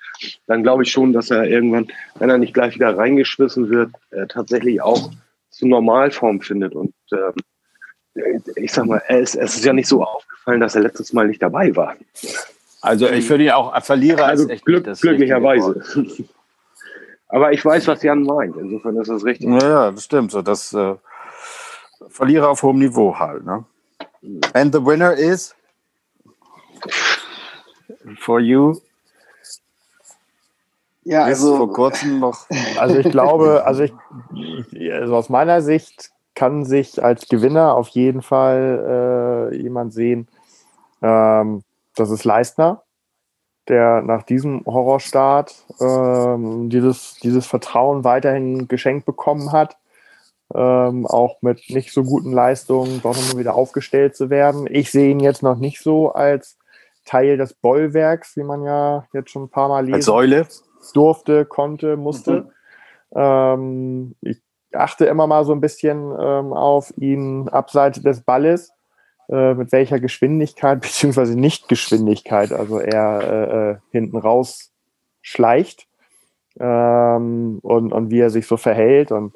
dann 0.48 0.64
glaube 0.64 0.84
ich 0.84 0.91
schon, 0.91 1.14
dass 1.14 1.30
er 1.32 1.46
irgendwann, 1.46 1.88
wenn 2.20 2.30
er 2.30 2.38
nicht 2.38 2.54
gleich 2.54 2.76
wieder 2.76 2.98
reingeschmissen 2.98 3.70
wird, 3.70 3.91
äh, 4.12 4.28
tatsächlich 4.28 4.82
auch 4.82 5.12
zu 5.50 5.68
Normalform 5.68 6.41
findet. 6.41 6.74
Und 6.74 6.93
äh, 7.12 8.22
ich 8.56 8.72
sag 8.72 8.86
mal, 8.86 9.02
es, 9.08 9.36
es 9.36 9.56
ist 9.56 9.66
ja 9.66 9.74
nicht 9.74 9.88
so 9.88 10.04
aufgefallen, 10.04 10.62
dass 10.62 10.76
er 10.76 10.82
letztes 10.82 11.14
Mal 11.14 11.28
nicht 11.28 11.41
dabei 11.41 11.76
war. 11.76 11.96
Also 12.86 13.10
ich 13.10 13.28
würde 13.30 13.46
ihn 13.46 13.52
auch 13.52 13.82
Verlierer 13.84 14.26
also 14.26 14.48
echt 14.48 14.64
Glück, 14.64 14.86
glücklicherweise. 15.02 15.82
Aber 17.28 17.52
ich 17.52 17.66
weiß, 17.66 17.88
was 17.88 18.04
Jan 18.04 18.22
meint. 18.22 18.56
Insofern 18.56 18.98
ist 18.98 19.10
das 19.10 19.26
richtig. 19.26 19.50
Ja, 19.50 19.92
das 19.92 20.04
stimmt. 20.04 20.32
So, 20.32 20.44
das 20.44 20.72
äh, 20.74 20.96
Verlierer 22.10 22.50
auf 22.50 22.62
hohem 22.62 22.78
Niveau 22.78 23.18
halt. 23.18 23.44
Ne? 23.44 23.66
And 24.54 24.74
the 24.74 24.86
winner 24.86 25.14
is 25.14 25.56
for 28.20 28.40
you. 28.40 28.80
Ja, 31.04 31.24
also 31.24 31.58
vor 31.58 31.74
kurzem 31.74 32.20
noch. 32.20 32.46
Also 32.80 32.98
ich 33.00 33.10
glaube, 33.10 33.64
also 33.66 33.84
ich, 33.84 33.94
also 34.92 35.16
aus 35.16 35.30
meiner 35.30 35.62
Sicht 35.62 36.12
kann 36.36 36.66
sich 36.66 37.04
als 37.04 37.28
Gewinner 37.30 37.74
auf 37.74 37.88
jeden 37.90 38.22
Fall 38.22 39.52
äh, 39.52 39.56
jemand 39.58 39.94
sehen. 39.94 40.28
Ähm, 41.02 41.64
das 41.96 42.10
ist 42.10 42.24
Leistner, 42.24 42.84
der 43.68 44.02
nach 44.02 44.24
diesem 44.24 44.64
Horrorstart 44.66 45.54
ähm, 45.82 46.70
dieses, 46.70 47.16
dieses 47.22 47.46
Vertrauen 47.48 48.04
weiterhin 48.04 48.68
geschenkt 48.68 49.06
bekommen 49.06 49.52
hat. 49.52 49.78
Ähm, 50.54 51.08
auch 51.08 51.41
mit 51.41 51.64
nicht 51.70 51.91
so 51.91 52.04
guten 52.04 52.32
Leistungen 52.32 53.02
doch 53.02 53.16
nochmal 53.16 53.39
wieder 53.39 53.56
aufgestellt 53.56 54.16
zu 54.16 54.30
werden. 54.30 54.68
Ich 54.70 54.91
sehe 54.91 55.10
ihn 55.10 55.20
jetzt 55.20 55.41
noch 55.41 55.58
nicht 55.58 55.82
so 55.82 56.12
als 56.12 56.60
Teil 57.04 57.38
des 57.38 57.56
Bollwerks, 57.56 58.38
wie 58.38 58.43
man 58.43 58.64
ja 58.64 59.08
jetzt 59.12 59.32
schon 59.32 59.43
ein 59.43 59.50
paar 59.50 59.70
Mal 59.70 59.86
lesen 59.86 59.96
als 59.96 60.06
Säule. 60.06 60.48
durfte, 60.93 61.46
konnte, 61.46 61.98
musste. 61.98 62.41
Mhm. 62.41 62.52
Ähm, 63.16 64.16
ich 64.22 64.41
achte 64.72 65.06
immer 65.06 65.26
mal 65.26 65.46
so 65.46 65.54
ein 65.54 65.62
bisschen 65.62 66.12
ähm, 66.12 66.54
auf 66.54 66.93
ihn 66.98 67.50
abseits 67.50 68.02
des 68.02 68.22
Balles 68.22 68.72
mit 69.28 69.71
welcher 69.71 69.99
Geschwindigkeit 69.99 70.82
beziehungsweise 70.82 71.38
Nicht-Geschwindigkeit, 71.39 72.51
also 72.51 72.80
er 72.80 73.21
äh, 73.21 73.71
äh, 73.71 73.76
hinten 73.91 74.17
raus 74.17 74.71
schleicht 75.21 75.88
ähm, 76.59 77.59
und, 77.61 77.91
und 77.91 78.11
wie 78.11 78.19
er 78.19 78.30
sich 78.30 78.47
so 78.47 78.57
verhält 78.57 79.11
und 79.11 79.34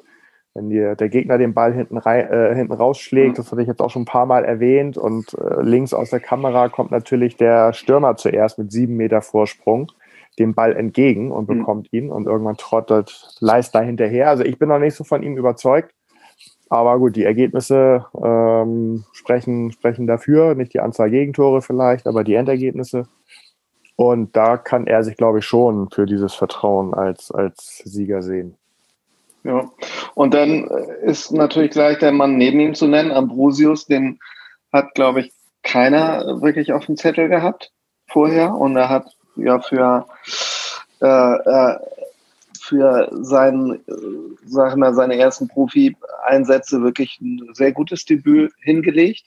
wenn 0.54 0.68
die, 0.68 0.94
der 0.96 1.08
Gegner 1.08 1.38
den 1.38 1.54
Ball 1.54 1.72
hinten, 1.72 1.96
rein, 1.96 2.28
äh, 2.28 2.54
hinten 2.54 2.72
rausschlägt, 2.72 3.32
mhm. 3.32 3.34
das 3.34 3.52
hatte 3.52 3.62
ich 3.62 3.68
jetzt 3.68 3.80
auch 3.80 3.90
schon 3.90 4.02
ein 4.02 4.06
paar 4.06 4.26
Mal 4.26 4.44
erwähnt 4.44 4.96
und 4.98 5.34
äh, 5.34 5.62
links 5.62 5.94
aus 5.94 6.10
der 6.10 6.20
Kamera 6.20 6.68
kommt 6.68 6.90
natürlich 6.90 7.36
der 7.36 7.72
Stürmer 7.72 8.16
zuerst 8.16 8.58
mit 8.58 8.72
sieben 8.72 8.96
Meter 8.96 9.22
Vorsprung 9.22 9.92
dem 10.38 10.54
Ball 10.54 10.74
entgegen 10.74 11.30
und 11.30 11.48
mhm. 11.48 11.58
bekommt 11.58 11.92
mhm. 11.92 11.98
ihn 11.98 12.10
und 12.10 12.26
irgendwann 12.26 12.56
trottet 12.56 13.36
Leister 13.40 13.80
hinterher. 13.80 14.28
Also 14.28 14.44
ich 14.44 14.58
bin 14.58 14.68
noch 14.68 14.78
nicht 14.78 14.94
so 14.94 15.04
von 15.04 15.22
ihm 15.22 15.36
überzeugt. 15.36 15.94
Aber 16.70 16.98
gut, 17.00 17.16
die 17.16 17.24
Ergebnisse 17.24 18.06
ähm, 18.14 19.04
sprechen, 19.12 19.72
sprechen 19.72 20.06
dafür, 20.06 20.54
nicht 20.54 20.72
die 20.72 20.80
Anzahl 20.80 21.10
Gegentore 21.10 21.62
vielleicht, 21.62 22.06
aber 22.06 22.22
die 22.22 22.34
Endergebnisse. 22.34 23.08
Und 23.96 24.34
da 24.36 24.56
kann 24.56 24.86
er 24.86 25.02
sich, 25.02 25.16
glaube 25.16 25.40
ich, 25.40 25.44
schon 25.44 25.90
für 25.90 26.06
dieses 26.06 26.32
Vertrauen 26.32 26.94
als, 26.94 27.32
als 27.32 27.82
Sieger 27.84 28.22
sehen. 28.22 28.56
Ja, 29.42 29.70
und 30.14 30.32
dann 30.32 30.64
ist 31.02 31.32
natürlich 31.32 31.72
gleich 31.72 31.98
der 31.98 32.12
Mann 32.12 32.36
neben 32.36 32.60
ihm 32.60 32.74
zu 32.74 32.86
nennen, 32.86 33.10
Ambrosius, 33.10 33.86
den 33.86 34.20
hat, 34.72 34.94
glaube 34.94 35.20
ich, 35.20 35.32
keiner 35.62 36.40
wirklich 36.40 36.72
auf 36.72 36.86
dem 36.86 36.96
Zettel 36.96 37.28
gehabt 37.28 37.72
vorher. 38.06 38.54
Und 38.54 38.76
er 38.76 38.88
hat 38.88 39.06
ja 39.36 39.58
für 39.60 40.06
äh, 41.02 41.06
äh, 41.06 41.78
für 42.70 43.08
sein, 43.22 43.80
sag 44.46 44.76
mal, 44.76 44.94
seine 44.94 45.18
ersten 45.18 45.48
Profi-Einsätze 45.48 46.82
wirklich 46.82 47.20
ein 47.20 47.50
sehr 47.52 47.72
gutes 47.72 48.04
Debüt 48.04 48.52
hingelegt. 48.62 49.24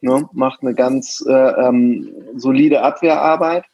Ne? 0.00 0.26
Macht 0.32 0.62
eine 0.62 0.74
ganz 0.74 1.22
äh, 1.28 1.32
ähm, 1.32 2.10
solide 2.36 2.80
Abwehrarbeit. 2.82 3.64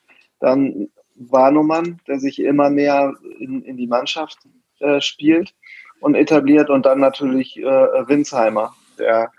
Dann 0.40 0.88
Warnumann, 1.14 2.00
der 2.08 2.18
sich 2.18 2.40
immer 2.40 2.68
mehr 2.68 3.14
in, 3.38 3.62
in 3.62 3.76
die 3.76 3.86
Mannschaft 3.86 4.38
äh, 4.80 5.00
spielt 5.00 5.54
und 6.00 6.16
etabliert. 6.16 6.68
Und 6.68 6.84
dann 6.84 6.98
natürlich 6.98 7.56
äh, 7.58 7.62
Winsheimer, 7.62 8.74
der 8.98 9.30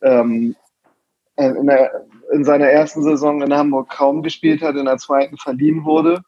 ähm, 0.00 0.54
in, 1.36 1.66
der, 1.66 2.06
in 2.32 2.44
seiner 2.44 2.68
ersten 2.68 3.02
Saison 3.02 3.42
in 3.42 3.52
Hamburg 3.52 3.90
kaum 3.90 4.22
gespielt 4.22 4.62
hat, 4.62 4.76
in 4.76 4.84
der 4.84 4.98
zweiten 4.98 5.36
verliehen 5.38 5.84
wurde 5.84 6.22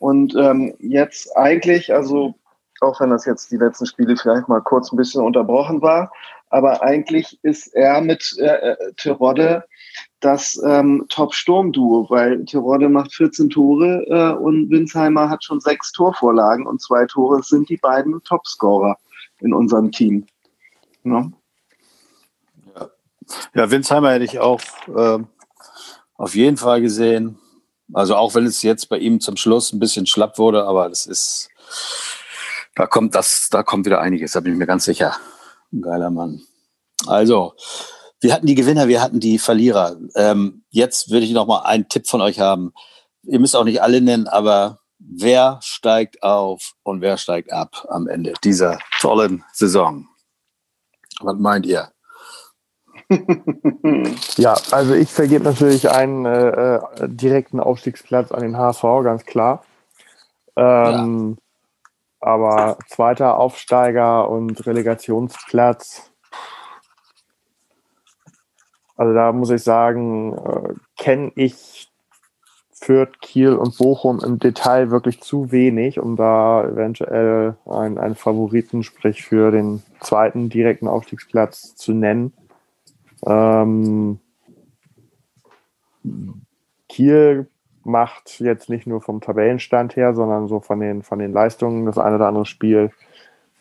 und 0.00 0.34
ähm, 0.34 0.74
jetzt 0.78 1.36
eigentlich, 1.36 1.92
also 1.92 2.34
auch 2.80 3.00
wenn 3.00 3.10
das 3.10 3.26
jetzt 3.26 3.52
die 3.52 3.58
letzten 3.58 3.84
Spiele 3.84 4.16
vielleicht 4.16 4.48
mal 4.48 4.62
kurz 4.62 4.90
ein 4.90 4.96
bisschen 4.96 5.22
unterbrochen 5.22 5.82
war, 5.82 6.10
aber 6.48 6.82
eigentlich 6.82 7.38
ist 7.42 7.68
er 7.74 8.00
mit 8.00 8.34
äh, 8.38 8.46
äh 8.46 8.76
Terodde 8.96 9.62
das 10.20 10.58
ähm, 10.64 11.04
Top-Sturm-Duo, 11.10 12.08
weil 12.08 12.44
Terodde 12.46 12.88
macht 12.88 13.14
14 13.14 13.50
Tore 13.50 14.06
äh, 14.08 14.42
und 14.42 14.70
Winsheimer 14.70 15.28
hat 15.28 15.44
schon 15.44 15.60
sechs 15.60 15.92
Torvorlagen 15.92 16.66
und 16.66 16.80
zwei 16.80 17.04
Tore 17.04 17.42
sind 17.42 17.68
die 17.68 17.76
beiden 17.76 18.22
Topscorer 18.24 18.96
in 19.40 19.52
unserem 19.52 19.92
Team. 19.92 20.26
Ja, 21.04 21.30
ja. 22.74 22.90
ja 23.54 23.70
Winsheimer 23.70 24.12
hätte 24.12 24.24
ich 24.24 24.38
auch 24.38 24.62
äh, 24.88 25.18
auf 26.16 26.34
jeden 26.34 26.56
Fall 26.56 26.80
gesehen. 26.80 27.38
Also 27.92 28.16
auch 28.16 28.34
wenn 28.34 28.46
es 28.46 28.62
jetzt 28.62 28.88
bei 28.88 28.98
ihm 28.98 29.20
zum 29.20 29.36
Schluss 29.36 29.72
ein 29.72 29.80
bisschen 29.80 30.06
schlapp 30.06 30.38
wurde, 30.38 30.64
aber 30.64 30.88
das 30.88 31.06
ist, 31.06 31.48
da 32.74 32.86
kommt 32.86 33.14
das, 33.14 33.48
da 33.50 33.62
kommt 33.62 33.86
wieder 33.86 34.00
einiges, 34.00 34.32
da 34.32 34.40
bin 34.40 34.52
ich 34.52 34.58
mir 34.58 34.66
ganz 34.66 34.84
sicher. 34.84 35.16
Ein 35.72 35.82
geiler 35.82 36.10
Mann. 36.10 36.42
Also, 37.06 37.54
wir 38.20 38.34
hatten 38.34 38.46
die 38.46 38.54
Gewinner, 38.54 38.88
wir 38.88 39.00
hatten 39.00 39.20
die 39.20 39.38
Verlierer. 39.38 39.96
Ähm, 40.14 40.64
jetzt 40.70 41.10
würde 41.10 41.24
ich 41.24 41.32
noch 41.32 41.46
mal 41.46 41.60
einen 41.60 41.88
Tipp 41.88 42.06
von 42.06 42.20
euch 42.20 42.38
haben. 42.38 42.72
Ihr 43.22 43.40
müsst 43.40 43.56
auch 43.56 43.64
nicht 43.64 43.82
alle 43.82 44.00
nennen, 44.00 44.28
aber 44.28 44.80
wer 44.98 45.58
steigt 45.62 46.22
auf 46.22 46.74
und 46.82 47.00
wer 47.00 47.16
steigt 47.16 47.52
ab 47.52 47.86
am 47.88 48.06
Ende 48.06 48.34
dieser 48.44 48.78
tollen 49.00 49.44
Saison? 49.52 50.08
Was 51.20 51.36
meint 51.38 51.66
ihr? 51.66 51.90
ja, 54.36 54.54
also 54.70 54.94
ich 54.94 55.12
vergebe 55.12 55.44
natürlich 55.44 55.90
einen 55.90 56.24
äh, 56.26 56.76
äh 56.76 56.80
direkten 57.08 57.58
Aufstiegsplatz 57.58 58.30
an 58.30 58.42
den 58.42 58.56
HSV, 58.56 58.82
ganz 59.02 59.24
klar. 59.24 59.64
Ähm, 60.56 61.36
ja. 61.36 61.42
Aber 62.20 62.78
zweiter 62.86 63.38
Aufsteiger 63.38 64.28
und 64.28 64.66
Relegationsplatz. 64.66 66.10
Also 68.96 69.14
da 69.14 69.32
muss 69.32 69.50
ich 69.50 69.62
sagen, 69.62 70.36
äh, 70.36 70.74
kenne 70.96 71.32
ich 71.34 71.90
Fürth, 72.72 73.20
Kiel 73.20 73.54
und 73.54 73.76
Bochum 73.78 74.20
im 74.24 74.38
Detail 74.38 74.90
wirklich 74.90 75.20
zu 75.20 75.52
wenig, 75.52 75.98
um 75.98 76.16
da 76.16 76.64
eventuell 76.64 77.56
einen, 77.66 77.98
einen 77.98 78.14
Favoriten, 78.14 78.82
sprich 78.82 79.22
für 79.22 79.50
den 79.50 79.82
zweiten 80.00 80.48
direkten 80.48 80.88
Aufstiegsplatz 80.88 81.74
zu 81.76 81.92
nennen. 81.92 82.32
Ähm, 83.26 84.18
Kiel 86.88 87.48
macht 87.82 88.40
jetzt 88.40 88.68
nicht 88.68 88.86
nur 88.86 89.00
vom 89.00 89.20
Tabellenstand 89.20 89.96
her, 89.96 90.14
sondern 90.14 90.48
so 90.48 90.60
von 90.60 90.80
den, 90.80 91.02
von 91.02 91.18
den 91.18 91.32
Leistungen 91.32 91.86
das 91.86 91.98
eine 91.98 92.16
oder 92.16 92.28
andere 92.28 92.46
Spiel 92.46 92.90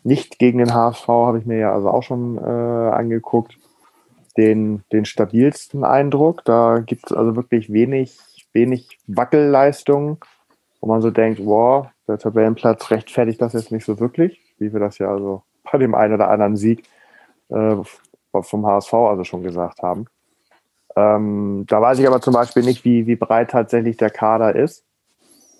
nicht 0.03 0.39
gegen 0.39 0.59
den 0.59 0.73
HSV, 0.73 1.07
habe 1.07 1.39
ich 1.39 1.45
mir 1.45 1.57
ja 1.57 1.73
also 1.73 1.89
auch 1.89 2.03
schon 2.03 2.37
äh, 2.37 2.41
angeguckt. 2.41 3.57
Den, 4.37 4.83
den 4.93 5.03
stabilsten 5.03 5.83
Eindruck. 5.83 6.45
Da 6.45 6.79
gibt 6.79 7.07
es 7.07 7.17
also 7.17 7.35
wirklich 7.35 7.73
wenig, 7.73 8.17
wenig 8.53 8.99
Wackelleistungen, 9.07 10.17
wo 10.79 10.87
man 10.87 11.01
so 11.01 11.11
denkt, 11.11 11.43
wow, 11.43 11.87
der 12.07 12.19
Tabellenplatz 12.19 12.89
rechtfertigt 12.89 13.41
das 13.41 13.53
jetzt 13.53 13.71
nicht 13.71 13.83
so 13.83 13.99
wirklich, 13.99 14.39
wie 14.57 14.71
wir 14.71 14.79
das 14.79 14.97
ja 14.97 15.09
also 15.09 15.43
bei 15.69 15.77
dem 15.77 15.93
einen 15.93 16.13
oder 16.13 16.29
anderen 16.29 16.55
Sieg 16.55 16.83
äh, 17.49 17.75
vom 18.31 18.65
HSV 18.65 18.93
also 18.93 19.23
schon 19.23 19.43
gesagt 19.43 19.81
haben. 19.81 20.05
Ähm, 20.95 21.65
da 21.67 21.81
weiß 21.81 21.99
ich 21.99 22.07
aber 22.07 22.21
zum 22.21 22.33
Beispiel 22.33 22.63
nicht, 22.63 22.83
wie, 22.85 23.07
wie 23.07 23.15
breit 23.15 23.51
tatsächlich 23.51 23.97
der 23.97 24.09
Kader 24.09 24.55
ist. 24.55 24.83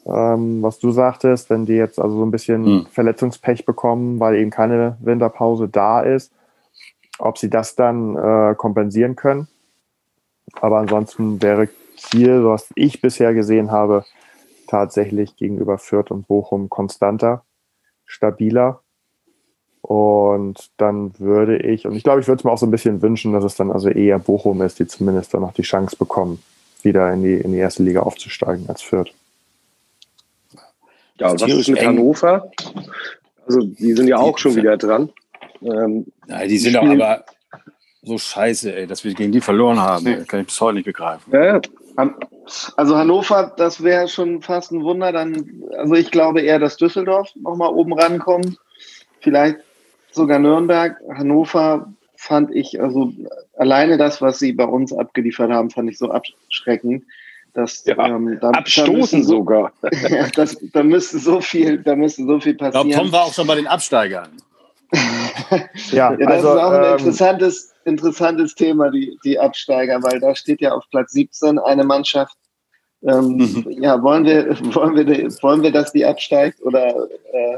Ähm, 0.06 0.62
was 0.64 0.80
du 0.80 0.92
sagtest, 0.92 1.50
wenn 1.50 1.66
die 1.66 1.74
jetzt 1.74 2.00
also 2.00 2.18
so 2.18 2.26
ein 2.26 2.32
bisschen 2.32 2.66
hm. 2.66 2.86
Verletzungspech 2.88 3.66
bekommen, 3.66 4.20
weil 4.20 4.36
eben 4.36 4.50
keine 4.50 4.98
Winterpause 5.02 5.68
da 5.68 6.02
ist, 6.02 6.34
ob 7.20 7.38
sie 7.38 7.50
das 7.50 7.76
dann 7.76 8.16
äh, 8.16 8.56
kompensieren 8.56 9.16
können. 9.16 9.48
Aber 10.62 10.80
ansonsten 10.80 11.42
wäre 11.42 11.70
Kiel, 11.96 12.46
was 12.46 12.70
ich 12.76 13.02
bisher 13.02 13.34
gesehen 13.34 13.72
habe, 13.72 14.06
tatsächlich 14.68 15.36
gegenüber 15.36 15.78
Fürth 15.78 16.12
und 16.12 16.28
Bochum 16.28 16.70
konstanter, 16.70 17.44
stabiler. 18.06 18.82
Und 19.82 20.70
dann 20.78 21.18
würde 21.20 21.58
ich, 21.58 21.86
und 21.86 21.96
ich 21.96 22.04
glaube, 22.04 22.22
ich 22.22 22.28
würde 22.28 22.40
es 22.40 22.44
mir 22.44 22.52
auch 22.52 22.58
so 22.58 22.66
ein 22.66 22.72
bisschen 22.72 23.02
wünschen, 23.02 23.34
dass 23.34 23.44
es 23.44 23.56
dann 23.56 23.72
also 23.72 23.90
eher 23.90 24.20
Bochum 24.20 24.62
ist, 24.62 24.80
die 24.80 24.88
zumindest 24.88 25.34
dann 25.34 25.42
noch 25.42 25.54
die 25.54 25.62
Chance 25.62 25.96
bekommen, 25.96 26.44
wieder 26.84 27.12
in 27.14 27.24
die, 27.24 27.36
in 27.36 27.54
die 27.54 27.58
erste 27.60 27.84
Liga 27.84 28.02
aufzusteigen 28.02 28.68
als 28.68 28.82
Fürth. 28.82 29.12
Ja, 31.18 31.32
und 31.32 31.42
was 31.42 31.52
ist 31.52 31.68
mit 31.68 31.80
eng. 31.80 31.88
Hannover? 31.88 32.52
Also, 33.46 33.62
die 33.62 33.94
sind 33.94 34.08
ja 34.08 34.18
auch 34.18 34.38
schon 34.38 34.56
wieder 34.56 34.78
dran. 34.78 35.10
Ähm, 35.62 36.06
ja, 36.28 36.46
die 36.46 36.58
sind 36.58 36.76
doch 36.76 36.84
aber 36.84 37.26
so 38.02 38.18
scheiße, 38.18 38.74
ey, 38.74 38.88
dass 38.88 39.04
wir 39.04 39.14
gegen 39.14 39.32
die 39.32 39.42
verloren 39.42 39.80
haben. 39.80 40.04
Nee. 40.04 40.24
Kann 40.26 40.42
ich 40.42 40.48
bis 40.48 40.62
heute 40.62 40.76
nicht 40.76 40.86
begreifen. 40.86 41.34
Ja, 41.34 41.60
also 42.78 42.96
Hannover, 42.96 43.54
das 43.58 43.84
wäre 43.84 44.08
schon 44.08 44.42
fast 44.42 44.72
ein 44.72 44.84
Wunder. 44.84 45.12
Dann, 45.12 45.64
also 45.78 45.94
ich 45.96 46.12
glaube 46.12 46.42
eher, 46.42 46.60
dass 46.60 46.78
Düsseldorf 46.78 47.30
nochmal 47.36 47.74
oben 47.74 47.94
rankommt. 47.94 48.58
Vielleicht 49.20 49.58
sogar 50.12 50.40
Nürnberg. 50.40 50.98
Hannover 51.16 51.94
fand 52.16 52.54
ich, 52.54 52.82
also 52.82 53.14
alleine 53.58 53.98
das, 53.98 54.22
was 54.22 54.40
sie 54.40 54.54
bei 54.54 54.66
uns 54.66 54.92
abgeliefert 54.94 55.52
haben, 55.52 55.70
fand 55.70 55.90
ich 55.90 55.98
so 55.98 56.12
abschreckend. 56.12 57.04
Dass, 57.54 57.84
ja, 57.86 57.98
ähm, 58.06 58.38
da, 58.40 58.52
abstoßen 58.52 59.22
da 59.22 59.26
so, 59.26 59.38
sogar. 59.38 59.74
ja, 60.10 60.28
das, 60.36 60.58
da 60.72 60.84
müsste 60.84 61.18
so 61.18 61.42
viel, 61.42 61.80
da 61.80 61.96
müsste 61.96 62.24
so 62.26 62.40
viel 62.40 62.54
passieren. 62.54 62.88
Ich 62.88 62.94
glaube, 62.94 63.10
Tom 63.10 63.12
war 63.12 63.26
auch 63.26 63.34
schon 63.34 63.48
bei 63.48 63.56
den 63.56 63.66
Absteigern. 63.66 64.30
ja, 65.92 66.12
ja, 66.12 66.16
das 66.16 66.28
also, 66.28 66.54
ist 66.54 66.60
auch 66.60 66.72
ein 66.72 66.84
ähm, 66.84 66.98
interessantes, 66.98 67.74
interessantes 67.86 68.56
Thema, 68.56 68.92
die, 68.92 69.18
die 69.24 69.40
Absteiger, 69.40 70.02
weil 70.04 70.20
da 70.20 70.36
steht 70.36 70.62
ja 70.62 70.74
auf 70.74 70.84
Platz 70.92 71.12
17 71.14 71.58
eine 71.60 71.84
Mannschaft. 71.84 72.38
Ähm, 73.04 73.38
mhm. 73.38 73.66
Ja, 73.82 74.02
wollen 74.04 74.26
wir, 74.26 74.50
wollen, 74.76 74.96
wir, 74.96 75.32
wollen 75.42 75.64
wir, 75.64 75.72
dass 75.72 75.92
die 75.92 76.06
absteigt 76.06 76.62
oder 76.62 76.88
äh, 77.34 77.58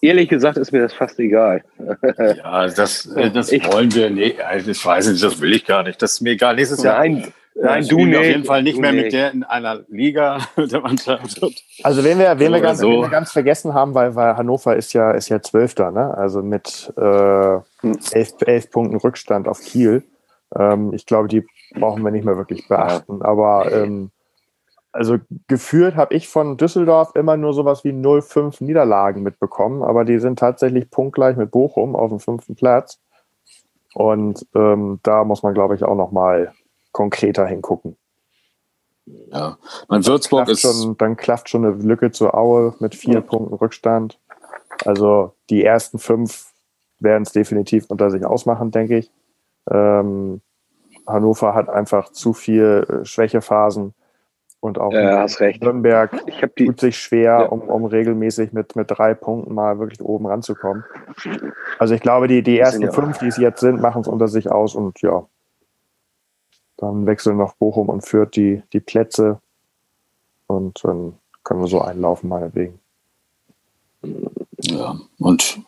ehrlich 0.00 0.28
gesagt 0.28 0.56
ist 0.56 0.72
mir 0.72 0.82
das 0.82 0.92
fast 0.92 1.18
egal. 1.18 1.62
ja, 2.18 2.66
das, 2.66 3.06
äh, 3.06 3.30
das 3.30 3.52
ich, 3.52 3.70
wollen 3.72 3.94
wir 3.94 4.10
nicht. 4.10 4.38
Ich 4.66 4.84
weiß 4.84 5.08
nicht, 5.08 5.22
das 5.22 5.40
will 5.40 5.52
ich 5.52 5.64
gar 5.64 5.82
nicht. 5.82 6.00
Das 6.00 6.12
ist 6.12 6.20
mir 6.20 6.30
egal. 6.30 6.56
Nächstes 6.56 6.82
Jahr. 6.82 6.98
Nein, 6.98 7.32
nein 7.54 7.86
du 7.86 8.04
nicht. 8.04 8.18
Auf 8.18 8.24
jeden 8.24 8.44
Fall 8.44 8.62
nicht 8.62 8.78
mehr 8.78 8.92
nicht. 8.92 9.04
mit 9.04 9.12
der 9.12 9.32
in 9.32 9.44
einer 9.44 9.84
Liga 9.88 10.38
der 10.56 10.80
Mannschaft. 10.80 11.40
Also 11.82 12.04
wen 12.04 12.18
wir, 12.18 12.38
wen 12.38 12.52
wir, 12.52 12.60
ganz, 12.60 12.80
so. 12.80 12.88
wen 12.88 13.00
wir 13.02 13.08
ganz 13.08 13.32
vergessen 13.32 13.74
haben, 13.74 13.94
weil, 13.94 14.14
weil 14.14 14.36
Hannover 14.36 14.76
ist 14.76 14.92
ja, 14.92 15.12
ist 15.12 15.28
ja 15.28 15.40
Zwölfter, 15.42 15.90
ne? 15.90 16.16
Also 16.16 16.42
mit 16.42 16.92
äh, 16.96 17.54
elf, 18.12 18.32
elf 18.46 18.70
Punkten 18.70 18.96
Rückstand 18.96 19.48
auf 19.48 19.60
Kiel. 19.60 20.04
Ähm, 20.56 20.92
ich 20.92 21.06
glaube, 21.06 21.28
die 21.28 21.44
brauchen 21.74 22.02
wir 22.02 22.10
nicht 22.10 22.24
mehr 22.24 22.36
wirklich 22.36 22.68
beachten. 22.68 23.22
Aber 23.22 23.72
ähm, 23.72 24.10
also 24.94 25.18
geführt 25.48 25.96
habe 25.96 26.14
ich 26.14 26.28
von 26.28 26.56
Düsseldorf 26.56 27.16
immer 27.16 27.36
nur 27.36 27.52
sowas 27.52 27.82
wie 27.82 27.90
0-5 27.90 28.62
Niederlagen 28.62 29.24
mitbekommen, 29.24 29.82
aber 29.82 30.04
die 30.04 30.20
sind 30.20 30.38
tatsächlich 30.38 30.88
punktgleich 30.88 31.36
mit 31.36 31.50
Bochum 31.50 31.96
auf 31.96 32.10
dem 32.10 32.20
fünften 32.20 32.54
Platz. 32.54 33.00
Und 33.92 34.46
ähm, 34.54 35.00
da 35.02 35.24
muss 35.24 35.42
man, 35.42 35.52
glaube 35.52 35.74
ich, 35.74 35.82
auch 35.82 35.96
noch 35.96 36.12
mal 36.12 36.52
konkreter 36.92 37.44
hingucken. 37.44 37.96
Ja, 39.32 39.58
mein 39.88 40.06
Würzburg 40.06 40.48
ist 40.48 40.60
schon, 40.60 40.96
dann 40.96 41.16
klafft 41.16 41.48
schon 41.48 41.64
eine 41.64 41.74
Lücke 41.74 42.12
zur 42.12 42.34
Aue 42.34 42.74
mit 42.78 42.94
vier 42.94 43.14
ja. 43.14 43.20
Punkten 43.20 43.54
Rückstand. 43.54 44.20
Also 44.84 45.34
die 45.50 45.64
ersten 45.64 45.98
fünf 45.98 46.52
werden 47.00 47.24
es 47.24 47.32
definitiv 47.32 47.86
unter 47.88 48.12
sich 48.12 48.24
ausmachen, 48.24 48.70
denke 48.70 48.98
ich. 48.98 49.10
Ähm, 49.68 50.40
Hannover 51.04 51.52
hat 51.52 51.68
einfach 51.68 52.10
zu 52.10 52.32
viel 52.32 52.86
äh, 52.88 53.04
Schwächephasen 53.04 53.92
und 54.64 54.78
auch 54.78 54.94
ja, 54.94 55.18
hast 55.18 55.40
recht. 55.40 55.62
Nürnberg 55.62 56.10
tut 56.56 56.80
sich 56.80 56.96
schwer, 56.96 57.22
ja. 57.22 57.44
um, 57.44 57.60
um 57.60 57.84
regelmäßig 57.84 58.54
mit, 58.54 58.74
mit 58.76 58.90
drei 58.90 59.12
Punkten 59.12 59.52
mal 59.52 59.78
wirklich 59.78 60.00
oben 60.00 60.26
ranzukommen. 60.26 60.84
Also 61.78 61.94
ich 61.94 62.00
glaube, 62.00 62.28
die, 62.28 62.42
die 62.42 62.58
ersten 62.58 62.90
fünf, 62.90 63.18
die 63.18 63.26
es 63.26 63.36
jetzt 63.36 63.60
sind, 63.60 63.82
machen 63.82 64.00
es 64.00 64.08
unter 64.08 64.26
sich 64.26 64.50
aus 64.50 64.74
und 64.74 65.02
ja, 65.02 65.26
dann 66.78 67.04
wechseln 67.04 67.36
noch 67.36 67.52
Bochum 67.56 67.90
und 67.90 68.08
Fürth 68.08 68.30
die, 68.36 68.62
die 68.72 68.80
Plätze 68.80 69.38
und 70.46 70.82
dann 70.82 71.18
können 71.42 71.60
wir 71.60 71.68
so 71.68 71.82
einlaufen, 71.82 72.30
meinetwegen. 72.30 72.80
Ja, 74.62 74.96
und 75.18 75.60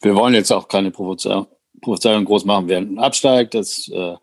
wir 0.00 0.14
wollen 0.14 0.34
jetzt 0.34 0.52
auch 0.52 0.68
keine 0.68 0.92
Prophezeiung 0.92 1.48
groß 2.24 2.44
machen, 2.44 2.68
wer 2.68 2.86
absteigt. 3.02 3.54
Das 3.54 3.88
äh, 3.88 4.14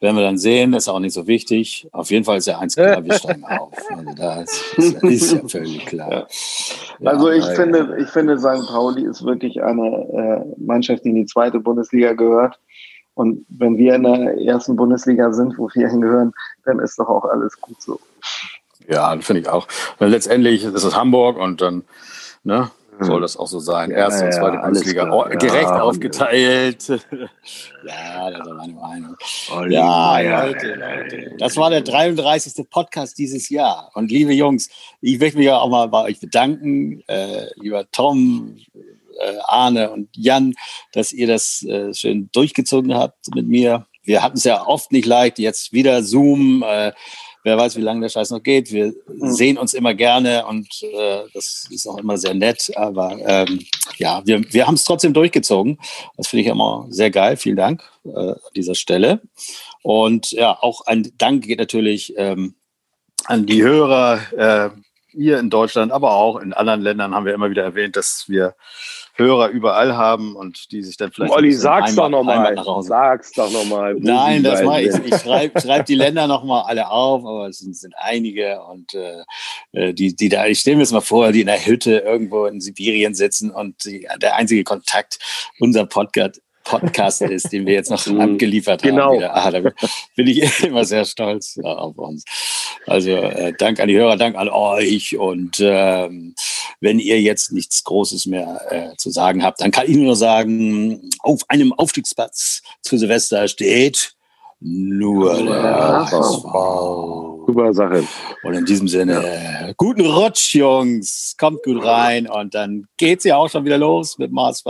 werden 0.00 0.16
wir 0.16 0.24
dann 0.24 0.38
sehen, 0.38 0.74
ist 0.74 0.88
auch 0.88 0.98
nicht 0.98 1.14
so 1.14 1.26
wichtig. 1.26 1.88
Auf 1.92 2.10
jeden 2.10 2.24
Fall 2.24 2.38
ist 2.38 2.46
ja 2.46 2.58
eins 2.58 2.74
klar, 2.76 3.04
wir 3.04 3.12
steigen 3.18 3.44
auf. 3.44 3.72
Also 3.90 4.14
das 4.14 4.62
ist, 4.76 5.02
ist, 5.02 5.32
ja 5.32 5.48
völlig 5.48 5.86
klar. 5.86 6.26
Ja. 7.00 7.10
Also 7.10 7.30
ich 7.30 7.44
ja, 7.44 7.54
finde, 7.54 7.96
ich 8.00 8.08
finde, 8.08 8.38
St. 8.38 8.68
Pauli 8.68 9.04
ist 9.04 9.24
wirklich 9.24 9.62
eine 9.62 10.44
äh, 10.56 10.62
Mannschaft, 10.62 11.04
die 11.04 11.10
in 11.10 11.14
die 11.16 11.26
zweite 11.26 11.60
Bundesliga 11.60 12.12
gehört. 12.12 12.58
Und 13.14 13.46
wenn 13.48 13.78
wir 13.78 13.94
in 13.94 14.02
der 14.02 14.38
ersten 14.42 14.76
Bundesliga 14.76 15.32
sind, 15.32 15.56
wo 15.56 15.70
wir 15.72 15.88
hingehören, 15.88 16.32
dann 16.64 16.78
ist 16.80 16.98
doch 16.98 17.08
auch 17.08 17.24
alles 17.24 17.58
gut 17.58 17.80
so. 17.80 17.98
Ja, 18.88 19.16
finde 19.20 19.40
ich 19.40 19.48
auch. 19.48 19.66
Weil 19.98 20.10
letztendlich 20.10 20.64
ist 20.64 20.84
es 20.84 20.94
Hamburg 20.94 21.38
und 21.38 21.62
dann, 21.62 21.84
ne, 22.44 22.70
soll 23.00 23.20
das 23.20 23.36
auch 23.36 23.46
so 23.46 23.58
sein. 23.58 23.90
Erste 23.90 24.20
ja, 24.20 24.26
und 24.26 24.32
zweite 24.32 24.56
ja, 24.56 24.62
Bundesliga 24.62 25.12
oh, 25.12 25.24
gerecht 25.28 25.62
ja, 25.62 25.82
aufgeteilt. 25.82 26.88
ja, 26.88 28.30
das 28.30 28.46
ist 28.46 28.54
meine 28.54 28.72
Meinung. 28.72 29.16
Oh, 29.54 29.64
ja, 29.64 30.18
Leute, 30.18 30.74
Leute. 30.74 31.36
Das 31.38 31.56
war 31.56 31.70
der 31.70 31.82
33. 31.82 32.68
Podcast 32.70 33.18
dieses 33.18 33.48
Jahr. 33.48 33.90
Und 33.94 34.10
liebe 34.10 34.32
Jungs, 34.32 34.68
ich 35.00 35.18
möchte 35.18 35.38
mich 35.38 35.50
auch 35.50 35.68
mal 35.68 35.88
bei 35.88 36.04
euch 36.04 36.20
bedanken, 36.20 37.02
äh, 37.06 37.46
lieber 37.56 37.90
Tom, 37.90 38.56
äh, 39.18 39.36
Arne 39.44 39.90
und 39.90 40.08
Jan, 40.14 40.54
dass 40.92 41.12
ihr 41.12 41.26
das 41.26 41.62
äh, 41.62 41.92
schön 41.94 42.30
durchgezogen 42.32 42.94
habt 42.94 43.34
mit 43.34 43.48
mir. 43.48 43.86
Wir 44.02 44.22
hatten 44.22 44.36
es 44.36 44.44
ja 44.44 44.66
oft 44.66 44.92
nicht 44.92 45.06
leicht, 45.06 45.38
jetzt 45.38 45.72
wieder 45.72 46.02
Zoom. 46.02 46.64
Wer 47.46 47.56
weiß, 47.56 47.76
wie 47.76 47.80
lange 47.80 48.00
der 48.00 48.08
Scheiß 48.08 48.30
noch 48.30 48.42
geht. 48.42 48.72
Wir 48.72 48.86
mhm. 49.06 49.30
sehen 49.30 49.56
uns 49.56 49.72
immer 49.72 49.94
gerne 49.94 50.44
und 50.46 50.66
äh, 50.82 51.22
das 51.32 51.68
ist 51.70 51.86
auch 51.86 51.96
immer 51.96 52.18
sehr 52.18 52.34
nett. 52.34 52.72
Aber 52.74 53.16
ähm, 53.24 53.64
ja, 53.98 54.20
wir, 54.26 54.42
wir 54.52 54.66
haben 54.66 54.74
es 54.74 54.82
trotzdem 54.82 55.14
durchgezogen. 55.14 55.78
Das 56.16 56.26
finde 56.26 56.42
ich 56.42 56.48
immer 56.48 56.88
sehr 56.90 57.12
geil. 57.12 57.36
Vielen 57.36 57.54
Dank 57.54 57.84
äh, 58.04 58.10
an 58.10 58.36
dieser 58.56 58.74
Stelle. 58.74 59.20
Und 59.82 60.32
ja, 60.32 60.58
auch 60.60 60.86
ein 60.86 61.12
Dank 61.18 61.44
geht 61.44 61.60
natürlich 61.60 62.14
ähm, 62.16 62.56
an 63.26 63.46
die 63.46 63.62
Hörer 63.62 64.18
äh, 64.36 64.70
hier 65.12 65.38
in 65.38 65.48
Deutschland, 65.48 65.92
aber 65.92 66.14
auch 66.14 66.40
in 66.40 66.52
anderen 66.52 66.80
Ländern 66.80 67.14
haben 67.14 67.26
wir 67.26 67.34
immer 67.34 67.50
wieder 67.50 67.62
erwähnt, 67.62 67.94
dass 67.94 68.24
wir 68.26 68.56
Hörer 69.16 69.48
überall 69.48 69.96
haben 69.96 70.36
und 70.36 70.70
die 70.72 70.82
sich 70.82 70.96
dann 70.96 71.10
vielleicht. 71.10 71.32
Olli, 71.32 71.52
sag's 71.52 71.94
doch 71.94 72.08
nochmal. 72.08 72.54
Sag's 72.82 73.32
doch 73.32 73.50
nochmal. 73.50 73.96
Nein, 73.98 74.42
das 74.42 74.62
mache 74.62 74.82
ich. 74.82 74.94
Ich 75.04 75.16
schreibe 75.20 75.60
schreib 75.60 75.86
die 75.86 75.94
Länder 75.94 76.26
nochmal 76.26 76.64
alle 76.66 76.90
auf, 76.90 77.24
aber 77.24 77.48
es 77.48 77.58
sind, 77.58 77.74
sind 77.76 77.94
einige 77.96 78.62
und 78.62 78.94
äh, 78.94 79.22
äh, 79.72 79.94
die, 79.94 80.14
die 80.14 80.28
da, 80.28 80.46
ich 80.46 80.58
stelle 80.60 80.76
mir 80.76 80.82
jetzt 80.82 80.92
mal 80.92 81.00
vor, 81.00 81.32
die 81.32 81.40
in 81.40 81.46
der 81.46 81.64
Hütte 81.64 81.98
irgendwo 81.98 82.46
in 82.46 82.60
Sibirien 82.60 83.14
sitzen 83.14 83.50
und 83.50 83.84
die, 83.84 84.06
der 84.20 84.36
einzige 84.36 84.64
Kontakt, 84.64 85.18
unser 85.60 85.86
Podcast, 85.86 86.42
Podcast 86.66 87.22
ist, 87.22 87.52
den 87.52 87.66
wir 87.66 87.74
jetzt 87.74 87.90
noch 87.90 88.04
mhm. 88.06 88.20
abgeliefert 88.20 88.82
genau. 88.82 89.12
haben. 89.12 89.20
Genau. 89.20 89.32
Ah, 89.32 89.50
da 89.50 89.60
bin 90.16 90.26
ich 90.26 90.64
immer 90.64 90.84
sehr 90.84 91.04
stolz 91.04 91.58
ja, 91.62 91.72
auf 91.72 91.96
uns. 91.96 92.24
Also 92.86 93.10
äh, 93.10 93.52
Dank 93.56 93.80
an 93.80 93.88
die 93.88 93.96
Hörer, 93.96 94.16
Dank 94.16 94.36
an 94.36 94.48
euch. 94.48 95.16
Und 95.16 95.58
ähm, 95.60 96.34
wenn 96.80 96.98
ihr 96.98 97.20
jetzt 97.20 97.52
nichts 97.52 97.84
Großes 97.84 98.26
mehr 98.26 98.60
äh, 98.70 98.96
zu 98.96 99.10
sagen 99.10 99.42
habt, 99.42 99.60
dann 99.60 99.70
kann 99.70 99.88
ich 99.88 99.96
nur 99.96 100.16
sagen, 100.16 101.10
auf 101.20 101.42
einem 101.48 101.72
Aufstiegsplatz 101.72 102.62
zu 102.82 102.98
Silvester 102.98 103.48
steht 103.48 104.12
nur 104.60 105.42
der 105.42 106.06
HSV. 106.10 106.42
Super 107.46 107.74
Sache. 107.74 108.04
Und 108.42 108.54
in 108.54 108.64
diesem 108.64 108.88
Sinne, 108.88 109.22
ja. 109.22 109.72
guten 109.76 110.04
Rutsch, 110.04 110.54
Jungs. 110.54 111.36
Kommt 111.38 111.62
gut 111.62 111.84
rein 111.84 112.28
und 112.28 112.54
dann 112.54 112.86
geht's 112.96 113.24
ja 113.24 113.36
auch 113.36 113.48
schon 113.48 113.64
wieder 113.64 113.78
los 113.78 114.18
mit 114.18 114.30
dem 114.30 114.40
HSV 114.40 114.66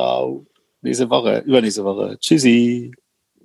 nächste 0.87 1.11
Woche, 1.11 1.43
übernächste 1.47 1.84
Woche. 1.84 2.16
Tschüssi. 2.18 2.93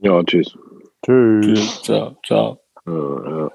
Ja, 0.01 0.23
tschüss. 0.23 0.57
Tschüss. 1.05 1.81
Ciao, 1.83 2.15
ciao. 2.23 2.59
Ja, 2.85 2.93
ja. 2.93 3.51